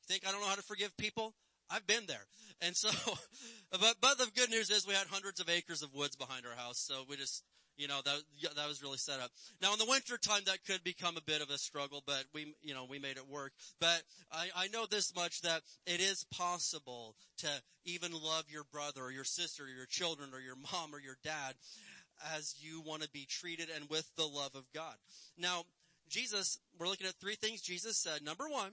You 0.00 0.08
think 0.08 0.26
I 0.26 0.32
don't 0.32 0.40
know 0.40 0.48
how 0.48 0.56
to 0.56 0.62
forgive 0.62 0.96
people? 0.96 1.34
I've 1.70 1.86
been 1.86 2.06
there. 2.08 2.26
And 2.60 2.74
so, 2.74 2.88
but, 3.70 3.94
but 4.00 4.18
the 4.18 4.26
good 4.34 4.50
news 4.50 4.68
is 4.70 4.84
we 4.84 4.94
had 4.94 5.06
hundreds 5.06 5.38
of 5.38 5.48
acres 5.48 5.82
of 5.82 5.94
woods 5.94 6.16
behind 6.16 6.44
our 6.44 6.56
house. 6.56 6.78
So 6.78 7.04
we 7.08 7.16
just, 7.16 7.44
you 7.78 7.88
know, 7.88 8.00
that, 8.04 8.20
that 8.56 8.68
was 8.68 8.82
really 8.82 8.98
set 8.98 9.20
up. 9.20 9.30
Now 9.62 9.72
in 9.72 9.78
the 9.78 9.86
winter 9.88 10.18
time, 10.18 10.42
that 10.46 10.64
could 10.66 10.84
become 10.84 11.16
a 11.16 11.22
bit 11.22 11.40
of 11.40 11.48
a 11.48 11.56
struggle, 11.56 12.02
but 12.04 12.24
we, 12.34 12.54
you 12.60 12.74
know, 12.74 12.84
we 12.88 12.98
made 12.98 13.16
it 13.16 13.28
work. 13.28 13.52
But 13.80 14.02
I, 14.30 14.48
I 14.54 14.68
know 14.68 14.84
this 14.84 15.14
much 15.14 15.40
that 15.42 15.62
it 15.86 16.00
is 16.00 16.26
possible 16.36 17.14
to 17.38 17.48
even 17.84 18.12
love 18.12 18.44
your 18.50 18.64
brother 18.70 19.02
or 19.02 19.12
your 19.12 19.24
sister 19.24 19.64
or 19.64 19.68
your 19.68 19.86
children 19.86 20.30
or 20.34 20.40
your 20.40 20.56
mom 20.56 20.92
or 20.92 21.00
your 21.00 21.16
dad 21.24 21.54
as 22.36 22.56
you 22.58 22.82
want 22.84 23.02
to 23.02 23.08
be 23.10 23.26
treated 23.30 23.68
and 23.74 23.88
with 23.88 24.10
the 24.16 24.26
love 24.26 24.54
of 24.56 24.64
God. 24.74 24.94
Now, 25.38 25.62
Jesus, 26.08 26.58
we're 26.78 26.88
looking 26.88 27.06
at 27.06 27.14
three 27.14 27.36
things 27.36 27.60
Jesus 27.60 27.96
said. 27.96 28.24
Number 28.24 28.48
one, 28.48 28.72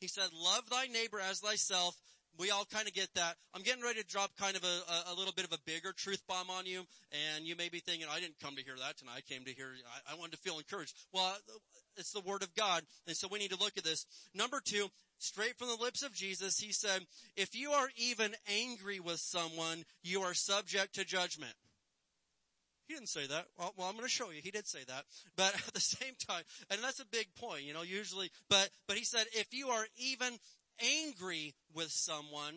he 0.00 0.06
said, 0.06 0.28
love 0.32 0.70
thy 0.70 0.86
neighbor 0.86 1.18
as 1.18 1.40
thyself 1.40 1.96
we 2.38 2.50
all 2.50 2.64
kind 2.64 2.88
of 2.88 2.94
get 2.94 3.08
that. 3.14 3.36
I'm 3.54 3.62
getting 3.62 3.82
ready 3.82 4.00
to 4.00 4.06
drop 4.06 4.30
kind 4.36 4.56
of 4.56 4.64
a, 4.64 5.12
a, 5.12 5.14
little 5.14 5.32
bit 5.32 5.44
of 5.44 5.52
a 5.52 5.58
bigger 5.66 5.92
truth 5.92 6.22
bomb 6.28 6.50
on 6.50 6.66
you, 6.66 6.82
and 7.34 7.44
you 7.44 7.56
may 7.56 7.68
be 7.68 7.80
thinking, 7.80 8.06
I 8.10 8.20
didn't 8.20 8.40
come 8.42 8.56
to 8.56 8.62
hear 8.62 8.76
that 8.76 8.98
tonight. 8.98 9.18
I 9.18 9.20
came 9.20 9.44
to 9.44 9.52
hear, 9.52 9.70
I, 10.08 10.14
I 10.14 10.16
wanted 10.16 10.32
to 10.32 10.38
feel 10.38 10.58
encouraged. 10.58 10.94
Well, 11.12 11.24
uh, 11.24 11.58
it's 11.96 12.12
the 12.12 12.20
Word 12.20 12.42
of 12.42 12.54
God, 12.54 12.82
and 13.06 13.16
so 13.16 13.28
we 13.30 13.38
need 13.38 13.50
to 13.50 13.58
look 13.58 13.76
at 13.76 13.84
this. 13.84 14.06
Number 14.34 14.60
two, 14.64 14.88
straight 15.18 15.56
from 15.56 15.68
the 15.68 15.82
lips 15.82 16.02
of 16.02 16.12
Jesus, 16.12 16.58
he 16.58 16.72
said, 16.72 17.02
if 17.36 17.54
you 17.54 17.70
are 17.70 17.88
even 17.96 18.34
angry 18.48 19.00
with 19.00 19.20
someone, 19.20 19.84
you 20.02 20.22
are 20.22 20.34
subject 20.34 20.94
to 20.96 21.04
judgment. 21.04 21.54
he 22.88 22.94
didn't 22.94 23.08
say 23.08 23.26
that. 23.26 23.46
Well, 23.58 23.74
well 23.76 23.86
I'm 23.86 23.94
going 23.94 24.04
to 24.04 24.10
show 24.10 24.30
you. 24.30 24.40
He 24.42 24.50
did 24.50 24.66
say 24.66 24.80
that. 24.88 25.04
But 25.36 25.54
at 25.68 25.74
the 25.74 25.80
same 25.80 26.14
time, 26.26 26.42
and 26.70 26.80
that's 26.82 27.00
a 27.00 27.06
big 27.06 27.28
point, 27.36 27.62
you 27.62 27.74
know, 27.74 27.82
usually, 27.82 28.30
but, 28.50 28.70
but 28.88 28.96
he 28.96 29.04
said, 29.04 29.26
if 29.32 29.54
you 29.54 29.68
are 29.68 29.86
even 29.96 30.32
angry 30.80 31.54
with 31.74 31.90
someone, 31.90 32.54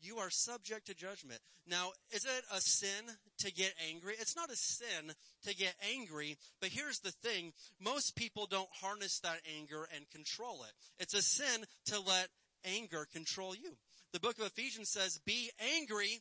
you 0.00 0.18
are 0.18 0.30
subject 0.30 0.86
to 0.86 0.94
judgment. 0.94 1.40
Now, 1.66 1.92
is 2.12 2.24
it 2.24 2.44
a 2.52 2.60
sin 2.60 3.16
to 3.38 3.52
get 3.52 3.72
angry? 3.90 4.14
It's 4.20 4.36
not 4.36 4.50
a 4.50 4.56
sin 4.56 5.12
to 5.46 5.54
get 5.54 5.74
angry, 5.94 6.36
but 6.60 6.68
here's 6.70 7.00
the 7.00 7.10
thing. 7.10 7.52
Most 7.80 8.14
people 8.16 8.46
don't 8.46 8.68
harness 8.82 9.20
that 9.20 9.40
anger 9.58 9.88
and 9.94 10.10
control 10.10 10.64
it. 10.64 10.72
It's 10.98 11.14
a 11.14 11.22
sin 11.22 11.64
to 11.86 12.00
let 12.00 12.28
anger 12.64 13.06
control 13.12 13.54
you. 13.54 13.76
The 14.12 14.20
book 14.20 14.38
of 14.38 14.46
Ephesians 14.46 14.90
says, 14.90 15.20
be 15.24 15.50
angry, 15.74 16.20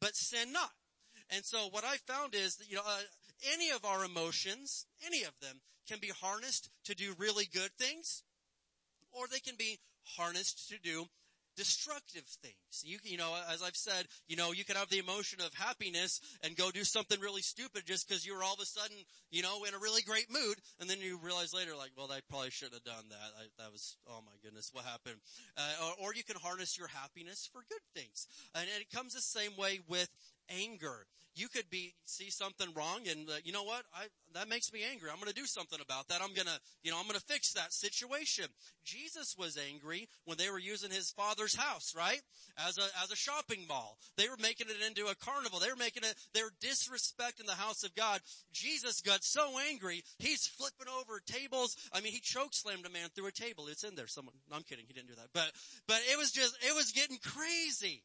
but 0.00 0.14
sin 0.14 0.52
not. 0.52 0.70
And 1.30 1.44
so 1.44 1.68
what 1.70 1.84
I 1.84 1.96
found 2.06 2.34
is 2.34 2.56
that, 2.56 2.68
you 2.68 2.76
know, 2.76 2.82
uh, 2.86 3.00
any 3.54 3.70
of 3.70 3.84
our 3.84 4.04
emotions, 4.04 4.86
any 5.04 5.22
of 5.22 5.32
them, 5.40 5.60
can 5.88 5.98
be 5.98 6.12
harnessed 6.20 6.70
to 6.84 6.94
do 6.94 7.14
really 7.18 7.46
good 7.52 7.70
things, 7.78 8.22
or 9.10 9.26
they 9.26 9.40
can 9.40 9.56
be 9.58 9.78
harnessed 10.04 10.68
to 10.70 10.78
do 10.78 11.06
destructive 11.54 12.24
things. 12.40 12.82
You, 12.82 12.98
you 13.04 13.18
know, 13.18 13.34
as 13.52 13.62
I've 13.62 13.76
said, 13.76 14.06
you 14.26 14.36
know, 14.36 14.52
you 14.52 14.64
can 14.64 14.76
have 14.76 14.88
the 14.88 14.98
emotion 14.98 15.40
of 15.40 15.52
happiness 15.54 16.20
and 16.42 16.56
go 16.56 16.70
do 16.70 16.84
something 16.84 17.20
really 17.20 17.42
stupid 17.42 17.82
just 17.84 18.08
because 18.08 18.24
you 18.24 18.34
were 18.34 18.42
all 18.42 18.54
of 18.54 18.60
a 18.60 18.64
sudden, 18.64 18.96
you 19.30 19.42
know, 19.42 19.64
in 19.64 19.74
a 19.74 19.78
really 19.78 20.02
great 20.02 20.30
mood, 20.30 20.56
and 20.80 20.88
then 20.88 21.00
you 21.00 21.18
realize 21.22 21.52
later, 21.52 21.76
like, 21.76 21.90
well, 21.96 22.10
I 22.10 22.20
probably 22.28 22.50
shouldn't 22.50 22.80
have 22.80 22.84
done 22.84 23.04
that. 23.10 23.30
I, 23.38 23.62
that 23.62 23.70
was, 23.70 23.96
oh 24.08 24.20
my 24.24 24.32
goodness, 24.42 24.70
what 24.72 24.84
happened? 24.84 25.20
Uh, 25.56 25.92
or, 26.00 26.08
or 26.08 26.14
you 26.14 26.24
can 26.24 26.36
harness 26.36 26.78
your 26.78 26.88
happiness 26.88 27.48
for 27.52 27.62
good 27.68 27.84
things, 27.94 28.26
and, 28.54 28.64
and 28.72 28.80
it 28.80 28.90
comes 28.90 29.12
the 29.12 29.20
same 29.20 29.52
way 29.56 29.80
with 29.88 30.08
anger. 30.48 31.06
You 31.34 31.48
could 31.48 31.70
be, 31.70 31.94
see 32.04 32.30
something 32.30 32.68
wrong 32.74 33.00
and 33.10 33.28
uh, 33.28 33.34
you 33.44 33.52
know 33.52 33.64
what? 33.64 33.84
I, 33.94 34.06
that 34.34 34.48
makes 34.48 34.72
me 34.72 34.80
angry. 34.90 35.10
I'm 35.10 35.18
gonna 35.18 35.32
do 35.32 35.46
something 35.46 35.78
about 35.80 36.08
that. 36.08 36.20
I'm 36.22 36.34
gonna, 36.34 36.58
you 36.82 36.90
know, 36.90 36.98
I'm 36.98 37.06
gonna 37.06 37.20
fix 37.20 37.52
that 37.54 37.72
situation. 37.72 38.46
Jesus 38.84 39.34
was 39.38 39.58
angry 39.70 40.08
when 40.24 40.36
they 40.36 40.50
were 40.50 40.58
using 40.58 40.90
his 40.90 41.10
father's 41.10 41.54
house, 41.54 41.94
right? 41.96 42.20
As 42.68 42.78
a, 42.78 42.84
as 43.02 43.10
a 43.10 43.16
shopping 43.16 43.66
mall. 43.68 43.98
They 44.16 44.28
were 44.28 44.36
making 44.40 44.68
it 44.68 44.86
into 44.86 45.10
a 45.10 45.14
carnival. 45.14 45.58
They 45.58 45.70
were 45.70 45.76
making 45.76 46.04
it, 46.04 46.14
they 46.34 46.42
were 46.42 46.52
disrespecting 46.62 47.46
the 47.46 47.52
house 47.52 47.82
of 47.82 47.94
God. 47.94 48.20
Jesus 48.52 49.00
got 49.00 49.24
so 49.24 49.58
angry, 49.70 50.02
he's 50.18 50.46
flipping 50.46 50.92
over 51.00 51.20
tables. 51.24 51.76
I 51.92 52.00
mean, 52.00 52.12
he 52.12 52.20
choke 52.20 52.54
slammed 52.54 52.86
a 52.86 52.90
man 52.90 53.08
through 53.14 53.28
a 53.28 53.32
table. 53.32 53.68
It's 53.68 53.84
in 53.84 53.94
there. 53.94 54.06
Someone, 54.06 54.34
no, 54.50 54.56
I'm 54.56 54.62
kidding. 54.62 54.84
He 54.86 54.92
didn't 54.92 55.08
do 55.08 55.14
that. 55.16 55.28
But, 55.32 55.50
but 55.86 56.00
it 56.10 56.18
was 56.18 56.32
just, 56.32 56.56
it 56.62 56.74
was 56.74 56.92
getting 56.92 57.18
crazy. 57.18 58.02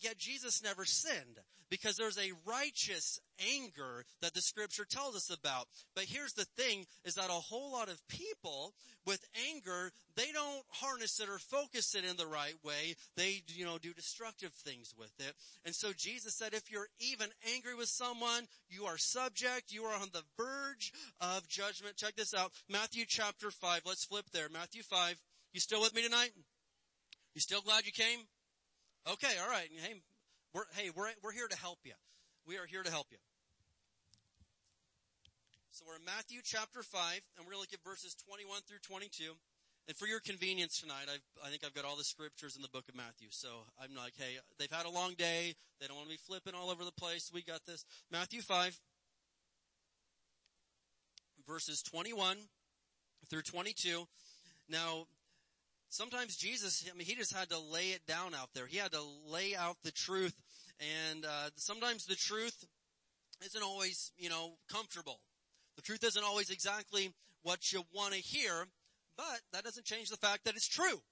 Yet 0.00 0.18
Jesus 0.18 0.62
never 0.62 0.84
sinned 0.84 1.40
because 1.70 1.96
there's 1.96 2.18
a 2.18 2.32
righteous 2.44 3.20
anger 3.54 4.04
that 4.20 4.34
the 4.34 4.40
scripture 4.40 4.84
tells 4.84 5.14
us 5.14 5.30
about. 5.30 5.66
But 5.94 6.04
here's 6.04 6.32
the 6.32 6.46
thing 6.56 6.84
is 7.04 7.14
that 7.14 7.30
a 7.30 7.32
whole 7.32 7.72
lot 7.72 7.88
of 7.88 8.06
people 8.08 8.74
with 9.06 9.24
anger, 9.48 9.92
they 10.16 10.32
don't 10.32 10.62
harness 10.68 11.20
it 11.20 11.28
or 11.28 11.38
focus 11.38 11.94
it 11.94 12.04
in 12.04 12.16
the 12.16 12.26
right 12.26 12.56
way. 12.64 12.96
They, 13.16 13.42
you 13.48 13.64
know, 13.64 13.78
do 13.78 13.94
destructive 13.94 14.52
things 14.52 14.92
with 14.98 15.12
it. 15.20 15.34
And 15.64 15.74
so 15.74 15.92
Jesus 15.96 16.36
said, 16.36 16.52
if 16.52 16.70
you're 16.70 16.88
even 16.98 17.28
angry 17.54 17.74
with 17.74 17.88
someone, 17.88 18.46
you 18.68 18.84
are 18.84 18.98
subject, 18.98 19.72
you 19.72 19.84
are 19.84 19.94
on 19.94 20.08
the 20.12 20.24
verge 20.36 20.92
of 21.20 21.48
judgment. 21.48 21.96
Check 21.96 22.16
this 22.16 22.34
out. 22.34 22.52
Matthew 22.68 23.04
chapter 23.06 23.50
5. 23.50 23.82
Let's 23.86 24.04
flip 24.04 24.26
there. 24.32 24.48
Matthew 24.52 24.82
5. 24.82 25.16
You 25.52 25.60
still 25.60 25.80
with 25.80 25.94
me 25.94 26.02
tonight? 26.02 26.30
You 27.34 27.40
still 27.40 27.60
glad 27.60 27.86
you 27.86 27.92
came? 27.92 28.20
Okay, 29.08 29.32
all 29.42 29.48
right. 29.48 29.68
Hey, 29.82 29.94
we're, 30.52 30.68
hey, 30.72 30.90
we're, 30.94 31.08
we're 31.22 31.32
here 31.32 31.48
to 31.48 31.56
help 31.56 31.78
you. 31.84 31.92
We 32.46 32.58
are 32.58 32.66
here 32.66 32.82
to 32.82 32.90
help 32.90 33.06
you. 33.10 33.18
So 35.70 35.84
we're 35.88 35.96
in 35.96 36.04
Matthew 36.04 36.40
chapter 36.44 36.82
5, 36.82 37.00
and 37.36 37.46
we're 37.46 37.52
going 37.52 37.64
to 37.64 37.70
look 37.70 37.72
at 37.72 37.82
verses 37.82 38.14
21 38.14 38.60
through 38.68 38.80
22. 38.82 39.32
And 39.88 39.96
for 39.96 40.06
your 40.06 40.20
convenience 40.20 40.80
tonight, 40.80 41.08
I've, 41.08 41.24
I 41.44 41.48
think 41.48 41.64
I've 41.64 41.74
got 41.74 41.86
all 41.86 41.96
the 41.96 42.04
scriptures 42.04 42.56
in 42.56 42.62
the 42.62 42.68
book 42.68 42.84
of 42.90 42.94
Matthew. 42.94 43.28
So 43.30 43.48
I'm 43.80 43.96
like, 43.96 44.12
hey, 44.18 44.38
they've 44.58 44.70
had 44.70 44.84
a 44.84 44.90
long 44.90 45.14
day. 45.14 45.54
They 45.80 45.86
don't 45.86 45.96
want 45.96 46.08
to 46.08 46.14
be 46.14 46.20
flipping 46.26 46.52
all 46.54 46.68
over 46.68 46.84
the 46.84 46.92
place. 46.92 47.30
We 47.32 47.42
got 47.42 47.64
this. 47.64 47.86
Matthew 48.12 48.42
5, 48.42 48.78
verses 51.48 51.82
21 51.82 52.36
through 53.30 53.42
22. 53.42 54.06
Now, 54.68 55.06
sometimes 55.90 56.36
Jesus, 56.36 56.84
I 56.90 56.96
mean, 56.96 57.06
he 57.06 57.14
just 57.14 57.34
had 57.34 57.50
to 57.50 57.58
lay 57.58 57.88
it 57.88 58.06
down 58.06 58.34
out 58.34 58.48
there. 58.54 58.66
He 58.66 58.78
had 58.78 58.92
to 58.92 59.02
lay 59.26 59.54
out 59.54 59.76
the 59.84 59.92
truth. 59.92 60.34
And, 61.10 61.24
uh, 61.26 61.50
sometimes 61.56 62.06
the 62.06 62.16
truth 62.16 62.64
isn't 63.44 63.62
always, 63.62 64.12
you 64.16 64.30
know, 64.30 64.54
comfortable. 64.72 65.20
The 65.76 65.82
truth 65.82 66.04
isn't 66.04 66.24
always 66.24 66.50
exactly 66.50 67.12
what 67.42 67.72
you 67.72 67.82
want 67.94 68.14
to 68.14 68.20
hear, 68.20 68.66
but 69.16 69.40
that 69.52 69.64
doesn't 69.64 69.86
change 69.86 70.08
the 70.08 70.16
fact 70.16 70.44
that 70.44 70.56
it's 70.56 70.68
true. 70.68 71.02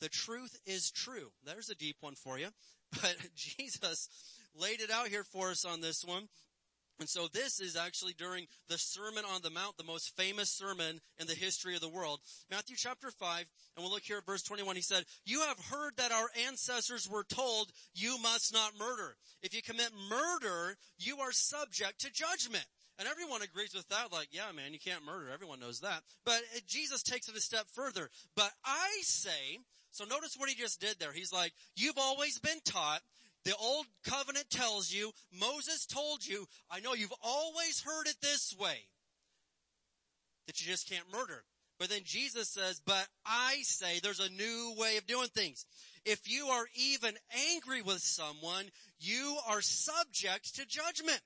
The 0.00 0.08
truth 0.08 0.58
is 0.66 0.90
true. 0.90 1.30
There's 1.44 1.70
a 1.70 1.74
deep 1.74 1.96
one 2.00 2.14
for 2.14 2.38
you. 2.38 2.48
But 3.02 3.16
Jesus 3.34 4.08
laid 4.54 4.80
it 4.80 4.90
out 4.90 5.08
here 5.08 5.24
for 5.24 5.50
us 5.50 5.64
on 5.64 5.80
this 5.80 6.04
one. 6.04 6.28
And 7.00 7.08
so 7.08 7.26
this 7.26 7.60
is 7.60 7.76
actually 7.76 8.14
during 8.16 8.46
the 8.68 8.78
Sermon 8.78 9.24
on 9.24 9.42
the 9.42 9.50
Mount, 9.50 9.76
the 9.76 9.84
most 9.84 10.16
famous 10.16 10.50
sermon 10.50 11.00
in 11.18 11.26
the 11.26 11.34
history 11.34 11.74
of 11.74 11.80
the 11.80 11.88
world. 11.88 12.20
Matthew 12.50 12.76
chapter 12.76 13.10
5, 13.10 13.38
and 13.76 13.84
we'll 13.84 13.92
look 13.92 14.04
here 14.04 14.18
at 14.18 14.26
verse 14.26 14.42
21. 14.42 14.76
He 14.76 14.82
said, 14.82 15.04
You 15.24 15.40
have 15.40 15.58
heard 15.58 15.96
that 15.96 16.12
our 16.12 16.28
ancestors 16.46 17.08
were 17.10 17.24
told, 17.24 17.72
you 17.94 18.16
must 18.22 18.52
not 18.52 18.78
murder. 18.78 19.16
If 19.42 19.54
you 19.54 19.62
commit 19.62 19.90
murder, 20.08 20.76
you 20.98 21.18
are 21.18 21.32
subject 21.32 22.00
to 22.00 22.12
judgment. 22.12 22.64
And 22.98 23.08
everyone 23.08 23.42
agrees 23.42 23.74
with 23.74 23.88
that, 23.88 24.12
like, 24.12 24.28
yeah, 24.30 24.52
man, 24.54 24.72
you 24.72 24.78
can't 24.78 25.04
murder. 25.04 25.30
Everyone 25.32 25.58
knows 25.58 25.80
that. 25.80 26.02
But 26.24 26.40
Jesus 26.68 27.02
takes 27.02 27.28
it 27.28 27.36
a 27.36 27.40
step 27.40 27.66
further. 27.72 28.08
But 28.36 28.52
I 28.64 28.88
say, 29.02 29.58
so 29.90 30.04
notice 30.04 30.36
what 30.36 30.48
he 30.48 30.54
just 30.54 30.80
did 30.80 31.00
there. 31.00 31.12
He's 31.12 31.32
like, 31.32 31.52
you've 31.74 31.98
always 31.98 32.38
been 32.38 32.60
taught 32.64 33.00
the 33.44 33.54
old 33.56 33.86
covenant 34.04 34.50
tells 34.50 34.92
you, 34.92 35.12
Moses 35.32 35.86
told 35.86 36.26
you, 36.26 36.46
I 36.70 36.80
know 36.80 36.94
you've 36.94 37.12
always 37.22 37.80
heard 37.80 38.06
it 38.06 38.16
this 38.22 38.54
way, 38.58 38.86
that 40.46 40.60
you 40.60 40.66
just 40.66 40.88
can't 40.88 41.12
murder. 41.12 41.44
But 41.78 41.90
then 41.90 42.02
Jesus 42.04 42.48
says, 42.48 42.80
but 42.84 43.06
I 43.26 43.56
say 43.62 43.98
there's 43.98 44.20
a 44.20 44.30
new 44.30 44.74
way 44.78 44.96
of 44.96 45.06
doing 45.06 45.28
things. 45.28 45.66
If 46.04 46.30
you 46.30 46.46
are 46.46 46.66
even 46.74 47.14
angry 47.52 47.82
with 47.82 48.00
someone, 48.00 48.66
you 48.98 49.36
are 49.48 49.60
subject 49.60 50.54
to 50.56 50.66
judgment. 50.66 51.20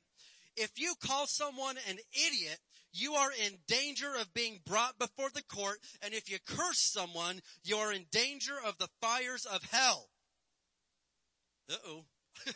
If 0.57 0.81
you 0.81 0.95
call 1.01 1.27
someone 1.27 1.77
an 1.89 1.99
idiot, 2.13 2.59
you 2.93 3.13
are 3.15 3.31
in 3.45 3.59
danger 3.67 4.15
of 4.19 4.33
being 4.33 4.61
brought 4.65 4.99
before 4.99 5.29
the 5.35 5.43
court. 5.43 5.79
And 6.03 6.15
if 6.15 6.31
you 6.31 6.39
curse 6.47 6.81
someone, 6.81 7.41
you 7.63 7.77
are 7.77 7.93
in 7.93 8.07
danger 8.11 8.55
of 8.65 8.79
the 8.79 8.89
fires 9.01 9.45
of 9.45 9.63
hell. 9.71 10.09
Uh-oh. 11.71 12.05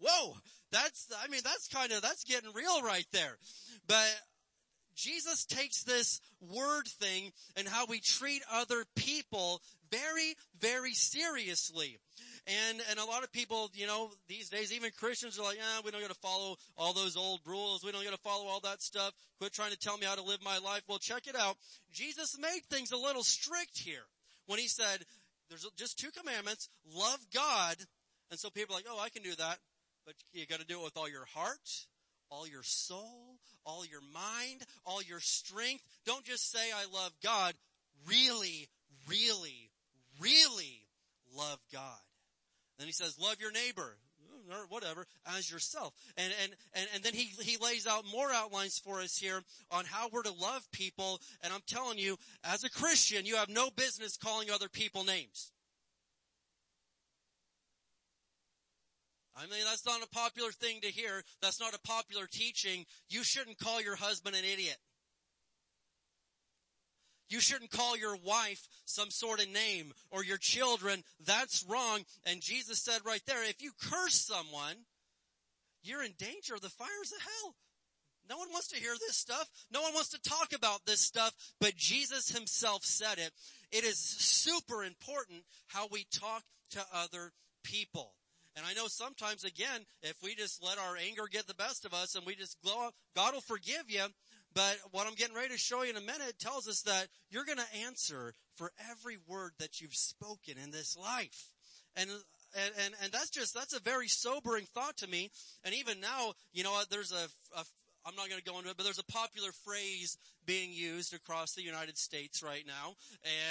Whoa! 0.00 0.34
That's, 0.70 1.08
I 1.22 1.28
mean, 1.28 1.42
that's 1.44 1.68
kind 1.68 1.92
of, 1.92 2.02
that's 2.02 2.24
getting 2.24 2.52
real 2.54 2.82
right 2.82 3.06
there. 3.12 3.36
But 3.86 4.08
Jesus 4.94 5.44
takes 5.44 5.84
this 5.84 6.20
word 6.40 6.86
thing 6.86 7.32
and 7.56 7.68
how 7.68 7.86
we 7.86 8.00
treat 8.00 8.42
other 8.52 8.84
people 8.96 9.60
very, 9.90 10.34
very 10.58 10.92
seriously. 10.92 11.98
And, 12.46 12.82
and 12.90 12.98
a 12.98 13.04
lot 13.04 13.22
of 13.22 13.32
people, 13.32 13.70
you 13.74 13.86
know, 13.86 14.10
these 14.28 14.48
days, 14.48 14.72
even 14.72 14.90
Christians 14.98 15.38
are 15.38 15.44
like, 15.44 15.58
ah, 15.62 15.82
we 15.84 15.90
don't 15.90 16.00
gotta 16.00 16.14
follow 16.14 16.56
all 16.76 16.92
those 16.92 17.16
old 17.16 17.40
rules. 17.46 17.84
We 17.84 17.92
don't 17.92 18.04
gotta 18.04 18.16
follow 18.18 18.46
all 18.46 18.60
that 18.60 18.82
stuff. 18.82 19.12
Quit 19.38 19.52
trying 19.52 19.70
to 19.70 19.78
tell 19.78 19.96
me 19.96 20.06
how 20.06 20.16
to 20.16 20.22
live 20.22 20.42
my 20.42 20.58
life. 20.58 20.82
Well, 20.88 20.98
check 20.98 21.26
it 21.26 21.36
out. 21.36 21.56
Jesus 21.92 22.36
made 22.40 22.62
things 22.68 22.90
a 22.90 22.96
little 22.96 23.22
strict 23.22 23.78
here 23.78 24.06
when 24.46 24.58
he 24.58 24.66
said, 24.66 25.04
there's 25.48 25.66
just 25.76 25.98
two 25.98 26.10
commandments. 26.10 26.68
Love 26.94 27.20
God 27.32 27.76
and 28.32 28.40
so 28.40 28.48
people 28.48 28.74
are 28.74 28.78
like, 28.78 28.86
oh, 28.90 28.98
I 28.98 29.10
can 29.10 29.22
do 29.22 29.34
that. 29.34 29.58
But 30.06 30.14
you 30.32 30.46
gotta 30.46 30.64
do 30.64 30.80
it 30.80 30.84
with 30.84 30.96
all 30.96 31.08
your 31.08 31.26
heart, 31.34 31.86
all 32.30 32.48
your 32.48 32.62
soul, 32.62 33.36
all 33.66 33.84
your 33.84 34.00
mind, 34.00 34.62
all 34.86 35.02
your 35.02 35.20
strength. 35.20 35.84
Don't 36.06 36.24
just 36.24 36.50
say 36.50 36.72
I 36.74 36.86
love 36.92 37.12
God. 37.22 37.52
Really, 38.08 38.70
really, 39.06 39.70
really 40.18 40.86
love 41.36 41.58
God. 41.70 42.00
Then 42.78 42.86
he 42.86 42.94
says, 42.94 43.18
love 43.20 43.36
your 43.38 43.52
neighbor 43.52 43.98
mm, 44.24 44.50
or 44.50 44.66
whatever 44.70 45.06
as 45.36 45.50
yourself. 45.50 45.92
And, 46.16 46.32
and, 46.42 46.52
and, 46.72 46.88
and 46.94 47.04
then 47.04 47.12
he, 47.12 47.30
he 47.42 47.58
lays 47.58 47.86
out 47.86 48.04
more 48.10 48.32
outlines 48.32 48.78
for 48.78 49.00
us 49.02 49.18
here 49.18 49.42
on 49.70 49.84
how 49.84 50.08
we're 50.10 50.22
to 50.22 50.32
love 50.32 50.66
people. 50.72 51.20
And 51.44 51.52
I'm 51.52 51.62
telling 51.66 51.98
you, 51.98 52.16
as 52.44 52.64
a 52.64 52.70
Christian, 52.70 53.26
you 53.26 53.36
have 53.36 53.50
no 53.50 53.68
business 53.70 54.16
calling 54.16 54.50
other 54.50 54.70
people 54.70 55.04
names. 55.04 55.51
I 59.36 59.42
mean, 59.42 59.64
that's 59.64 59.86
not 59.86 60.02
a 60.02 60.08
popular 60.08 60.50
thing 60.50 60.80
to 60.82 60.88
hear. 60.88 61.22
That's 61.40 61.60
not 61.60 61.74
a 61.74 61.80
popular 61.80 62.26
teaching. 62.30 62.84
You 63.08 63.24
shouldn't 63.24 63.58
call 63.58 63.80
your 63.80 63.96
husband 63.96 64.36
an 64.36 64.44
idiot. 64.44 64.76
You 67.28 67.40
shouldn't 67.40 67.70
call 67.70 67.96
your 67.96 68.16
wife 68.16 68.68
some 68.84 69.10
sort 69.10 69.40
of 69.40 69.48
name 69.50 69.92
or 70.10 70.22
your 70.22 70.36
children. 70.36 71.02
That's 71.24 71.64
wrong. 71.66 72.00
And 72.26 72.42
Jesus 72.42 72.82
said 72.82 73.00
right 73.06 73.22
there, 73.26 73.42
if 73.48 73.62
you 73.62 73.72
curse 73.90 74.16
someone, 74.16 74.76
you're 75.82 76.02
in 76.02 76.12
danger 76.18 76.54
of 76.54 76.60
the 76.60 76.68
fires 76.68 77.12
of 77.16 77.22
hell. 77.22 77.54
No 78.28 78.36
one 78.36 78.48
wants 78.52 78.68
to 78.68 78.76
hear 78.78 78.94
this 79.00 79.16
stuff. 79.16 79.48
No 79.72 79.80
one 79.80 79.94
wants 79.94 80.10
to 80.10 80.20
talk 80.20 80.52
about 80.54 80.84
this 80.86 81.00
stuff, 81.00 81.32
but 81.58 81.74
Jesus 81.74 82.28
himself 82.28 82.84
said 82.84 83.18
it. 83.18 83.32
It 83.70 83.84
is 83.84 83.98
super 83.98 84.84
important 84.84 85.44
how 85.68 85.88
we 85.90 86.06
talk 86.12 86.42
to 86.72 86.84
other 86.94 87.32
people. 87.64 88.12
And 88.56 88.66
I 88.66 88.74
know 88.74 88.86
sometimes 88.86 89.44
again, 89.44 89.86
if 90.02 90.16
we 90.22 90.34
just 90.34 90.62
let 90.62 90.78
our 90.78 90.96
anger 90.96 91.24
get 91.30 91.46
the 91.46 91.54
best 91.54 91.84
of 91.84 91.94
us 91.94 92.14
and 92.14 92.26
we 92.26 92.34
just 92.34 92.60
glow 92.62 92.86
up, 92.86 92.94
God 93.16 93.34
will 93.34 93.40
forgive 93.40 93.84
you. 93.88 94.04
But 94.54 94.76
what 94.90 95.06
I'm 95.06 95.14
getting 95.14 95.34
ready 95.34 95.48
to 95.48 95.58
show 95.58 95.82
you 95.82 95.90
in 95.90 95.96
a 95.96 96.00
minute 96.00 96.38
tells 96.38 96.68
us 96.68 96.82
that 96.82 97.08
you're 97.30 97.46
going 97.46 97.58
to 97.58 97.78
answer 97.86 98.34
for 98.56 98.70
every 98.90 99.16
word 99.26 99.52
that 99.58 99.80
you've 99.80 99.94
spoken 99.94 100.54
in 100.62 100.70
this 100.70 100.96
life. 100.96 101.48
And 101.96 102.10
and, 102.54 102.74
and, 102.84 102.94
and 103.02 103.12
that's 103.12 103.30
just, 103.30 103.54
that's 103.54 103.74
a 103.74 103.80
very 103.80 104.08
sobering 104.08 104.66
thought 104.74 104.98
to 104.98 105.06
me. 105.06 105.30
And 105.64 105.74
even 105.74 106.00
now, 106.00 106.34
you 106.52 106.62
know, 106.62 106.78
there's 106.90 107.12
a, 107.12 107.28
a 107.58 107.64
I'm 108.04 108.16
not 108.16 108.28
going 108.28 108.40
to 108.40 108.50
go 108.50 108.58
into 108.58 108.70
it, 108.70 108.76
but 108.76 108.84
there's 108.84 108.98
a 108.98 109.04
popular 109.04 109.52
phrase 109.64 110.18
being 110.44 110.72
used 110.72 111.14
across 111.14 111.54
the 111.54 111.62
United 111.62 111.96
States 111.96 112.42
right 112.42 112.64
now, 112.66 112.94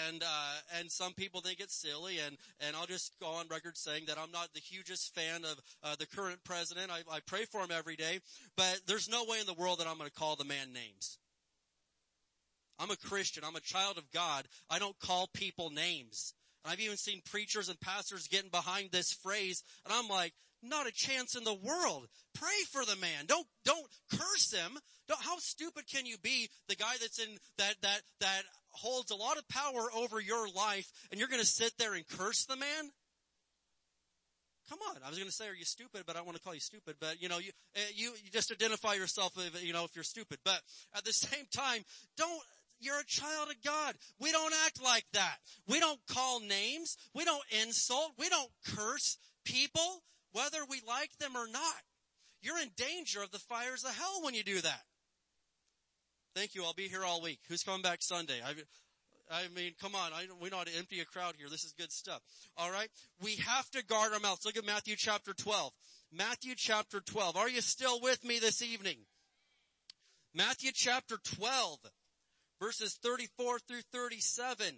and 0.08 0.22
uh, 0.24 0.54
and 0.78 0.92
some 0.92 1.14
people 1.14 1.42
think 1.42 1.60
it's 1.60 1.76
silly, 1.76 2.20
and 2.20 2.38
and 2.60 2.76
I'll 2.76 2.86
just 2.86 3.14
go 3.20 3.28
on 3.28 3.48
record 3.48 3.78
saying 3.78 4.06
that 4.08 4.18
I'm 4.18 4.32
not 4.32 4.50
the 4.54 4.60
hugest 4.60 5.16
fan 5.16 5.46
of 5.46 5.60
uh, 5.84 5.96
the 5.98 6.06
current 6.06 6.44
president. 6.44 6.92
I, 6.92 7.00
I 7.10 7.20
pray 7.26 7.46
for 7.46 7.62
him 7.62 7.72
every 7.72 7.96
day, 7.96 8.20
but 8.58 8.82
there's 8.88 9.10
no 9.10 9.24
way 9.24 9.40
in 9.40 9.46
the 9.46 9.54
world 9.54 9.80
that 9.80 9.88
I'm 9.88 9.98
going 9.98 10.10
to 10.10 10.16
call 10.16 10.36
the 10.36 10.44
man 10.44 10.74
names. 10.74 11.18
I'm 12.78 12.92
a 12.92 12.98
Christian. 12.98 13.44
I'm 13.46 13.56
a 13.56 13.62
child 13.62 13.98
of 13.98 14.12
God. 14.12 14.46
I 14.70 14.80
don't 14.80 15.00
call 15.00 15.30
people 15.34 15.70
names. 15.70 16.34
And 16.64 16.74
I've 16.74 16.80
even 16.80 16.98
seen 16.98 17.22
preachers 17.24 17.70
and 17.70 17.80
pastors 17.80 18.28
getting 18.28 18.50
behind 18.50 18.92
this 18.92 19.14
phrase, 19.14 19.64
and 19.86 19.94
I'm 19.94 20.08
like, 20.08 20.34
not 20.64 20.88
a 20.88 20.92
chance 20.92 21.36
in 21.36 21.44
the 21.44 21.54
world. 21.54 22.08
Pray 22.34 22.50
for 22.72 22.86
the 22.86 22.96
man. 22.96 23.26
Don't, 23.28 23.48
don't 23.66 23.86
curse 24.12 24.54
him. 24.54 24.78
Don't, 25.08 25.22
how 25.22 25.38
stupid 25.38 25.84
can 25.92 26.06
you 26.06 26.18
be? 26.22 26.50
The 26.68 26.76
guy 26.76 26.94
that's 27.00 27.20
in, 27.20 27.30
that, 27.58 27.76
that, 27.82 28.02
that 28.20 28.44
holds 28.70 29.12
a 29.12 29.16
lot 29.16 29.38
of 29.38 29.48
power 29.48 29.90
over 29.96 30.20
your 30.20 30.48
life 30.48 30.92
and 31.12 31.20
you're 31.20 31.30
gonna 31.30 31.44
sit 31.44 31.74
there 31.78 31.94
and 31.94 32.08
curse 32.08 32.46
the 32.46 32.56
man? 32.56 32.92
Come 34.72 34.80
on. 34.90 34.96
I 35.04 35.10
was 35.10 35.18
going 35.18 35.28
to 35.28 35.36
say, 35.36 35.50
are 35.50 35.54
you 35.54 35.66
stupid? 35.66 36.04
But 36.08 36.16
I 36.16 36.20
don't 36.20 36.26
want 36.26 36.38
to 36.38 36.44
call 36.44 36.54
you 36.54 36.62
stupid. 36.62 36.96
But 36.98 37.22
you 37.22 37.28
know, 37.28 37.40
you, 37.40 37.52
eh, 37.76 37.80
you, 37.94 38.14
you 38.24 38.32
just 38.32 38.54
identify 38.54 38.94
yourself, 38.94 39.34
if, 39.38 39.62
you 39.62 39.74
know, 39.74 39.84
if 39.84 39.94
you're 39.96 40.04
stupid. 40.06 40.38
But 40.46 40.62
at 40.96 41.04
the 41.04 41.12
same 41.12 41.46
time, 41.54 41.82
don't, 42.16 42.42
you're 42.80 43.00
a 43.00 43.06
child 43.06 43.50
of 43.50 43.62
God. 43.66 43.96
We 44.20 44.32
don't 44.32 44.54
act 44.66 44.82
like 44.82 45.06
that. 45.12 45.36
We 45.68 45.82
don't 45.82 46.00
call 46.08 46.40
names. 46.40 46.96
We 47.14 47.26
don't 47.26 47.44
insult. 47.62 48.14
We 48.18 48.30
don't 48.30 48.50
curse 48.66 49.18
people 49.44 50.04
whether 50.34 50.60
we 50.70 50.82
like 50.88 51.18
them 51.20 51.36
or 51.36 51.48
not. 51.48 51.82
You're 52.42 52.60
in 52.60 52.70
danger 52.76 53.22
of 53.22 53.32
the 53.32 53.40
fires 53.40 53.84
of 53.84 53.96
hell 53.96 54.22
when 54.24 54.34
you 54.34 54.44
do 54.44 54.62
that. 54.62 54.82
Thank 56.36 56.56
you. 56.56 56.64
I'll 56.64 56.74
be 56.74 56.88
here 56.88 57.04
all 57.04 57.22
week. 57.22 57.40
Who's 57.50 57.64
coming 57.64 57.82
back 57.82 58.02
Sunday? 58.02 58.42
I, 58.44 58.54
I 59.30 59.48
mean, 59.56 59.74
come 59.80 59.96
on. 59.96 60.14
I, 60.14 60.26
we 60.42 60.50
know 60.50 60.58
how 60.58 60.64
to 60.64 60.78
empty 60.78 61.00
a 61.02 61.06
crowd 61.06 61.36
here. 61.38 61.50
This 61.50 61.64
is 61.64 61.74
good 61.78 61.92
stuff. 61.92 62.22
All 62.58 62.72
right. 62.72 62.90
We 63.22 63.36
have 63.36 63.70
to 63.72 63.84
guard 63.84 64.14
our 64.14 64.20
mouths. 64.20 64.46
Look 64.46 64.58
at 64.58 64.66
Matthew 64.66 64.96
chapter 64.98 65.34
12. 65.34 65.72
Matthew 66.12 66.54
chapter 66.56 67.00
12. 67.00 67.38
Are 67.38 67.50
you 67.50 67.62
still 67.62 68.00
with 68.02 68.24
me 68.24 68.40
this 68.40 68.62
evening? 68.62 68.98
Matthew 70.34 70.72
chapter 70.74 71.18
12, 71.36 71.80
verses 72.60 72.98
34 73.04 73.60
through 73.60 73.82
37. 73.92 74.76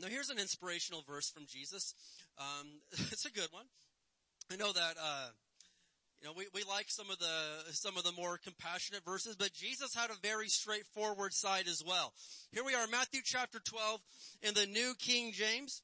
Now 0.00 0.06
here's 0.08 0.30
an 0.30 0.38
inspirational 0.38 1.02
verse 1.08 1.28
from 1.28 1.46
Jesus. 1.46 1.94
Um, 2.38 2.68
it's 3.10 3.24
a 3.24 3.32
good 3.32 3.48
one. 3.50 3.64
I 4.52 4.56
know 4.56 4.72
that, 4.72 4.94
uh, 5.00 5.28
you 6.20 6.28
know, 6.28 6.34
we, 6.36 6.46
we 6.54 6.62
like 6.68 6.86
some 6.88 7.10
of 7.10 7.18
the, 7.18 7.72
some 7.72 7.96
of 7.96 8.04
the 8.04 8.12
more 8.12 8.38
compassionate 8.38 9.04
verses, 9.04 9.36
but 9.36 9.52
Jesus 9.52 9.94
had 9.94 10.10
a 10.10 10.14
very 10.22 10.48
straightforward 10.48 11.34
side 11.34 11.66
as 11.68 11.82
well. 11.86 12.12
Here 12.52 12.64
we 12.64 12.74
are, 12.74 12.86
Matthew 12.86 13.20
chapter 13.24 13.58
12 13.58 14.00
in 14.42 14.54
the 14.54 14.66
New 14.66 14.94
King 14.98 15.32
James. 15.32 15.82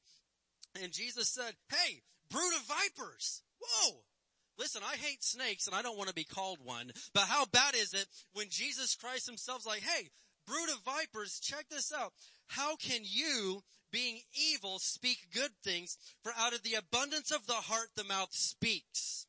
And 0.81 0.91
Jesus 0.91 1.29
said, 1.29 1.53
hey, 1.69 2.01
brood 2.31 2.53
of 2.55 2.67
vipers. 2.67 3.41
Whoa. 3.59 3.97
Listen, 4.57 4.81
I 4.89 4.95
hate 4.95 5.23
snakes 5.23 5.67
and 5.67 5.75
I 5.75 5.81
don't 5.81 5.97
want 5.97 6.07
to 6.07 6.15
be 6.15 6.23
called 6.23 6.59
one, 6.63 6.91
but 7.13 7.23
how 7.23 7.45
bad 7.45 7.75
is 7.75 7.93
it 7.93 8.07
when 8.33 8.47
Jesus 8.49 8.95
Christ 8.95 9.27
himself's 9.27 9.65
like, 9.65 9.81
hey, 9.81 10.09
brood 10.47 10.69
of 10.69 10.83
vipers, 10.85 11.39
check 11.41 11.65
this 11.69 11.91
out. 11.91 12.13
How 12.47 12.75
can 12.75 13.01
you 13.03 13.63
being 13.95 14.19
evil, 14.33 14.77
speak 14.77 15.29
good 15.33 15.51
things, 15.63 15.97
for 16.21 16.33
out 16.37 16.53
of 16.53 16.63
the 16.63 16.73
abundance 16.73 17.31
of 17.31 17.47
the 17.47 17.53
heart 17.53 17.87
the 17.95 18.03
mouth 18.03 18.33
speaks. 18.33 19.25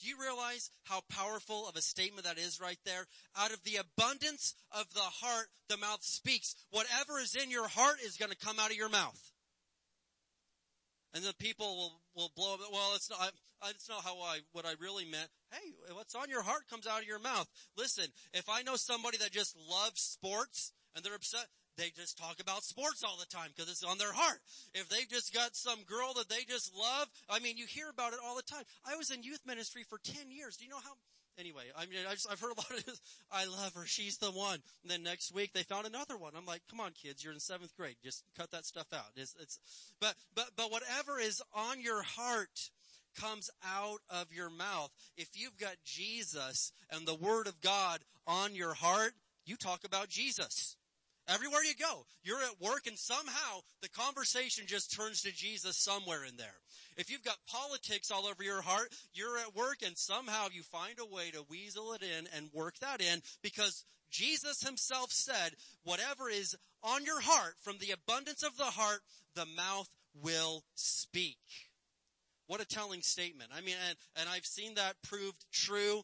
Do 0.00 0.08
you 0.08 0.16
realize 0.20 0.70
how 0.82 1.02
powerful 1.08 1.68
of 1.68 1.76
a 1.76 1.80
statement 1.80 2.24
that 2.24 2.36
is 2.36 2.60
right 2.60 2.80
there? 2.84 3.06
Out 3.38 3.52
of 3.52 3.62
the 3.62 3.76
abundance 3.76 4.56
of 4.72 4.92
the 4.92 5.00
heart, 5.00 5.46
the 5.68 5.76
mouth 5.76 6.02
speaks. 6.02 6.56
Whatever 6.70 7.20
is 7.20 7.36
in 7.36 7.52
your 7.52 7.68
heart 7.68 7.98
is 8.04 8.16
going 8.16 8.32
to 8.32 8.44
come 8.44 8.58
out 8.58 8.72
of 8.72 8.76
your 8.76 8.88
mouth. 8.88 9.30
And 11.14 11.22
the 11.22 11.34
people 11.38 11.76
will, 11.76 12.00
will 12.16 12.32
blow 12.34 12.54
up. 12.54 12.60
Well, 12.72 12.94
it's 12.96 13.08
not, 13.08 13.30
it's 13.68 13.88
not 13.88 14.02
how 14.02 14.16
I, 14.16 14.40
what 14.50 14.66
I 14.66 14.72
really 14.80 15.04
meant. 15.04 15.28
Hey, 15.52 15.74
what's 15.94 16.16
on 16.16 16.28
your 16.28 16.42
heart 16.42 16.62
comes 16.68 16.88
out 16.88 17.02
of 17.02 17.06
your 17.06 17.20
mouth. 17.20 17.46
Listen, 17.76 18.06
if 18.34 18.48
I 18.48 18.62
know 18.62 18.74
somebody 18.74 19.18
that 19.18 19.30
just 19.30 19.56
loves 19.70 20.00
sports 20.00 20.72
and 20.96 21.04
they're 21.04 21.14
upset, 21.14 21.46
they 21.76 21.90
just 21.96 22.18
talk 22.18 22.40
about 22.40 22.64
sports 22.64 23.02
all 23.04 23.16
the 23.18 23.26
time 23.26 23.50
because 23.54 23.70
it's 23.70 23.84
on 23.84 23.98
their 23.98 24.12
heart. 24.12 24.38
If 24.74 24.88
they've 24.88 25.08
just 25.08 25.32
got 25.32 25.56
some 25.56 25.82
girl 25.84 26.14
that 26.14 26.28
they 26.28 26.44
just 26.48 26.72
love, 26.76 27.08
I 27.28 27.38
mean, 27.38 27.56
you 27.56 27.66
hear 27.66 27.88
about 27.88 28.12
it 28.12 28.18
all 28.24 28.36
the 28.36 28.42
time. 28.42 28.64
I 28.84 28.96
was 28.96 29.10
in 29.10 29.22
youth 29.22 29.40
ministry 29.46 29.84
for 29.88 29.98
10 30.04 30.30
years. 30.30 30.56
Do 30.56 30.64
you 30.64 30.70
know 30.70 30.82
how, 30.82 30.92
anyway, 31.38 31.64
I 31.76 31.86
mean, 31.86 32.00
I 32.06 32.14
have 32.30 32.40
heard 32.40 32.52
a 32.52 32.60
lot 32.60 32.70
of 32.70 32.84
this. 32.84 33.00
I 33.32 33.46
love 33.46 33.74
her. 33.74 33.86
She's 33.86 34.18
the 34.18 34.30
one. 34.30 34.58
And 34.82 34.90
then 34.90 35.02
next 35.02 35.34
week 35.34 35.52
they 35.52 35.62
found 35.62 35.86
another 35.86 36.16
one. 36.16 36.32
I'm 36.36 36.46
like, 36.46 36.62
come 36.70 36.80
on 36.80 36.92
kids, 36.92 37.24
you're 37.24 37.32
in 37.32 37.40
seventh 37.40 37.74
grade. 37.76 37.96
Just 38.04 38.24
cut 38.36 38.50
that 38.50 38.66
stuff 38.66 38.92
out. 38.92 39.12
It's, 39.16 39.34
it's, 39.40 39.58
but, 40.00 40.14
but, 40.34 40.50
but 40.56 40.70
whatever 40.70 41.18
is 41.18 41.42
on 41.54 41.80
your 41.80 42.02
heart, 42.02 42.70
comes 43.20 43.50
out 43.62 43.98
of 44.08 44.32
your 44.32 44.48
mouth. 44.48 44.90
If 45.16 45.28
you've 45.34 45.58
got 45.58 45.76
Jesus 45.84 46.72
and 46.90 47.06
the 47.06 47.14
Word 47.14 47.46
of 47.46 47.60
God 47.60 48.00
on 48.26 48.54
your 48.54 48.72
heart, 48.72 49.12
you 49.44 49.56
talk 49.56 49.84
about 49.84 50.08
Jesus. 50.08 50.76
Everywhere 51.28 51.62
you 51.62 51.74
go, 51.74 52.04
you're 52.24 52.42
at 52.42 52.60
work 52.60 52.86
and 52.86 52.98
somehow 52.98 53.60
the 53.80 53.88
conversation 53.88 54.64
just 54.66 54.92
turns 54.92 55.22
to 55.22 55.32
Jesus 55.32 55.76
somewhere 55.76 56.24
in 56.24 56.36
there. 56.36 56.58
If 56.96 57.10
you've 57.10 57.24
got 57.24 57.36
politics 57.46 58.10
all 58.10 58.26
over 58.26 58.42
your 58.42 58.60
heart, 58.60 58.92
you're 59.14 59.38
at 59.38 59.54
work 59.54 59.78
and 59.84 59.96
somehow 59.96 60.48
you 60.52 60.62
find 60.62 60.98
a 60.98 61.06
way 61.06 61.30
to 61.30 61.44
weasel 61.48 61.92
it 61.92 62.02
in 62.02 62.28
and 62.36 62.50
work 62.52 62.78
that 62.80 63.00
in 63.00 63.22
because 63.40 63.84
Jesus 64.10 64.62
himself 64.62 65.10
said, 65.12 65.54
whatever 65.84 66.28
is 66.28 66.56
on 66.82 67.04
your 67.04 67.20
heart, 67.20 67.54
from 67.62 67.78
the 67.78 67.92
abundance 67.92 68.42
of 68.42 68.56
the 68.56 68.64
heart, 68.64 69.00
the 69.34 69.46
mouth 69.46 69.88
will 70.20 70.64
speak. 70.74 71.38
What 72.46 72.60
a 72.60 72.66
telling 72.66 73.00
statement. 73.00 73.50
I 73.54 73.60
mean, 73.60 73.76
and, 73.88 73.96
and 74.16 74.28
I've 74.28 74.44
seen 74.44 74.74
that 74.74 75.00
proved 75.02 75.46
true 75.52 76.02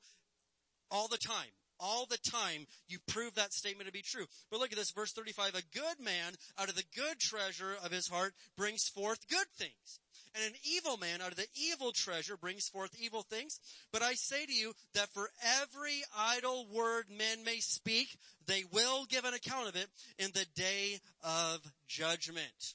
all 0.90 1.08
the 1.08 1.18
time 1.18 1.50
all 1.80 2.06
the 2.06 2.18
time, 2.18 2.66
you 2.88 2.98
prove 3.06 3.34
that 3.34 3.52
statement 3.52 3.86
to 3.86 3.92
be 3.92 4.02
true. 4.02 4.26
But 4.50 4.60
look 4.60 4.72
at 4.72 4.78
this, 4.78 4.90
verse 4.90 5.12
35. 5.12 5.54
A 5.54 5.76
good 5.76 6.00
man 6.00 6.34
out 6.58 6.68
of 6.68 6.76
the 6.76 6.84
good 6.94 7.18
treasure 7.18 7.74
of 7.84 7.92
his 7.92 8.08
heart 8.08 8.34
brings 8.56 8.88
forth 8.88 9.28
good 9.28 9.46
things. 9.56 10.00
And 10.34 10.44
an 10.44 10.60
evil 10.62 10.96
man 10.98 11.20
out 11.20 11.30
of 11.30 11.36
the 11.36 11.46
evil 11.54 11.92
treasure 11.92 12.36
brings 12.36 12.68
forth 12.68 12.94
evil 13.00 13.22
things. 13.22 13.58
But 13.92 14.02
I 14.02 14.14
say 14.14 14.44
to 14.44 14.52
you 14.52 14.74
that 14.94 15.08
for 15.12 15.30
every 15.60 16.02
idle 16.16 16.66
word 16.72 17.06
men 17.10 17.44
may 17.44 17.58
speak, 17.58 18.08
they 18.46 18.64
will 18.72 19.04
give 19.06 19.24
an 19.24 19.34
account 19.34 19.68
of 19.68 19.76
it 19.76 19.88
in 20.18 20.30
the 20.34 20.46
day 20.54 21.00
of 21.24 21.60
judgment. 21.88 22.74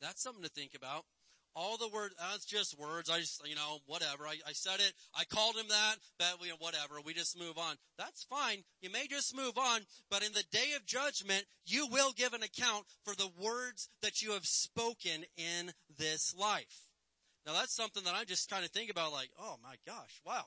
That's 0.00 0.22
something 0.22 0.42
to 0.42 0.50
think 0.50 0.74
about 0.74 1.04
all 1.54 1.76
the 1.76 1.88
words, 1.88 2.14
that's 2.18 2.44
uh, 2.44 2.56
just 2.58 2.78
words. 2.78 3.10
I 3.10 3.18
just, 3.20 3.46
you 3.46 3.54
know, 3.54 3.78
whatever. 3.86 4.26
I, 4.26 4.36
I 4.46 4.52
said 4.52 4.80
it. 4.80 4.92
I 5.14 5.24
called 5.24 5.56
him 5.56 5.66
that, 5.68 5.96
but 6.18 6.46
know, 6.48 6.54
whatever. 6.58 7.00
We 7.04 7.14
just 7.14 7.38
move 7.38 7.58
on. 7.58 7.76
That's 7.98 8.24
fine. 8.24 8.64
You 8.80 8.90
may 8.90 9.06
just 9.06 9.36
move 9.36 9.58
on, 9.58 9.80
but 10.10 10.24
in 10.24 10.32
the 10.32 10.44
day 10.50 10.72
of 10.76 10.86
judgment, 10.86 11.44
you 11.66 11.86
will 11.88 12.12
give 12.12 12.32
an 12.32 12.42
account 12.42 12.84
for 13.04 13.14
the 13.14 13.30
words 13.40 13.88
that 14.02 14.22
you 14.22 14.32
have 14.32 14.46
spoken 14.46 15.24
in 15.36 15.72
this 15.98 16.34
life. 16.38 16.88
Now 17.46 17.54
that's 17.54 17.74
something 17.74 18.04
that 18.04 18.14
I 18.14 18.24
just 18.24 18.50
kind 18.50 18.64
of 18.64 18.70
think 18.70 18.90
about 18.90 19.12
like, 19.12 19.30
oh 19.38 19.56
my 19.62 19.74
gosh, 19.86 20.20
wow. 20.24 20.44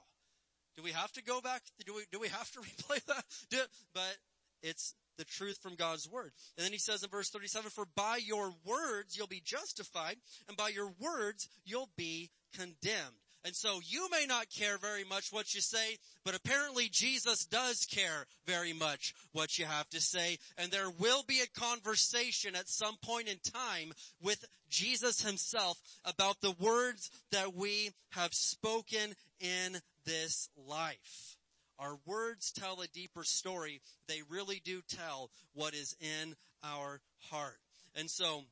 Do 0.78 0.84
we 0.84 0.92
have 0.92 1.12
to 1.14 1.24
go 1.24 1.40
back? 1.42 1.62
Do 1.86 1.94
we, 1.96 2.04
do 2.12 2.20
we 2.20 2.28
have 2.28 2.52
to 2.52 2.60
replay 2.62 3.04
that? 3.06 3.24
Do, 3.50 3.60
but 3.94 4.18
it's 4.62 4.94
the 5.18 5.26
truth 5.26 5.60
from 5.62 5.76
God's 5.76 6.10
word. 6.10 6.32
And 6.58 6.66
then 6.66 6.72
he 6.72 6.80
says 6.80 7.04
in 7.04 7.10
verse 7.10 7.30
37, 7.30 7.72
for 7.72 7.86
by 7.96 8.18
your 8.18 8.54
words 8.66 9.18
you'll 9.18 9.28
be 9.28 9.42
justified 9.44 10.18
and 10.48 10.58
by 10.58 10.70
your 10.70 10.92
words 11.00 11.48
you'll 11.66 11.90
be 11.98 12.30
condemned. 12.54 13.16
And 13.46 13.56
so 13.56 13.80
you 13.86 14.10
may 14.10 14.26
not 14.26 14.50
care 14.50 14.80
very 14.80 15.04
much 15.04 15.32
what 15.32 15.54
you 15.54 15.62
say, 15.62 15.98
but 16.24 16.34
apparently 16.34 16.90
Jesus 16.92 17.46
does 17.46 17.86
care 17.86 18.26
very 18.48 18.74
much 18.74 19.14
what 19.34 19.60
you 19.60 19.66
have 19.66 19.88
to 19.90 20.02
say. 20.02 20.40
And 20.58 20.72
there 20.72 20.90
will 20.90 21.22
be 21.28 21.42
a 21.42 21.60
conversation 21.60 22.56
at 22.56 22.68
some 22.68 22.96
point 23.04 23.28
in 23.28 23.38
time 23.54 23.94
with 24.20 24.44
Jesus 24.68 25.22
himself 25.22 25.80
about 26.04 26.42
the 26.42 26.56
words 26.60 27.12
that 27.32 27.54
we 27.54 27.92
have 28.10 28.34
spoken 28.34 29.14
in 29.40 29.78
this 30.06 30.50
life. 30.58 31.35
Our 31.80 31.98
words 32.06 32.52
tell 32.52 32.82
a 32.82 32.88
deeper 32.88 33.24
story. 33.24 33.82
They 34.08 34.22
really 34.30 34.62
do 34.64 34.82
tell 34.88 35.30
what 35.54 35.74
is 35.74 35.96
in 36.00 36.36
our 36.64 37.02
heart. 37.30 37.60
And 37.96 38.10
so, 38.10 38.44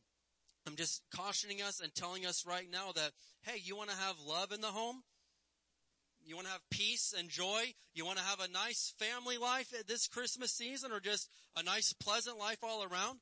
I'm 0.65 0.75
just 0.75 1.01
cautioning 1.15 1.61
us 1.61 1.81
and 1.81 1.93
telling 1.93 2.25
us 2.25 2.45
right 2.45 2.67
now 2.71 2.91
that, 2.95 3.11
hey, 3.41 3.59
you 3.63 3.75
want 3.75 3.89
to 3.89 3.95
have 3.97 4.15
love 4.25 4.51
in 4.51 4.61
the 4.61 4.67
home? 4.67 5.03
You 6.25 6.35
want 6.35 6.47
to 6.47 6.53
have 6.53 6.69
peace 6.69 7.13
and 7.17 7.29
joy? 7.29 7.73
You 7.93 8.05
want 8.05 8.17
to 8.17 8.23
have 8.23 8.39
a 8.39 8.51
nice 8.51 8.93
family 8.97 9.37
life 9.37 9.73
at 9.77 9.87
this 9.87 10.07
Christmas 10.07 10.53
season 10.53 10.91
or 10.91 11.01
just 11.01 11.29
a 11.57 11.63
nice 11.63 11.91
pleasant 11.93 12.37
life 12.37 12.63
all 12.63 12.83
around? 12.83 13.19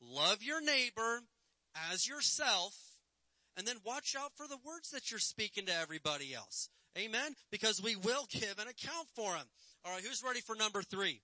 Love 0.00 0.42
your 0.42 0.62
neighbor 0.62 1.20
as 1.92 2.08
yourself 2.08 2.74
and 3.56 3.66
then 3.66 3.76
watch 3.84 4.14
out 4.18 4.32
for 4.36 4.46
the 4.46 4.58
words 4.64 4.90
that 4.90 5.10
you're 5.10 5.20
speaking 5.20 5.66
to 5.66 5.74
everybody 5.74 6.32
else. 6.32 6.70
Amen? 6.98 7.34
Because 7.50 7.82
we 7.82 7.96
will 7.96 8.26
give 8.30 8.58
an 8.58 8.68
account 8.68 9.08
for 9.14 9.32
them. 9.32 9.46
Alright, 9.86 10.02
who's 10.02 10.22
ready 10.26 10.40
for 10.40 10.56
number 10.56 10.82
three? 10.82 11.20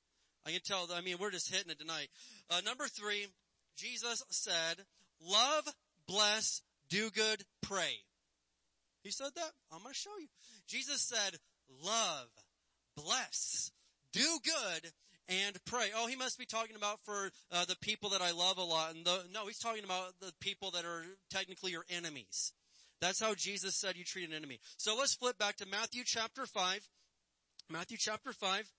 I 0.47 0.51
can 0.51 0.61
tell, 0.65 0.89
I 0.95 1.01
mean, 1.01 1.17
we're 1.19 1.31
just 1.31 1.53
hitting 1.53 1.71
it 1.71 1.79
tonight. 1.79 2.09
Uh, 2.51 2.61
number 2.65 2.87
three, 2.87 3.27
Jesus 3.77 4.23
said, 4.31 4.85
Love, 5.27 5.65
bless, 6.07 6.63
do 6.89 7.11
good, 7.11 7.43
pray. 7.63 7.99
He 9.03 9.11
said 9.11 9.31
that? 9.37 9.51
I'm 9.71 9.83
going 9.83 9.93
to 9.93 9.99
show 9.99 10.17
you. 10.19 10.29
Jesus 10.67 11.03
said, 11.03 11.39
love, 11.85 12.29
bless, 12.97 13.71
do 14.13 14.39
good, 14.43 14.91
and 15.29 15.63
pray. 15.67 15.89
Oh, 15.95 16.07
he 16.07 16.17
must 16.17 16.39
be 16.39 16.47
talking 16.47 16.77
about 16.77 17.01
for 17.05 17.31
uh, 17.53 17.65
the 17.67 17.77
people 17.77 18.11
that 18.11 18.23
I 18.23 18.33
love 18.33 18.57
a 18.59 18.63
lot. 18.63 18.95
And 18.95 19.05
the, 19.05 19.25
no, 19.33 19.47
he's 19.47 19.59
talking 19.59 19.85
about 19.85 20.13
the 20.21 20.33
people 20.41 20.71
that 20.73 20.85
are 20.85 21.05
technically 21.31 21.73
your 21.73 21.85
enemies. 21.91 22.53
That's 23.01 23.21
how 23.21 23.35
Jesus 23.35 23.77
said 23.77 23.97
you 23.97 24.05
treat 24.05 24.29
an 24.29 24.35
enemy. 24.35 24.61
So 24.77 24.97
let's 24.97 25.15
flip 25.15 25.39
back 25.39 25.57
to 25.57 25.67
Matthew 25.67 26.03
chapter 26.05 26.47
5. 26.47 26.89
Matthew 27.71 27.97
chapter 27.99 28.33
5. 28.33 28.73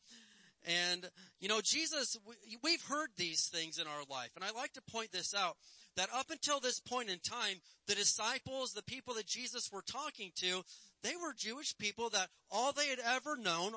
And, 0.68 1.10
you 1.40 1.48
know, 1.48 1.62
Jesus, 1.64 2.18
we've 2.64 2.82
heard 2.84 3.10
these 3.18 3.48
things 3.48 3.78
in 3.78 3.86
our 3.86 4.04
life. 4.10 4.32
And 4.36 4.44
I 4.44 4.52
like 4.52 4.74
to 4.74 4.82
point 4.92 5.12
this 5.12 5.34
out 5.36 5.58
that 5.96 6.10
up 6.14 6.32
until 6.32 6.60
this 6.60 6.80
point 6.80 7.10
in 7.10 7.20
time, 7.20 7.58
the 7.88 7.96
disciples, 7.96 8.74
the 8.74 8.84
people 8.84 9.14
that 9.16 9.28
Jesus 9.28 9.72
were 9.72 9.84
talking 9.84 10.32
to, 10.38 10.64
they 11.04 11.16
were 11.16 11.34
Jewish 11.38 11.78
people 11.78 12.10
that 12.10 12.30
all 12.52 12.74
they 12.74 12.88
had 12.88 13.00
ever 13.00 13.38
known 13.38 13.74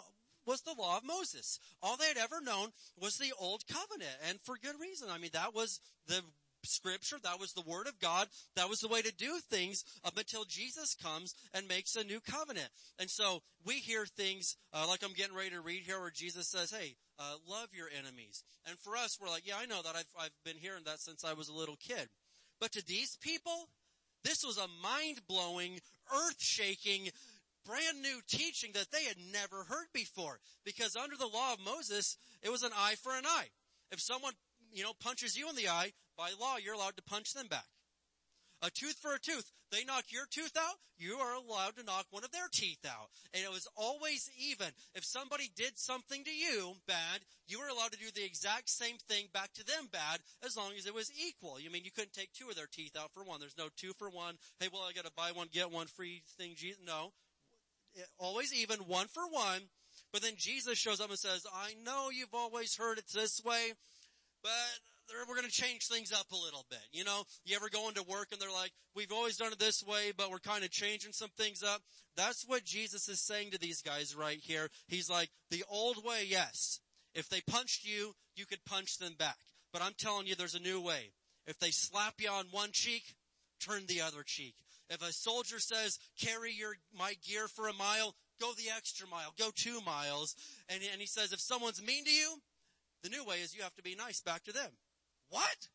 was 0.47 0.63
the 0.63 0.75
law 0.79 0.97
of 0.97 1.05
Moses. 1.05 1.61
All 1.83 1.97
they 1.97 2.09
had 2.09 2.17
ever 2.17 2.41
known 2.41 2.71
was 2.99 3.19
the 3.19 3.33
old 3.39 3.65
covenant. 3.67 4.17
And 4.27 4.41
for 4.41 4.57
good 4.57 4.81
reason. 4.81 5.09
I 5.11 5.19
mean, 5.19 5.31
that 5.35 5.55
was 5.55 5.81
the 6.07 6.23
scripture. 6.69 7.17
That 7.23 7.41
was 7.41 7.53
the 7.53 7.63
word 7.67 7.87
of 7.87 7.99
God. 7.99 8.29
That 8.57 8.69
was 8.69 8.81
the 8.81 8.89
way 8.89 9.03
to 9.03 9.13
do 9.13 9.39
things 9.51 9.85
up 10.05 10.17
until 10.17 10.45
Jesus 10.45 10.95
comes 10.95 11.35
and 11.53 11.67
makes 11.67 11.97
a 11.97 12.05
new 12.05 12.21
covenant. 12.21 12.69
And 12.99 13.11
so 13.11 13.43
we 13.65 13.75
hear 13.75 14.07
things 14.07 14.57
uh, 14.73 14.87
like 14.89 15.03
I'm 15.03 15.15
getting 15.15 15.37
ready 15.37 15.51
to 15.51 15.61
read 15.61 15.83
here 15.83 16.01
where 16.01 16.13
Jesus 16.15 16.49
says, 16.49 16.71
hey, 16.71 16.97
uh, 17.19 17.35
love 17.49 17.69
your 17.73 17.89
enemies. 17.99 18.45
And 18.67 18.79
for 18.79 18.97
us, 18.97 19.19
we're 19.21 19.31
like, 19.31 19.47
yeah, 19.47 19.57
I 19.61 19.67
know 19.67 19.83
that. 19.83 19.97
I've, 19.97 20.13
I've 20.21 20.45
been 20.45 20.57
hearing 20.57 20.85
that 20.85 21.01
since 21.01 21.25
I 21.25 21.33
was 21.33 21.49
a 21.49 21.55
little 21.55 21.77
kid. 21.77 22.09
But 22.61 22.73
to 22.73 22.85
these 22.87 23.17
people, 23.21 23.69
this 24.25 24.45
was 24.45 24.59
a 24.59 24.67
mind-blowing, 24.83 25.81
earth-shaking, 26.13 27.11
brand 27.67 28.03
new 28.03 28.21
teaching 28.29 28.71
that 28.75 28.91
they 28.91 29.05
had 29.05 29.17
never 29.33 29.65
heard 29.65 29.87
before. 29.93 30.39
Because 30.65 30.97
under 30.97 31.17
the 31.17 31.27
law 31.27 31.53
of 31.53 31.65
Moses, 31.65 32.17
it 32.43 32.51
was 32.51 32.63
an 32.63 32.73
eye 32.77 32.95
for 33.03 33.13
an 33.15 33.27
eye. 33.27 33.49
If 33.91 34.01
someone, 34.01 34.35
you 34.73 34.83
know, 34.83 34.93
punches 35.01 35.37
you 35.37 35.49
in 35.49 35.57
the 35.57 35.69
eye, 35.69 35.93
by 36.19 36.31
law, 36.39 36.57
you're 36.63 36.75
allowed 36.75 36.97
to 36.97 37.03
punch 37.03 37.33
them 37.33 37.47
back. 37.47 37.71
A 38.61 38.71
tooth 38.71 38.99
for 39.01 39.15
a 39.15 39.21
tooth. 39.21 39.53
They 39.71 39.85
knock 39.85 40.07
your 40.11 40.27
tooth 40.29 40.57
out, 40.59 40.75
you 40.99 41.15
are 41.19 41.35
allowed 41.35 41.77
to 41.77 41.85
knock 41.85 42.07
one 42.11 42.25
of 42.25 42.33
their 42.33 42.49
teeth 42.53 42.85
out. 42.85 43.11
And 43.33 43.45
it 43.45 43.51
was 43.51 43.69
always 43.77 44.29
even. 44.37 44.67
If 44.95 45.05
somebody 45.05 45.49
did 45.55 45.79
something 45.79 46.25
to 46.25 46.31
you 46.31 46.75
bad, 46.87 47.21
you 47.47 47.61
were 47.61 47.69
allowed 47.69 47.93
to 47.93 47.99
do 47.99 48.11
the 48.13 48.25
exact 48.25 48.69
same 48.69 48.97
thing 49.09 49.27
back 49.33 49.53
to 49.55 49.65
them 49.65 49.89
bad 49.93 50.21
as 50.45 50.57
long 50.57 50.73
as 50.77 50.87
it 50.87 50.95
was 50.95 51.13
equal. 51.17 51.61
You 51.61 51.71
mean 51.71 51.85
you 51.85 51.93
couldn't 51.93 52.15
take 52.15 52.33
two 52.33 52.49
of 52.49 52.57
their 52.57 52.67
teeth 52.67 52.97
out 52.99 53.13
for 53.13 53.23
one. 53.23 53.39
There's 53.39 53.57
no 53.57 53.69
two 53.77 53.93
for 53.97 54.11
one. 54.11 54.35
Hey, 54.59 54.69
well, 54.73 54.83
I 54.83 54.93
gotta 54.93 55.13
buy 55.17 55.31
one, 55.33 55.49
get 55.53 55.71
one 55.71 55.87
free 55.87 56.23
thing. 56.37 56.57
No. 56.85 57.13
Always 58.19 58.53
even, 58.53 58.79
one 58.81 59.07
for 59.07 59.23
one. 59.31 59.63
But 60.13 60.23
then 60.23 60.35
Jesus 60.37 60.79
shows 60.79 61.01
up 61.01 61.11
and 61.11 61.19
says, 61.19 61.47
I 61.55 61.75
know 61.85 62.09
you've 62.11 62.35
always 62.35 62.77
heard 62.77 62.99
it 62.99 63.05
this 63.13 63.41
way, 63.45 63.73
but 64.43 64.51
we're 65.29 65.35
going 65.35 65.49
to 65.49 65.53
change 65.53 65.87
things 65.87 66.13
up 66.13 66.31
a 66.33 66.37
little 66.37 66.65
bit. 66.71 66.83
You 66.93 67.05
know, 67.05 67.23
you 67.45 67.57
ever 67.57 67.69
go 67.69 67.89
into 67.89 68.03
work 68.03 68.29
and 68.33 68.41
they're 68.41 68.51
like, 68.51 68.73
we've 68.95 69.13
always 69.13 69.37
done 69.37 69.53
it 69.53 69.59
this 69.59 69.85
way, 69.85 70.13
but 70.17 70.31
we're 70.31 70.39
kind 70.39 70.65
of 70.65 70.71
changing 70.71 71.13
some 71.13 71.31
things 71.37 71.63
up. 71.63 71.83
That's 72.17 72.45
what 72.47 72.65
Jesus 72.65 73.09
is 73.09 73.21
saying 73.21 73.53
to 73.53 73.59
these 73.59 73.83
guys 73.83 74.15
right 74.17 74.39
here. 74.41 74.69
He's 74.87 75.11
like, 75.11 75.31
the 75.51 75.65
old 75.71 76.05
way, 76.05 76.25
yes. 76.27 76.81
If 77.15 77.29
they 77.29 77.41
punched 77.41 77.85
you, 77.85 78.13
you 78.37 78.47
could 78.47 78.65
punch 78.65 78.99
them 78.99 79.15
back. 79.19 79.39
But 79.73 79.83
I'm 79.83 79.95
telling 79.99 80.27
you, 80.27 80.35
there's 80.35 80.55
a 80.55 80.61
new 80.61 80.81
way. 80.81 81.13
If 81.47 81.59
they 81.59 81.71
slap 81.71 82.15
you 82.19 82.31
on 82.31 82.47
one 82.51 82.71
cheek, 82.73 83.15
turn 83.61 83.85
the 83.87 84.03
other 84.03 84.23
cheek. 84.25 84.55
If 84.91 85.03
a 85.03 85.13
soldier 85.13 85.59
says, 85.59 85.99
carry 86.21 86.53
your, 86.53 86.75
my 86.97 87.15
gear 87.27 87.49
for 87.49 87.69
a 87.69 87.75
mile, 87.75 88.15
go 88.41 88.53
the 88.55 88.71
extra 88.75 89.07
mile, 89.09 89.35
go 89.39 89.51
two 89.55 89.81
miles. 89.83 90.35
And, 90.69 90.81
and 90.93 91.01
he 91.01 91.07
says, 91.07 91.33
if 91.33 91.41
someone's 91.41 91.85
mean 91.85 92.05
to 92.05 92.11
you, 92.11 92.37
the 93.03 93.11
new 93.11 93.25
way 93.25 93.37
is 93.37 93.55
you 93.55 93.63
have 93.63 93.75
to 93.77 93.83
be 93.83 93.95
nice 93.95 94.21
back 94.21 94.45
to 94.45 94.53
them. 94.53 94.71
What? 95.31 95.69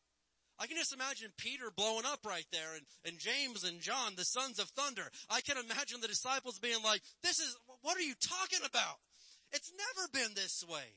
I 0.58 0.66
can 0.66 0.76
just 0.76 0.94
imagine 0.94 1.32
Peter 1.36 1.70
blowing 1.76 2.06
up 2.06 2.20
right 2.24 2.46
there 2.52 2.74
and, 2.74 2.86
and 3.04 3.18
James 3.18 3.64
and 3.64 3.80
John, 3.80 4.14
the 4.16 4.24
sons 4.24 4.58
of 4.58 4.68
thunder. 4.70 5.10
I 5.28 5.40
can 5.40 5.56
imagine 5.58 6.00
the 6.00 6.08
disciples 6.08 6.58
being 6.58 6.82
like, 6.84 7.02
this 7.22 7.40
is, 7.40 7.56
what 7.82 7.96
are 7.96 8.02
you 8.02 8.14
talking 8.14 8.60
about? 8.64 8.96
It's 9.52 9.72
never 9.76 10.08
been 10.12 10.34
this 10.34 10.64
way. 10.68 10.96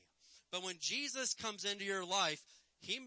But 0.52 0.64
when 0.64 0.76
Jesus 0.80 1.34
comes 1.34 1.64
into 1.64 1.84
your 1.84 2.04
life, 2.04 2.40
he, 2.80 3.00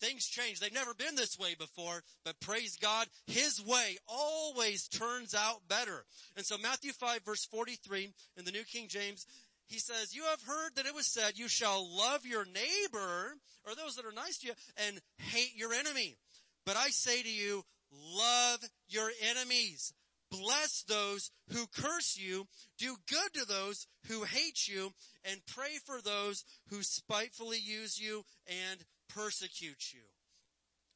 things 0.00 0.26
change. 0.26 0.58
They've 0.58 0.72
never 0.72 0.94
been 0.94 1.14
this 1.14 1.38
way 1.38 1.54
before, 1.54 2.02
but 2.24 2.40
praise 2.40 2.76
God, 2.76 3.06
His 3.26 3.64
way 3.64 3.96
always 4.08 4.88
turns 4.88 5.34
out 5.34 5.68
better. 5.68 6.04
And 6.36 6.44
so 6.44 6.58
Matthew 6.58 6.92
5 6.92 7.24
verse 7.24 7.44
43 7.46 8.10
in 8.36 8.44
the 8.44 8.50
New 8.50 8.64
King 8.64 8.88
James, 8.88 9.26
he 9.72 9.78
says, 9.78 10.14
you 10.14 10.24
have 10.24 10.42
heard 10.42 10.76
that 10.76 10.86
it 10.86 10.94
was 10.94 11.06
said, 11.06 11.38
you 11.38 11.48
shall 11.48 11.88
love 11.96 12.26
your 12.26 12.44
neighbor, 12.44 13.34
or 13.66 13.74
those 13.74 13.96
that 13.96 14.04
are 14.04 14.12
nice 14.12 14.38
to 14.38 14.48
you, 14.48 14.52
and 14.86 15.00
hate 15.18 15.56
your 15.56 15.72
enemy. 15.72 16.16
But 16.66 16.76
I 16.76 16.88
say 16.88 17.22
to 17.22 17.32
you, 17.32 17.64
love 18.16 18.60
your 18.88 19.10
enemies. 19.30 19.92
Bless 20.30 20.82
those 20.88 21.30
who 21.52 21.66
curse 21.66 22.16
you. 22.16 22.46
Do 22.78 22.96
good 23.08 23.34
to 23.34 23.44
those 23.44 23.86
who 24.08 24.24
hate 24.24 24.66
you 24.66 24.92
and 25.24 25.40
pray 25.46 25.78
for 25.84 26.00
those 26.00 26.44
who 26.70 26.82
spitefully 26.82 27.58
use 27.62 27.98
you 28.00 28.24
and 28.46 28.80
persecute 29.14 29.92
you. 29.92 30.00